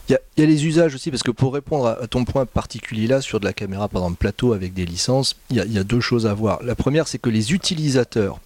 Il 0.08 0.18
y, 0.38 0.42
a 0.42 0.46
les 0.46 0.66
usages 0.66 0.94
aussi, 0.94 1.10
parce 1.10 1.22
que 1.22 1.30
pour 1.30 1.54
répondre 1.54 1.86
à, 1.86 2.06
ton 2.06 2.24
point 2.24 2.44
particulier 2.44 3.06
là, 3.06 3.20
sur 3.20 3.38
de 3.38 3.44
la 3.44 3.52
caméra, 3.52 3.88
par 3.88 4.02
exemple, 4.02 4.18
plateau 4.18 4.52
avec 4.52 4.74
des 4.74 4.84
licences, 4.84 5.36
il 5.50 5.56
y, 5.56 5.78
a 5.78 5.84
deux 5.84 6.00
choses 6.00 6.26
à 6.26 6.34
voir. 6.34 6.62
La 6.62 6.74
première, 6.74 7.06
c'est 7.06 7.18
que 7.18 7.30
les 7.30 7.52
utilisateurs 7.52 8.40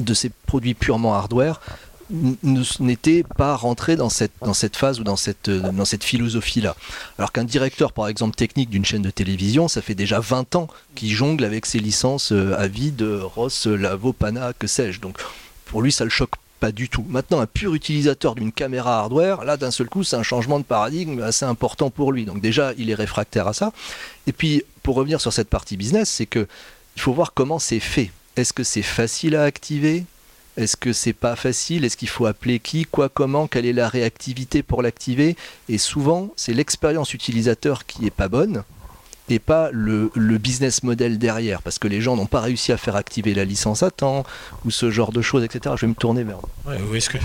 de 0.00 0.14
ces 0.14 0.30
produits 0.46 0.74
purement 0.74 1.14
hardware 1.14 1.60
n'étaient 2.80 3.24
pas 3.36 3.54
rentrés 3.56 3.96
dans 3.96 4.08
cette, 4.08 4.32
dans 4.40 4.54
cette 4.54 4.76
phase 4.76 5.00
ou 5.00 5.04
dans 5.04 5.16
cette, 5.16 5.48
dans 5.50 5.84
cette 5.84 6.04
philosophie-là. 6.04 6.76
Alors 7.18 7.32
qu'un 7.32 7.44
directeur, 7.44 7.92
par 7.92 8.08
exemple, 8.08 8.34
technique 8.34 8.70
d'une 8.70 8.84
chaîne 8.84 9.02
de 9.02 9.10
télévision, 9.10 9.68
ça 9.68 9.82
fait 9.82 9.94
déjà 9.94 10.20
20 10.20 10.56
ans 10.56 10.68
qu'il 10.94 11.10
jongle 11.10 11.44
avec 11.44 11.64
ses 11.64 11.78
licences 11.78 12.32
euh, 12.32 12.54
à 12.58 12.66
vie 12.66 12.92
de 12.92 13.18
Ross, 13.18 13.66
Lavo, 13.66 14.12
Pana, 14.12 14.52
que 14.58 14.66
sais-je. 14.66 15.00
Donc 15.00 15.18
pour 15.66 15.80
lui, 15.80 15.92
ça 15.92 16.04
le 16.04 16.10
choque 16.10 16.34
pas 16.62 16.70
du 16.70 16.88
tout. 16.88 17.04
Maintenant, 17.08 17.40
un 17.40 17.46
pur 17.46 17.74
utilisateur 17.74 18.36
d'une 18.36 18.52
caméra 18.52 19.00
hardware, 19.00 19.42
là, 19.44 19.56
d'un 19.56 19.72
seul 19.72 19.88
coup, 19.88 20.04
c'est 20.04 20.14
un 20.14 20.22
changement 20.22 20.60
de 20.60 20.64
paradigme 20.64 21.20
assez 21.20 21.44
important 21.44 21.90
pour 21.90 22.12
lui. 22.12 22.24
Donc 22.24 22.40
déjà, 22.40 22.72
il 22.78 22.88
est 22.88 22.94
réfractaire 22.94 23.48
à 23.48 23.52
ça. 23.52 23.72
Et 24.28 24.32
puis, 24.32 24.62
pour 24.84 24.94
revenir 24.94 25.20
sur 25.20 25.32
cette 25.32 25.48
partie 25.48 25.76
business, 25.76 26.08
c'est 26.08 26.26
que 26.26 26.46
il 26.94 27.02
faut 27.02 27.12
voir 27.12 27.34
comment 27.34 27.58
c'est 27.58 27.80
fait. 27.80 28.12
Est-ce 28.36 28.52
que 28.52 28.62
c'est 28.62 28.82
facile 28.82 29.34
à 29.34 29.42
activer? 29.42 30.04
Est-ce 30.56 30.76
que 30.76 30.92
c'est 30.92 31.12
pas 31.12 31.34
facile? 31.34 31.84
Est-ce 31.84 31.96
qu'il 31.96 32.08
faut 32.08 32.26
appeler 32.26 32.60
qui 32.60 32.84
Quoi 32.84 33.08
Comment? 33.08 33.48
Quelle 33.48 33.66
est 33.66 33.72
la 33.72 33.88
réactivité 33.88 34.62
pour 34.62 34.82
l'activer? 34.82 35.34
Et 35.68 35.78
souvent, 35.78 36.30
c'est 36.36 36.54
l'expérience 36.54 37.12
utilisateur 37.12 37.86
qui 37.86 38.06
est 38.06 38.10
pas 38.10 38.28
bonne 38.28 38.62
et 39.28 39.38
pas 39.38 39.70
le, 39.72 40.10
business 40.38 40.82
model 40.82 41.18
derrière, 41.18 41.62
parce 41.62 41.78
que 41.78 41.88
les 41.88 42.00
gens 42.00 42.16
n'ont 42.16 42.26
pas 42.26 42.40
réussi 42.40 42.72
à 42.72 42.76
faire 42.76 42.96
activer 42.96 43.34
la 43.34 43.44
licence 43.44 43.82
à 43.82 43.90
temps, 43.90 44.24
ou 44.64 44.70
ce 44.70 44.90
genre 44.90 45.12
de 45.12 45.22
choses, 45.22 45.44
etc. 45.44 45.74
Je 45.76 45.82
vais 45.82 45.90
me 45.90 45.94
tourner 45.94 46.24
vers 46.24 46.38
ouais, 46.66 46.78
où 46.90 46.94
est-ce 46.94 47.10
que... 47.10 47.18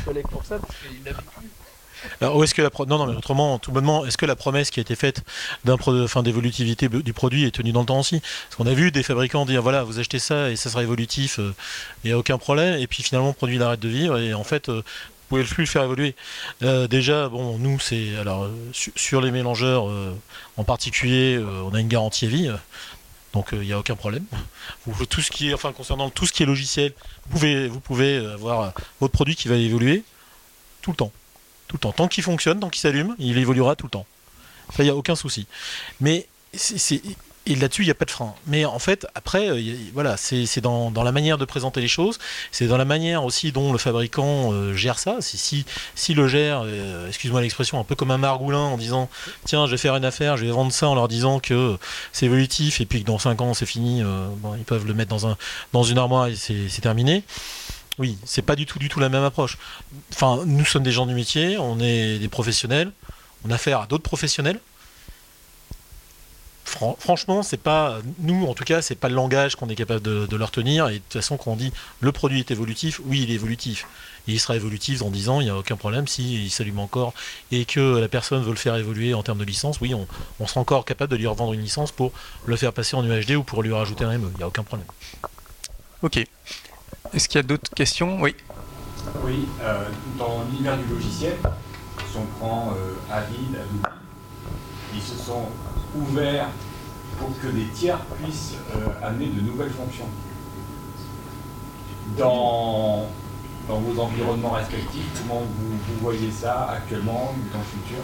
Alors, 2.22 2.38
où 2.38 2.44
est-ce 2.44 2.54
que 2.54 2.62
la 2.62 2.70
non, 2.88 2.98
non, 2.98 3.08
mais 3.08 3.16
autrement, 3.16 3.60
tout 3.60 3.72
bonnement, 3.72 4.06
est-ce 4.06 4.18
que 4.18 4.26
la 4.26 4.36
promesse 4.36 4.70
qui 4.70 4.80
a 4.80 4.82
été 4.82 4.96
faite 4.96 5.24
d'un 5.66 5.78
enfin, 5.88 6.24
d'évolutivité 6.24 6.90
du 6.90 7.14
produit 7.14 7.46
est 7.46 7.52
tenue 7.52 7.72
dans 7.72 7.82
le 7.82 7.86
temps 7.86 8.00
aussi? 8.00 8.20
Parce 8.20 8.56
qu'on 8.56 8.68
a 8.68 8.74
vu 8.74 8.92
des 8.92 9.04
fabricants 9.04 9.46
dire 9.46 9.62
voilà, 9.62 9.84
vous 9.84 10.00
achetez 10.00 10.20
ça 10.20 10.50
et 10.50 10.56
ça 10.56 10.70
sera 10.70 10.84
évolutif, 10.84 11.40
il 11.40 12.08
n'y 12.08 12.12
a 12.12 12.18
aucun 12.18 12.38
problème, 12.38 12.80
et 12.80 12.88
puis 12.88 13.04
finalement 13.04 13.30
le 13.30 13.34
produit 13.34 13.62
arrête 13.62 13.80
de 13.80 13.90
vivre 13.90 14.18
et 14.18 14.34
en 14.34 14.44
fait 14.44 14.70
euh, 14.70 14.84
pouvez 15.30 15.44
plus 15.44 15.64
le 15.64 15.70
faire 15.70 15.84
évoluer. 15.84 16.16
Euh, 16.64 16.88
déjà, 16.88 17.30
bon, 17.30 17.58
nous, 17.58 17.80
c'est 17.80 18.16
alors 18.18 18.44
euh, 18.44 18.52
sur 18.74 19.22
les 19.22 19.32
mélangeurs 19.32 19.88
en 20.58 20.64
particulier, 20.64 21.40
on 21.40 21.74
a 21.74 21.80
une 21.80 21.88
garantie 21.88 22.26
à 22.26 22.30
vie. 22.30 22.52
Donc 23.34 23.50
il 23.52 23.60
n'y 23.60 23.74
a 23.74 23.80
aucun 23.80 23.96
problème. 23.96 24.26
tout 25.10 25.22
ce 25.22 25.32
qui 25.32 25.50
est, 25.50 25.54
enfin 25.54 25.72
concernant 25.74 26.10
tout 26.10 26.26
ce 26.26 26.34
qui 26.34 26.44
est 26.44 26.46
logiciel, 26.46 26.94
vous 27.30 27.40
pouvez, 27.80 28.28
vous 28.28 28.28
avoir 28.30 28.74
votre 29.00 29.14
produit 29.14 29.36
qui 29.36 29.48
va 29.48 29.56
évoluer 29.56 30.04
tout 30.82 30.92
le 30.92 30.98
temps 30.98 31.12
tout 31.68 31.76
le 31.76 31.80
temps. 31.80 31.92
Tant 31.92 32.08
qu'il 32.08 32.24
fonctionne, 32.24 32.60
tant 32.60 32.70
qu'il 32.70 32.82
s'allume, 32.82 33.16
il 33.20 33.38
évoluera 33.38 33.76
tout 33.76 33.86
le 33.86 33.92
temps. 33.92 34.06
Ça, 34.70 34.84
il 34.84 34.86
n'y 34.86 34.92
a 34.92 34.96
aucun 34.96 35.16
souci. 35.16 35.48
Mais 36.00 36.28
c'est, 36.54 37.02
et 37.48 37.56
là-dessus, 37.56 37.84
il 37.84 37.86
n'y 37.86 37.92
a 37.92 37.96
pas 37.96 38.06
de 38.06 38.12
frein. 38.12 38.34
Mais 38.46 38.66
en 38.66 38.78
fait, 38.78 39.08
après, 39.16 39.50
euh, 39.50 39.76
voilà, 39.94 40.18
c'est 40.18 40.60
dans, 40.60 40.92
la 40.92 41.12
manière 41.14 41.38
de 41.38 41.46
présenter 41.46 41.80
les 41.80 41.88
choses, 41.88 42.20
c'est 42.52 42.68
dans 42.68 42.78
la 42.78 42.86
manière 42.86 43.24
aussi 43.24 43.54
dont 43.54 43.72
le 43.72 43.78
fabricant 43.78 44.52
euh, 44.52 44.74
gère 44.74 45.00
ça. 45.00 45.18
Si, 45.22 45.66
si, 45.96 46.14
le 46.14 46.28
gère, 46.28 46.64
euh, 46.66 47.08
excuse-moi 47.08 47.42
l'expression, 47.42 47.80
un 47.80 47.86
peu 47.86 47.96
comme 47.96 48.12
un 48.12 48.18
margoulin 48.18 48.60
en 48.60 48.78
disant 48.78 49.10
tiens, 49.46 49.66
je 49.66 49.72
vais 49.72 49.78
faire 49.78 49.96
une 49.96 50.04
affaire, 50.04 50.36
je 50.36 50.46
vais 50.46 50.52
vendre 50.52 50.74
ça 50.74 50.90
en 50.90 50.96
leur 50.96 51.08
disant 51.08 51.40
que 51.40 51.78
c'est 52.12 52.26
évolutif 52.26 52.82
et 52.82 52.86
puis 52.86 53.02
que 53.02 53.08
dans 53.08 53.18
5 53.18 53.40
ans 53.42 53.54
c'est 53.54 53.66
fini, 53.66 54.02
ils 54.02 54.64
peuvent 54.66 54.86
le 54.86 54.94
mettre 54.94 55.10
dans, 55.10 55.28
un, 55.28 55.38
dans 55.72 55.84
une 55.84 55.98
armoire 55.98 56.28
et 56.28 56.36
c'est 56.36 56.82
terminé. 56.82 57.24
Oui, 57.98 58.18
c'est 58.26 58.42
pas 58.42 58.56
du 58.56 58.66
tout, 58.66 58.78
du 58.78 58.90
tout 58.90 59.00
la 59.00 59.10
même 59.10 59.24
approche. 59.24 59.58
Enfin, 60.14 60.42
nous 60.46 60.66
sommes 60.66 60.84
des 60.84 60.92
gens 60.92 61.06
du 61.06 61.16
métier, 61.16 61.58
on 61.58 61.80
est 61.80 62.20
des 62.20 62.28
professionnels, 62.28 62.92
on 63.46 63.52
a 63.52 63.56
affaire 63.56 63.82
à 63.82 63.88
d'autres 63.88 64.04
professionnels. 64.04 64.60
Franchement, 67.00 67.44
c'est 67.44 67.58
pas 67.58 68.00
nous, 68.20 68.46
en 68.46 68.54
tout 68.54 68.64
cas, 68.64 68.82
c'est 68.82 68.96
pas 68.96 69.10
le 69.10 69.16
langage 69.16 69.56
qu'on 69.56 69.70
est 69.70 69.76
capable 69.76 70.02
de, 70.02 70.36
leur 70.36 70.52
tenir. 70.52 70.88
Et 70.90 70.94
de 70.94 70.98
toute 71.00 71.14
façon, 71.14 71.38
quand 71.38 71.52
on 71.52 71.56
dit 71.56 71.72
le 72.02 72.12
produit 72.12 72.40
est 72.40 72.52
évolutif, 72.52 73.02
oui, 73.06 73.22
il 73.24 73.32
est 73.32 73.36
évolutif. 73.36 73.88
il 74.28 74.40
sera 74.40 74.56
évolutif 74.56 75.00
dans 75.00 75.10
10 75.10 75.30
ans, 75.30 75.42
il 75.42 75.46
n'y 75.46 75.50
a 75.50 75.58
aucun 75.58 75.76
problème. 75.76 76.08
S'il 76.08 76.44
il 76.44 76.50
s'allume 76.50 76.80
encore 76.80 77.14
et 77.52 77.66
que 77.66 77.98
la 77.98 78.08
personne 78.08 78.44
veut 78.44 78.52
le 78.52 78.56
faire 78.56 78.76
évoluer 78.76 79.14
en 79.14 79.24
termes 79.24 79.40
de 79.40 79.46
licence, 79.46 79.82
oui, 79.82 79.94
on, 79.94 80.08
on 80.40 80.48
sera 80.48 80.62
encore 80.62 80.86
capable 80.86 81.12
de 81.12 81.18
lui 81.18 81.28
revendre 81.28 81.54
une 81.54 81.62
licence 81.62 81.92
pour 81.92 82.12
le 82.46 82.56
faire 82.56 82.74
passer 82.74 82.96
en 82.96 83.04
UHD 83.04 83.32
ou 83.32 83.44
pour 83.44 83.64
lui 83.64 83.74
rajouter 83.74 84.06
un 84.06 84.18
ME. 84.18 84.30
Il 84.34 84.38
n'y 84.38 84.44
a 84.44 84.48
aucun 84.48 84.64
problème. 84.64 84.88
Ok. 86.04 86.18
Est-ce 87.14 87.28
qu'il 87.28 87.38
y 87.38 87.44
a 87.44 87.44
d'autres 87.44 87.70
questions? 87.74 88.20
Oui. 88.22 88.36
Oui, 89.24 89.48
euh, 89.62 89.88
dans 90.18 90.44
l'univers 90.44 90.78
du 90.78 90.94
logiciel, 90.94 91.38
si 92.12 92.18
on 92.18 92.26
prend 92.38 92.74
euh, 92.76 92.94
Avid, 93.12 93.56
Adobe, 93.56 93.94
ils 94.94 95.02
se 95.02 95.16
sont 95.16 95.46
ouverts 95.96 96.50
pour 97.18 97.30
que 97.40 97.48
des 97.48 97.68
tiers 97.68 98.00
puissent 98.22 98.56
euh, 98.76 99.06
amener 99.08 99.28
de 99.28 99.42
nouvelles 99.42 99.72
fonctions. 99.72 100.08
Dans, 102.18 103.08
vos 103.68 104.02
environnements 104.02 104.52
respectifs, 104.52 105.22
comment 105.22 105.42
vous, 105.42 106.00
voyez 106.02 106.32
ça 106.32 106.70
actuellement, 106.72 107.34
dans 107.52 107.60
le 107.60 107.66
futur? 107.66 108.04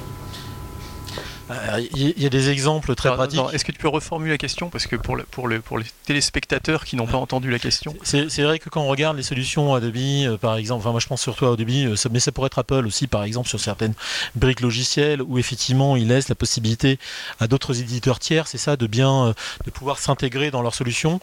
Il 1.96 2.22
y 2.22 2.26
a 2.26 2.30
des 2.30 2.50
exemples 2.50 2.96
très 2.96 3.14
pratiques. 3.14 3.40
Est-ce 3.54 3.66
que 3.66 3.72
tu 3.72 3.80
peux 3.80 3.88
reformuler 3.88 4.32
la 4.32 4.38
question 4.38 4.70
Parce 4.70 4.88
que 4.88 4.96
pour, 4.96 5.18
pour, 5.32 5.50
pour 5.64 5.78
les 5.78 5.86
téléspectateurs 6.06 6.86
qui 6.86 6.96
n'ont 6.96 7.08
pas 7.08 7.18
entendu 7.18 7.50
la 7.50 7.60
question. 7.60 7.96
C'est 8.04 8.44
vrai 8.44 8.60
que 8.60 8.70
quand 8.70 8.82
on 8.82 8.88
regarde 8.88 9.18
les 9.18 9.24
solutions 9.24 9.74
Adobe, 9.74 9.96
euh, 9.98 10.38
par 10.38 10.56
exemple, 10.56 10.82
enfin 10.82 10.92
moi 10.92 11.00
je 11.00 11.08
pense 11.08 11.22
surtout 11.22 11.46
à 11.46 11.54
Adobe, 11.54 11.70
euh, 11.70 11.96
mais 12.12 12.20
ça 12.20 12.32
pourrait 12.32 12.48
être 12.48 12.60
Apple 12.60 12.86
aussi, 12.86 13.08
par 13.08 13.24
exemple, 13.24 13.50
sur 13.50 13.60
certaines 13.60 13.94
briques 14.36 14.62
logicielles, 14.62 15.22
où 15.22 15.38
effectivement 15.38 15.96
ils 15.96 16.08
laissent 16.08 16.30
la 16.30 16.36
possibilité 16.36 17.00
à 17.40 17.48
d'autres 17.48 17.80
éditeurs 17.80 18.20
tiers, 18.20 18.48
c'est 18.48 18.58
ça, 18.58 18.76
de 18.76 18.88
bien 18.88 19.28
euh, 19.28 19.34
de 19.66 19.72
pouvoir 19.72 20.00
s'intégrer 20.00 20.52
dans 20.52 20.62
leurs 20.62 20.76
solutions. 20.76 21.20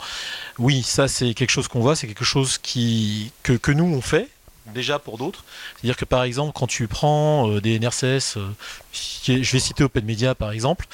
Oui, 0.59 0.83
ça 0.83 1.09
c'est 1.09 1.35
quelque 1.35 1.51
chose 1.51 1.69
qu'on 1.69 1.81
voit, 1.81 1.97
c'est 1.97 2.07
quelque 2.07 2.25
chose 2.25 2.59
qui, 2.59 3.33
que, 3.43 3.53
que 3.53 3.73
nous 3.73 3.85
on 3.85 4.01
fait, 4.01 4.29
déjà 4.71 4.99
pour 4.99 5.19
d'autres. 5.19 5.45
C'est-à-dire 5.75 5.97
que 5.97 6.05
par 6.05 6.23
exemple, 6.23 6.53
quand 6.55 6.67
tu 6.67 6.89
prends 6.89 7.51
euh, 7.51 7.61
des 7.61 7.79
NRCS, 7.79 8.37
euh, 8.37 8.49
je 8.93 9.53
vais 9.53 9.59
citer 9.59 9.85
OpenMedia 9.85 10.35
par 10.35 10.53
exemple, 10.53 10.87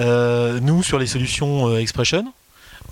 euh, 0.00 0.60
nous 0.60 0.82
sur 0.82 0.98
les 0.98 1.06
solutions 1.06 1.76
Expression, 1.78 2.32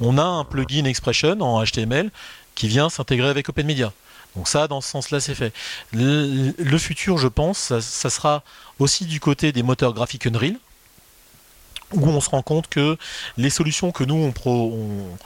on 0.00 0.18
a 0.18 0.24
un 0.24 0.44
plugin 0.44 0.84
Expression 0.84 1.40
en 1.40 1.64
HTML 1.64 2.10
qui 2.54 2.68
vient 2.68 2.88
s'intégrer 2.88 3.28
avec 3.28 3.48
OpenMedia. 3.48 3.92
Donc 4.36 4.48
ça, 4.48 4.68
dans 4.68 4.80
ce 4.82 4.90
sens-là, 4.90 5.20
c'est 5.20 5.34
fait. 5.34 5.52
Le, 5.92 6.78
futur, 6.78 7.16
je 7.16 7.28
pense, 7.28 7.78
ça, 7.80 8.10
sera 8.10 8.42
aussi 8.78 9.06
du 9.06 9.18
côté 9.18 9.50
des 9.50 9.62
moteurs 9.62 9.94
graphiques 9.94 10.26
Unreal, 10.26 10.56
où 11.92 12.06
on 12.06 12.20
se 12.20 12.28
rend 12.28 12.42
compte 12.42 12.68
que 12.68 12.98
les 13.38 13.48
solutions 13.48 13.92
que 13.92 14.04
nous, 14.04 14.14
on, 14.14 14.32
pro, 14.32 14.72
on 14.74 15.16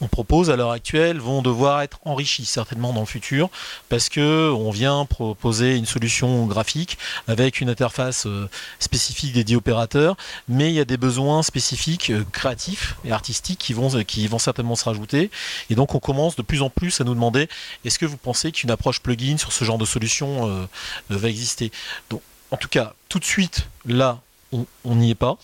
on, 0.00 0.08
propose 0.08 0.50
à 0.50 0.56
l'heure 0.56 0.70
actuelle 0.70 1.18
vont 1.18 1.42
devoir 1.42 1.82
être 1.82 1.98
enrichis 2.04 2.44
certainement 2.44 2.92
dans 2.92 3.00
le 3.00 3.06
futur 3.06 3.50
parce 3.88 4.08
que 4.08 4.50
on 4.50 4.70
vient 4.70 5.04
proposer 5.04 5.76
une 5.76 5.86
solution 5.86 6.46
graphique 6.46 6.98
avec 7.28 7.60
une 7.60 7.70
interface 7.70 8.26
euh, 8.26 8.48
spécifique 8.78 9.32
dédiée 9.32 9.56
opérateurs, 9.56 10.16
mais 10.48 10.70
il 10.70 10.74
y 10.74 10.80
a 10.80 10.84
des 10.84 10.96
besoins 10.96 11.42
spécifiques 11.42 12.10
euh, 12.10 12.24
créatifs 12.32 12.96
et 13.04 13.12
artistiques 13.12 13.58
qui 13.58 13.72
vont, 13.72 13.88
qui 14.04 14.26
vont 14.26 14.38
certainement 14.38 14.76
se 14.76 14.84
rajouter. 14.84 15.30
Et 15.70 15.74
donc 15.74 15.94
on 15.94 16.00
commence 16.00 16.36
de 16.36 16.42
plus 16.42 16.62
en 16.62 16.70
plus 16.70 17.00
à 17.00 17.04
nous 17.04 17.14
demander 17.14 17.48
est-ce 17.84 17.98
que 17.98 18.06
vous 18.06 18.16
pensez 18.16 18.52
qu'une 18.52 18.70
approche 18.70 19.00
plugin 19.00 19.36
sur 19.38 19.52
ce 19.52 19.64
genre 19.64 19.78
de 19.78 19.86
solution 19.86 20.48
euh, 20.48 20.66
va 21.10 21.28
exister? 21.28 21.72
Donc 22.10 22.22
en 22.50 22.56
tout 22.56 22.68
cas, 22.68 22.94
tout 23.08 23.18
de 23.18 23.24
suite, 23.24 23.66
là, 23.86 24.20
on 24.52 24.94
n'y 24.94 25.10
est 25.10 25.14
pas. 25.14 25.38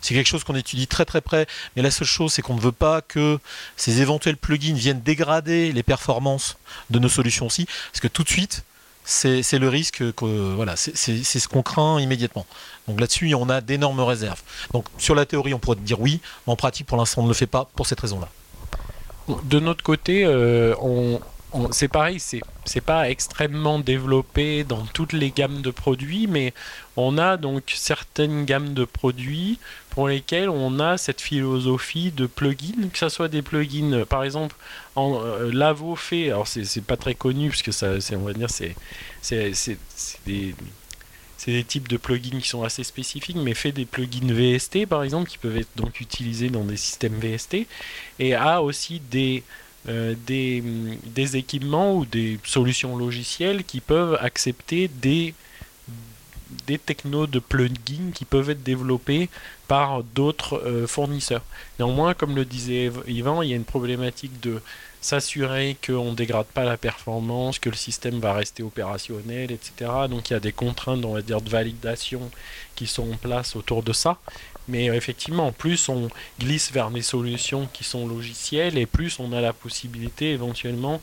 C'est 0.00 0.14
quelque 0.14 0.28
chose 0.28 0.44
qu'on 0.44 0.54
étudie 0.54 0.86
très 0.86 1.04
très 1.04 1.20
près, 1.20 1.46
mais 1.76 1.82
la 1.82 1.90
seule 1.90 2.06
chose, 2.06 2.32
c'est 2.32 2.42
qu'on 2.42 2.54
ne 2.54 2.60
veut 2.60 2.72
pas 2.72 3.00
que 3.00 3.38
ces 3.76 4.00
éventuels 4.00 4.36
plugins 4.36 4.74
viennent 4.74 5.02
dégrader 5.02 5.72
les 5.72 5.82
performances 5.82 6.56
de 6.90 6.98
nos 6.98 7.08
solutions 7.08 7.46
aussi, 7.46 7.66
parce 7.90 8.00
que 8.00 8.08
tout 8.08 8.22
de 8.22 8.28
suite, 8.28 8.64
c'est 9.04 9.58
le 9.58 9.68
risque 9.68 10.12
que 10.12 10.54
voilà, 10.54 10.76
c'est 10.76 10.94
ce 11.24 11.48
qu'on 11.48 11.62
craint 11.62 11.98
immédiatement. 11.98 12.46
Donc 12.86 13.00
là-dessus, 13.00 13.34
on 13.34 13.48
a 13.48 13.60
d'énormes 13.60 14.00
réserves. 14.00 14.42
Donc 14.72 14.84
sur 14.98 15.14
la 15.14 15.24
théorie, 15.24 15.54
on 15.54 15.58
pourrait 15.58 15.76
dire 15.76 16.00
oui, 16.00 16.20
mais 16.46 16.52
en 16.52 16.56
pratique, 16.56 16.86
pour 16.86 16.98
l'instant, 16.98 17.22
on 17.22 17.24
ne 17.24 17.28
le 17.28 17.34
fait 17.34 17.46
pas 17.46 17.68
pour 17.74 17.86
cette 17.86 18.00
raison-là. 18.00 18.28
De 19.44 19.60
notre 19.60 19.82
côté, 19.82 20.24
euh, 20.24 20.74
c'est 21.70 21.88
pareil, 21.88 22.20
c'est 22.20 22.40
c'est 22.64 22.82
pas 22.82 23.08
extrêmement 23.08 23.78
développé 23.78 24.64
dans 24.64 24.84
toutes 24.84 25.14
les 25.14 25.30
gammes 25.30 25.62
de 25.62 25.70
produits, 25.70 26.26
mais 26.26 26.52
on 26.96 27.16
a 27.16 27.38
donc 27.38 27.72
certaines 27.74 28.44
gammes 28.44 28.74
de 28.74 28.84
produits 28.84 29.58
pour 29.98 30.06
lesquels 30.06 30.48
on 30.48 30.78
a 30.78 30.96
cette 30.96 31.20
philosophie 31.20 32.12
de 32.12 32.26
plugins, 32.26 32.88
que 32.92 32.98
ce 32.98 33.08
soit 33.08 33.26
des 33.26 33.42
plugins, 33.42 34.04
par 34.04 34.22
exemple, 34.22 34.54
en 34.94 35.20
euh, 35.20 35.50
Lavo 35.52 35.96
fait, 35.96 36.28
alors 36.28 36.46
c'est 36.46 36.84
pas 36.84 36.96
très 36.96 37.16
connu 37.16 37.48
puisque 37.48 37.72
ça, 37.72 37.94
on 38.12 38.18
va 38.18 38.32
dire, 38.32 38.48
c'est 38.48 38.76
des 40.24 40.54
des 41.46 41.64
types 41.64 41.88
de 41.88 41.96
plugins 41.96 42.38
qui 42.38 42.48
sont 42.48 42.62
assez 42.62 42.84
spécifiques, 42.84 43.38
mais 43.38 43.54
fait 43.54 43.72
des 43.72 43.86
plugins 43.86 44.32
VST 44.32 44.86
par 44.86 45.02
exemple, 45.02 45.28
qui 45.28 45.36
peuvent 45.36 45.56
être 45.56 45.74
donc 45.74 46.00
utilisés 46.00 46.48
dans 46.48 46.62
des 46.62 46.76
systèmes 46.76 47.18
VST, 47.18 47.66
et 48.20 48.36
a 48.36 48.62
aussi 48.62 49.02
euh, 49.88 50.14
des, 50.28 51.36
équipements 51.36 51.96
ou 51.96 52.04
des 52.04 52.38
solutions 52.44 52.96
logicielles 52.96 53.64
qui 53.64 53.80
peuvent 53.80 54.16
accepter 54.20 54.86
des, 54.86 55.34
des 56.66 56.78
technos 56.78 57.26
de 57.26 57.38
plugins 57.38 58.10
qui 58.14 58.24
peuvent 58.24 58.50
être 58.50 58.62
développés 58.62 59.28
par 59.66 60.02
d'autres 60.02 60.62
euh, 60.64 60.86
fournisseurs. 60.86 61.44
Néanmoins, 61.78 62.14
comme 62.14 62.34
le 62.34 62.44
disait 62.44 62.90
Yvan, 63.06 63.42
il 63.42 63.50
y 63.50 63.52
a 63.52 63.56
une 63.56 63.64
problématique 63.64 64.40
de 64.40 64.62
s'assurer 65.00 65.76
qu'on 65.86 66.10
ne 66.10 66.16
dégrade 66.16 66.46
pas 66.46 66.64
la 66.64 66.76
performance, 66.76 67.58
que 67.58 67.68
le 67.68 67.76
système 67.76 68.18
va 68.18 68.32
rester 68.32 68.62
opérationnel, 68.62 69.52
etc. 69.52 69.90
Donc 70.10 70.30
il 70.30 70.32
y 70.32 70.36
a 70.36 70.40
des 70.40 70.52
contraintes, 70.52 71.04
on 71.04 71.14
va 71.14 71.22
dire, 71.22 71.40
de 71.40 71.48
validation 71.48 72.30
qui 72.74 72.86
sont 72.86 73.12
en 73.12 73.16
place 73.16 73.54
autour 73.54 73.82
de 73.82 73.92
ça. 73.92 74.18
Mais 74.68 74.90
euh, 74.90 74.94
effectivement, 74.94 75.52
plus 75.52 75.88
on 75.88 76.08
glisse 76.38 76.72
vers 76.72 76.90
des 76.90 77.02
solutions 77.02 77.68
qui 77.72 77.84
sont 77.84 78.06
logicielles 78.06 78.76
et 78.76 78.86
plus 78.86 79.18
on 79.18 79.32
a 79.32 79.40
la 79.40 79.52
possibilité 79.52 80.32
éventuellement 80.32 81.00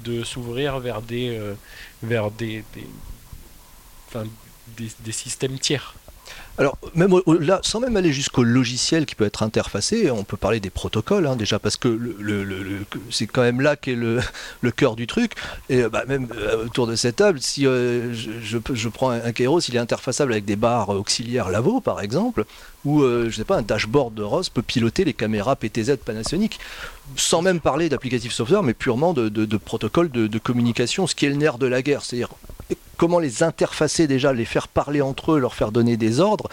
de 0.00 0.22
s'ouvrir 0.24 0.78
vers 0.78 1.02
des, 1.02 1.36
euh, 1.36 1.54
vers 2.02 2.30
des, 2.30 2.62
des, 4.76 5.12
systèmes 5.12 5.58
tiers. 5.58 5.94
Alors, 6.58 6.76
même 6.94 7.14
là, 7.38 7.60
sans 7.62 7.78
même 7.78 7.96
aller 7.96 8.12
jusqu'au 8.12 8.42
logiciel 8.42 9.06
qui 9.06 9.14
peut 9.14 9.24
être 9.24 9.44
interfacé, 9.44 10.10
on 10.10 10.24
peut 10.24 10.36
parler 10.36 10.58
des 10.58 10.70
protocoles, 10.70 11.26
hein, 11.26 11.36
déjà, 11.36 11.60
parce 11.60 11.76
que 11.76 12.16
c'est 13.10 13.28
quand 13.28 13.42
même 13.42 13.60
là 13.60 13.76
qu'est 13.76 13.94
le, 14.60 14.70
cœur 14.72 14.96
du 14.96 15.06
truc. 15.06 15.34
Et 15.68 15.82
euh, 15.82 15.88
bah, 15.88 16.02
même 16.08 16.26
euh, 16.34 16.64
autour 16.64 16.88
de 16.88 16.96
cette 16.96 17.16
table, 17.16 17.40
si 17.40 17.64
euh, 17.64 18.12
je, 18.12 18.88
prends 18.88 19.10
un, 19.10 19.32
Kairos, 19.32 19.60
il 19.60 19.76
est 19.76 19.78
interfaçable 19.78 20.32
avec 20.32 20.44
des 20.44 20.56
barres 20.56 20.88
auxiliaires 20.88 21.48
Lavo, 21.48 21.80
par 21.80 22.00
exemple, 22.00 22.44
ou 22.84 23.02
euh, 23.02 23.28
je 23.30 23.36
sais 23.36 23.44
pas, 23.44 23.56
un 23.56 23.62
dashboard 23.62 24.14
de 24.14 24.22
ROS 24.22 24.44
peut 24.52 24.62
piloter 24.62 25.04
les 25.04 25.12
caméras 25.12 25.56
PTZ 25.56 25.96
Panasonic, 26.04 26.58
sans 27.16 27.42
même 27.42 27.60
parler 27.60 27.88
d'applicatif 27.88 28.32
software, 28.32 28.62
mais 28.62 28.74
purement 28.74 29.12
de, 29.12 29.28
de, 29.28 29.44
de 29.44 29.56
protocoles 29.56 30.10
de, 30.10 30.26
de 30.26 30.38
communication, 30.38 31.06
ce 31.06 31.14
qui 31.14 31.26
est 31.26 31.30
le 31.30 31.36
nerf 31.36 31.58
de 31.58 31.66
la 31.66 31.82
guerre, 31.82 32.04
c'est-à-dire 32.04 32.30
comment 32.98 33.18
les 33.18 33.42
interfacer 33.42 34.06
déjà, 34.06 34.34
les 34.34 34.44
faire 34.44 34.68
parler 34.68 35.00
entre 35.00 35.32
eux, 35.32 35.38
leur 35.38 35.54
faire 35.54 35.72
donner 35.72 35.96
des 35.96 36.20
ordres? 36.20 36.50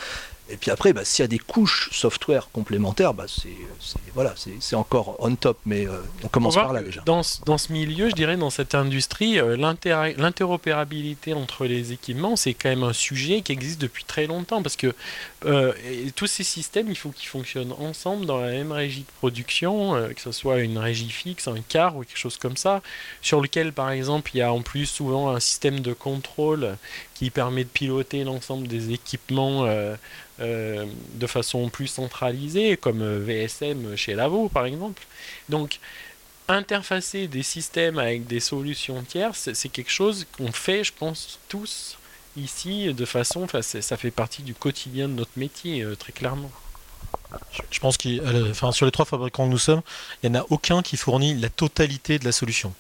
Et 0.50 0.58
puis 0.58 0.70
après, 0.70 0.94
bah, 0.94 1.04
s'il 1.04 1.24
y 1.24 1.26
a 1.26 1.28
des 1.28 1.40
couches 1.40 1.90
software 1.92 2.50
complémentaires, 2.52 3.14
bah, 3.16 3.26
c'est 3.28 3.50
voilà, 4.14 4.36
encore 4.74 5.16
on 5.20 5.36
top, 5.36 5.58
mais 5.66 5.88
euh, 5.88 5.98
on 6.24 6.28
commence 6.28 6.56
par 6.56 6.72
là 6.74 6.82
déjà. 6.84 7.02
Dans, 7.06 7.24
ce- 7.24 7.42
dans 7.46 7.58
ce 7.58 7.72
milieu, 7.74 8.10
je 8.10 8.16
dirais, 8.16 8.38
dans 8.38 8.50
cette 8.52 8.76
industrie, 8.76 9.40
euh, 9.40 9.58
l'inter- 9.58 10.14
l'interopérabilité 10.18 11.34
entre 11.34 11.66
les 11.66 11.92
équipements, 11.92 12.36
c'est 12.36 12.54
quand 12.54 12.70
même 12.70 12.84
un 12.84 12.94
sujet 12.94 13.42
qui 13.42 13.52
existe 13.52 13.82
depuis 13.82 14.04
très 14.04 14.28
longtemps 14.28 14.62
parce 14.62 14.76
que 14.76 14.94
euh, 15.46 15.74
et 15.90 16.12
tous 16.12 16.28
ces 16.28 16.44
systèmes, 16.44 16.88
il 16.90 16.96
faut 16.96 17.10
qu'ils 17.10 17.28
fonctionnent 17.30 17.74
ensemble 17.80 18.26
dans 18.26 18.38
la 18.40 18.52
même 18.52 18.72
régie 18.72 19.02
de 19.02 19.12
production, 19.20 19.94
que 20.16 20.22
ce 20.22 20.32
soit 20.32 20.60
une 20.60 20.78
régie 20.78 21.10
fixe, 21.10 21.48
un 21.48 21.60
car 21.68 21.96
ou 21.98 22.04
quelque 22.04 22.18
chose 22.18 22.38
comme 22.38 22.58
ça, 22.58 22.82
sur 23.22 23.42
lequel, 23.42 23.74
par 23.74 23.90
exemple, 23.92 24.32
il 24.34 24.38
y 24.40 24.42
a 24.42 24.52
en 24.54 24.62
plus 24.62 24.86
souvent 24.86 25.30
un 25.30 25.40
système 25.40 25.80
de 25.82 25.94
contrôle 25.94 26.78
qui 27.16 27.32
permet 27.32 27.64
de 27.64 27.70
piloter 27.70 28.24
l'ensemble 28.24 28.68
des 28.68 28.92
équipements. 28.94 29.66
euh, 29.66 29.96
euh, 30.42 30.86
de 31.14 31.28
façon 31.28 31.70
plus 31.70 31.88
centralisée, 31.88 32.76
comme 32.76 33.02
euh, 33.02 33.20
VSM 33.26 33.96
chez 33.96 34.16
Lavo 34.16 34.50
par 34.50 34.66
exemple. 34.66 35.02
Donc, 35.48 35.80
interfacer 36.50 37.28
des 37.28 37.42
systèmes 37.42 37.98
avec 38.00 38.28
des 38.28 38.42
solutions 38.42 39.02
tierces, 39.04 39.54
c'est- 39.54 39.70
quelque 39.70 39.90
chose 39.92 40.28
qu'on 40.38 40.52
fait, 40.52 40.84
je 40.84 40.92
pense, 40.94 41.40
tous 41.48 41.98
ici 42.38 42.94
de 42.94 43.06
façon, 43.06 43.44
enfin, 43.44 43.62
ça 43.62 43.96
fait 43.98 44.12
partie 44.12 44.44
du 44.44 44.54
quotidien 44.54 45.08
de 45.08 45.14
notre 45.14 45.32
métier, 45.38 45.86
très 45.98 46.12
clairement. 46.12 46.52
Je- 47.72 47.80
pense 47.80 47.96
que 47.98 48.50
enfin, 48.52 48.74
sur 48.74 48.86
les 48.86 48.92
trois 48.92 49.06
fabricants 49.06 49.46
que 49.46 49.52
nous 49.52 49.58
sommes, 49.58 49.82
il 50.22 50.32
n'y 50.32 50.38
en 50.38 50.42
a 50.42 50.46
aucun 50.50 50.82
qui 50.82 50.98
fournit 50.98 51.34
la 51.36 51.50
totalité 51.50 52.20
de 52.20 52.26
la 52.26 52.34
solution. 52.34 52.74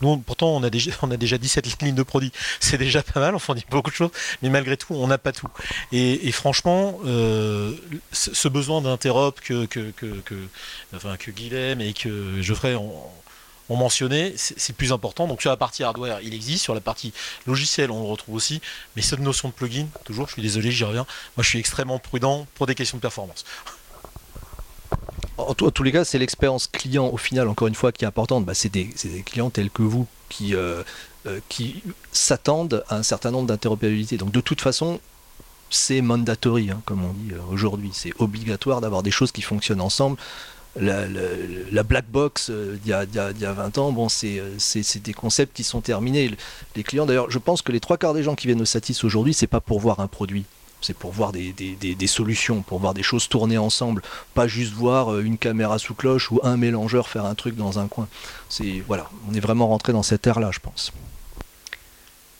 Nous, 0.00 0.16
pourtant, 0.18 0.48
on 0.48 0.62
a 0.62 0.70
déjà, 0.70 0.90
on 1.02 1.10
a 1.10 1.16
déjà 1.16 1.38
17 1.38 1.66
lignes 1.82 1.94
de 1.94 2.02
produits. 2.02 2.32
C'est 2.60 2.78
déjà 2.78 3.02
pas 3.02 3.20
mal, 3.20 3.34
on 3.34 3.38
fournit 3.38 3.64
beaucoup 3.70 3.90
de 3.90 3.96
choses, 3.96 4.10
mais 4.42 4.48
malgré 4.48 4.76
tout, 4.76 4.94
on 4.94 5.06
n'a 5.06 5.18
pas 5.18 5.32
tout. 5.32 5.48
Et, 5.92 6.32
franchement, 6.32 6.98
euh, 7.04 7.72
ce 8.12 8.48
besoin 8.48 8.80
d'interop 8.82 9.40
que, 9.40 9.66
que, 9.66 9.90
que, 9.92 10.20
que- 10.20 11.30
Guilhem 11.30 11.80
et 11.80 11.92
que 11.92 12.40
Geoffrey 12.42 12.74
ont, 12.74 12.92
mentionné, 13.68 14.34
c'est 14.36 14.58
c'est 14.58 14.74
plus 14.74 14.92
important. 14.92 15.26
Donc 15.26 15.40
sur 15.40 15.50
la 15.50 15.56
partie 15.56 15.82
hardware, 15.84 16.20
il 16.22 16.34
existe. 16.34 16.62
Sur 16.62 16.74
la 16.74 16.80
partie 16.80 17.12
logicielle, 17.46 17.90
on 17.90 18.02
le 18.02 18.08
retrouve 18.08 18.34
aussi. 18.34 18.60
Mais 18.94 19.02
cette 19.02 19.20
notion 19.20 19.48
de 19.48 19.54
plugin, 19.54 19.86
toujours, 20.04 20.28
je 20.28 20.34
suis 20.34 20.42
désolé, 20.42 20.70
j'y 20.70 20.84
reviens. 20.84 21.06
Moi, 21.36 21.42
je 21.42 21.48
suis 21.48 21.58
extrêmement 21.58 21.98
prudent 21.98 22.46
pour 22.54 22.66
des 22.66 22.74
questions 22.74 22.98
de 22.98 23.02
performance. 23.02 23.44
En, 25.36 25.54
tous 25.54 25.82
les 25.82 25.90
cas, 25.92 26.04
c'est 26.04 26.18
l'expérience 26.18 26.66
client 26.68 27.08
au 27.08 27.16
final, 27.16 27.48
encore 27.48 27.66
une 27.68 27.74
fois, 27.74 27.90
qui 27.92 28.04
est 28.04 28.08
importante. 28.08 28.44
Bah, 28.44 28.54
c'est 28.54 28.68
des, 28.68 28.88
clients 29.24 29.50
tels 29.50 29.70
que 29.70 29.82
vous 29.82 30.06
qui, 30.28 30.54
euh, 30.54 30.82
euh, 31.26 31.40
qui 31.48 31.82
s'attendent 32.12 32.84
à 32.88 32.96
un 32.96 33.02
certain 33.02 33.30
nombre 33.30 33.48
d'interopérabilités. 33.48 34.16
Donc 34.16 34.30
de 34.30 34.40
toute 34.40 34.60
façon, 34.60 35.00
c'est 35.70 36.00
mandatory, 36.00 36.70
hein, 36.70 36.80
comme 36.86 37.04
on 37.04 37.12
dit 37.12 37.32
euh, 37.32 37.38
aujourd'hui. 37.50 37.90
C'est 37.92 38.12
obligatoire 38.20 38.80
d'avoir 38.80 39.02
des 39.02 39.10
choses 39.10 39.32
qui 39.32 39.42
fonctionnent 39.42 39.80
ensemble. 39.80 40.16
La, 40.76 41.06
la- 41.06 41.20
la 41.70 41.82
black 41.84 42.04
box 42.10 42.48
euh, 42.50 42.76
d'il 42.82 42.90
y, 42.90 42.92
a- 42.92 43.06
d'il 43.06 43.16
y 43.16 43.18
a- 43.18 43.32
d'il 43.32 43.42
y 43.42 43.46
a 43.46 43.52
20 43.52 43.78
ans, 43.78 43.92
bon, 43.92 44.08
c'est 44.08 44.40
des 45.02 45.12
concepts 45.14 45.56
qui 45.56 45.64
sont 45.64 45.80
terminés. 45.80 46.30
Les 46.76 46.82
clients, 46.84 47.06
d'ailleurs, 47.06 47.30
je 47.30 47.38
pense 47.38 47.60
que 47.62 47.72
les 47.72 47.80
trois 47.80 47.96
quarts 47.96 48.14
des 48.14 48.22
gens 48.22 48.34
qui 48.36 48.46
viennent 48.46 48.62
au 48.62 48.64
Satis 48.66 49.02
aujourd'hui, 49.04 49.34
c'est 49.34 49.46
pas 49.48 49.60
pour 49.60 49.80
voir 49.80 49.98
un 50.00 50.06
produit. 50.08 50.44
C'est 50.84 50.96
pour 50.96 51.12
voir 51.12 51.32
des, 51.32 51.52
des- 51.52 51.76
des- 51.76 51.94
des 51.94 52.06
solutions, 52.06 52.62
pour 52.62 52.78
voir 52.78 52.92
des 52.94 53.02
choses 53.02 53.28
tourner 53.28 53.56
ensemble, 53.58 54.02
pas 54.34 54.46
juste 54.46 54.72
voir 54.74 55.12
euh, 55.14 55.22
une 55.22 55.38
caméra 55.38 55.78
sous 55.78 55.94
cloche 55.94 56.30
ou 56.30 56.40
un 56.42 56.56
mélangeur 56.58 57.08
faire 57.08 57.24
un 57.24 57.34
truc 57.34 57.56
dans 57.56 57.78
un 57.78 57.88
coin. 57.88 58.06
C'est 58.48 58.82
voilà, 58.86 59.08
on 59.30 59.34
est 59.34 59.40
vraiment 59.40 59.66
rentré 59.68 59.92
dans 59.92 60.02
cette 60.02 60.26
ère-là, 60.26 60.50
je 60.52 60.58
pense. 60.60 60.92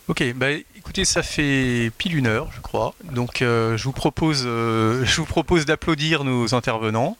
Ok, 0.06 0.22
bah 0.34 0.50
écoutez, 0.76 1.06
ça 1.06 1.22
fait 1.22 1.90
pile 1.96 2.14
une 2.16 2.26
heure, 2.26 2.50
je 2.54 2.60
crois. 2.60 2.94
Donc 3.04 3.40
euh, 3.40 3.78
je 3.78 3.84
vous 3.84 3.92
propose, 3.92 4.42
euh, 4.44 5.02
je 5.06 5.16
vous 5.16 5.24
propose 5.26 5.64
d'applaudir 5.64 6.24
nos 6.24 6.54
intervenants 6.54 7.16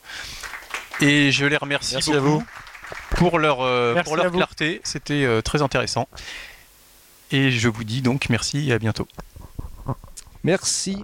et 1.00 1.32
je 1.32 1.46
les 1.46 1.56
remercie 1.56 1.94
Merci 1.94 2.12
à 2.12 2.20
beaucoup 2.20 2.40
vous. 2.40 2.44
pour 3.16 3.38
leur 3.38 3.62
euh, 3.62 3.94
pour 4.02 4.16
leur 4.16 4.30
clarté. 4.30 4.82
C'était 4.84 5.24
euh, 5.24 5.40
très 5.40 5.62
intéressant. 5.62 6.06
Et 7.30 7.50
je 7.50 7.68
vous 7.70 7.84
dis 7.84 8.02
donc 8.02 8.28
merci 8.28 8.68
et 8.68 8.74
à 8.74 8.78
bientôt. 8.78 9.08
Merci. 10.44 11.02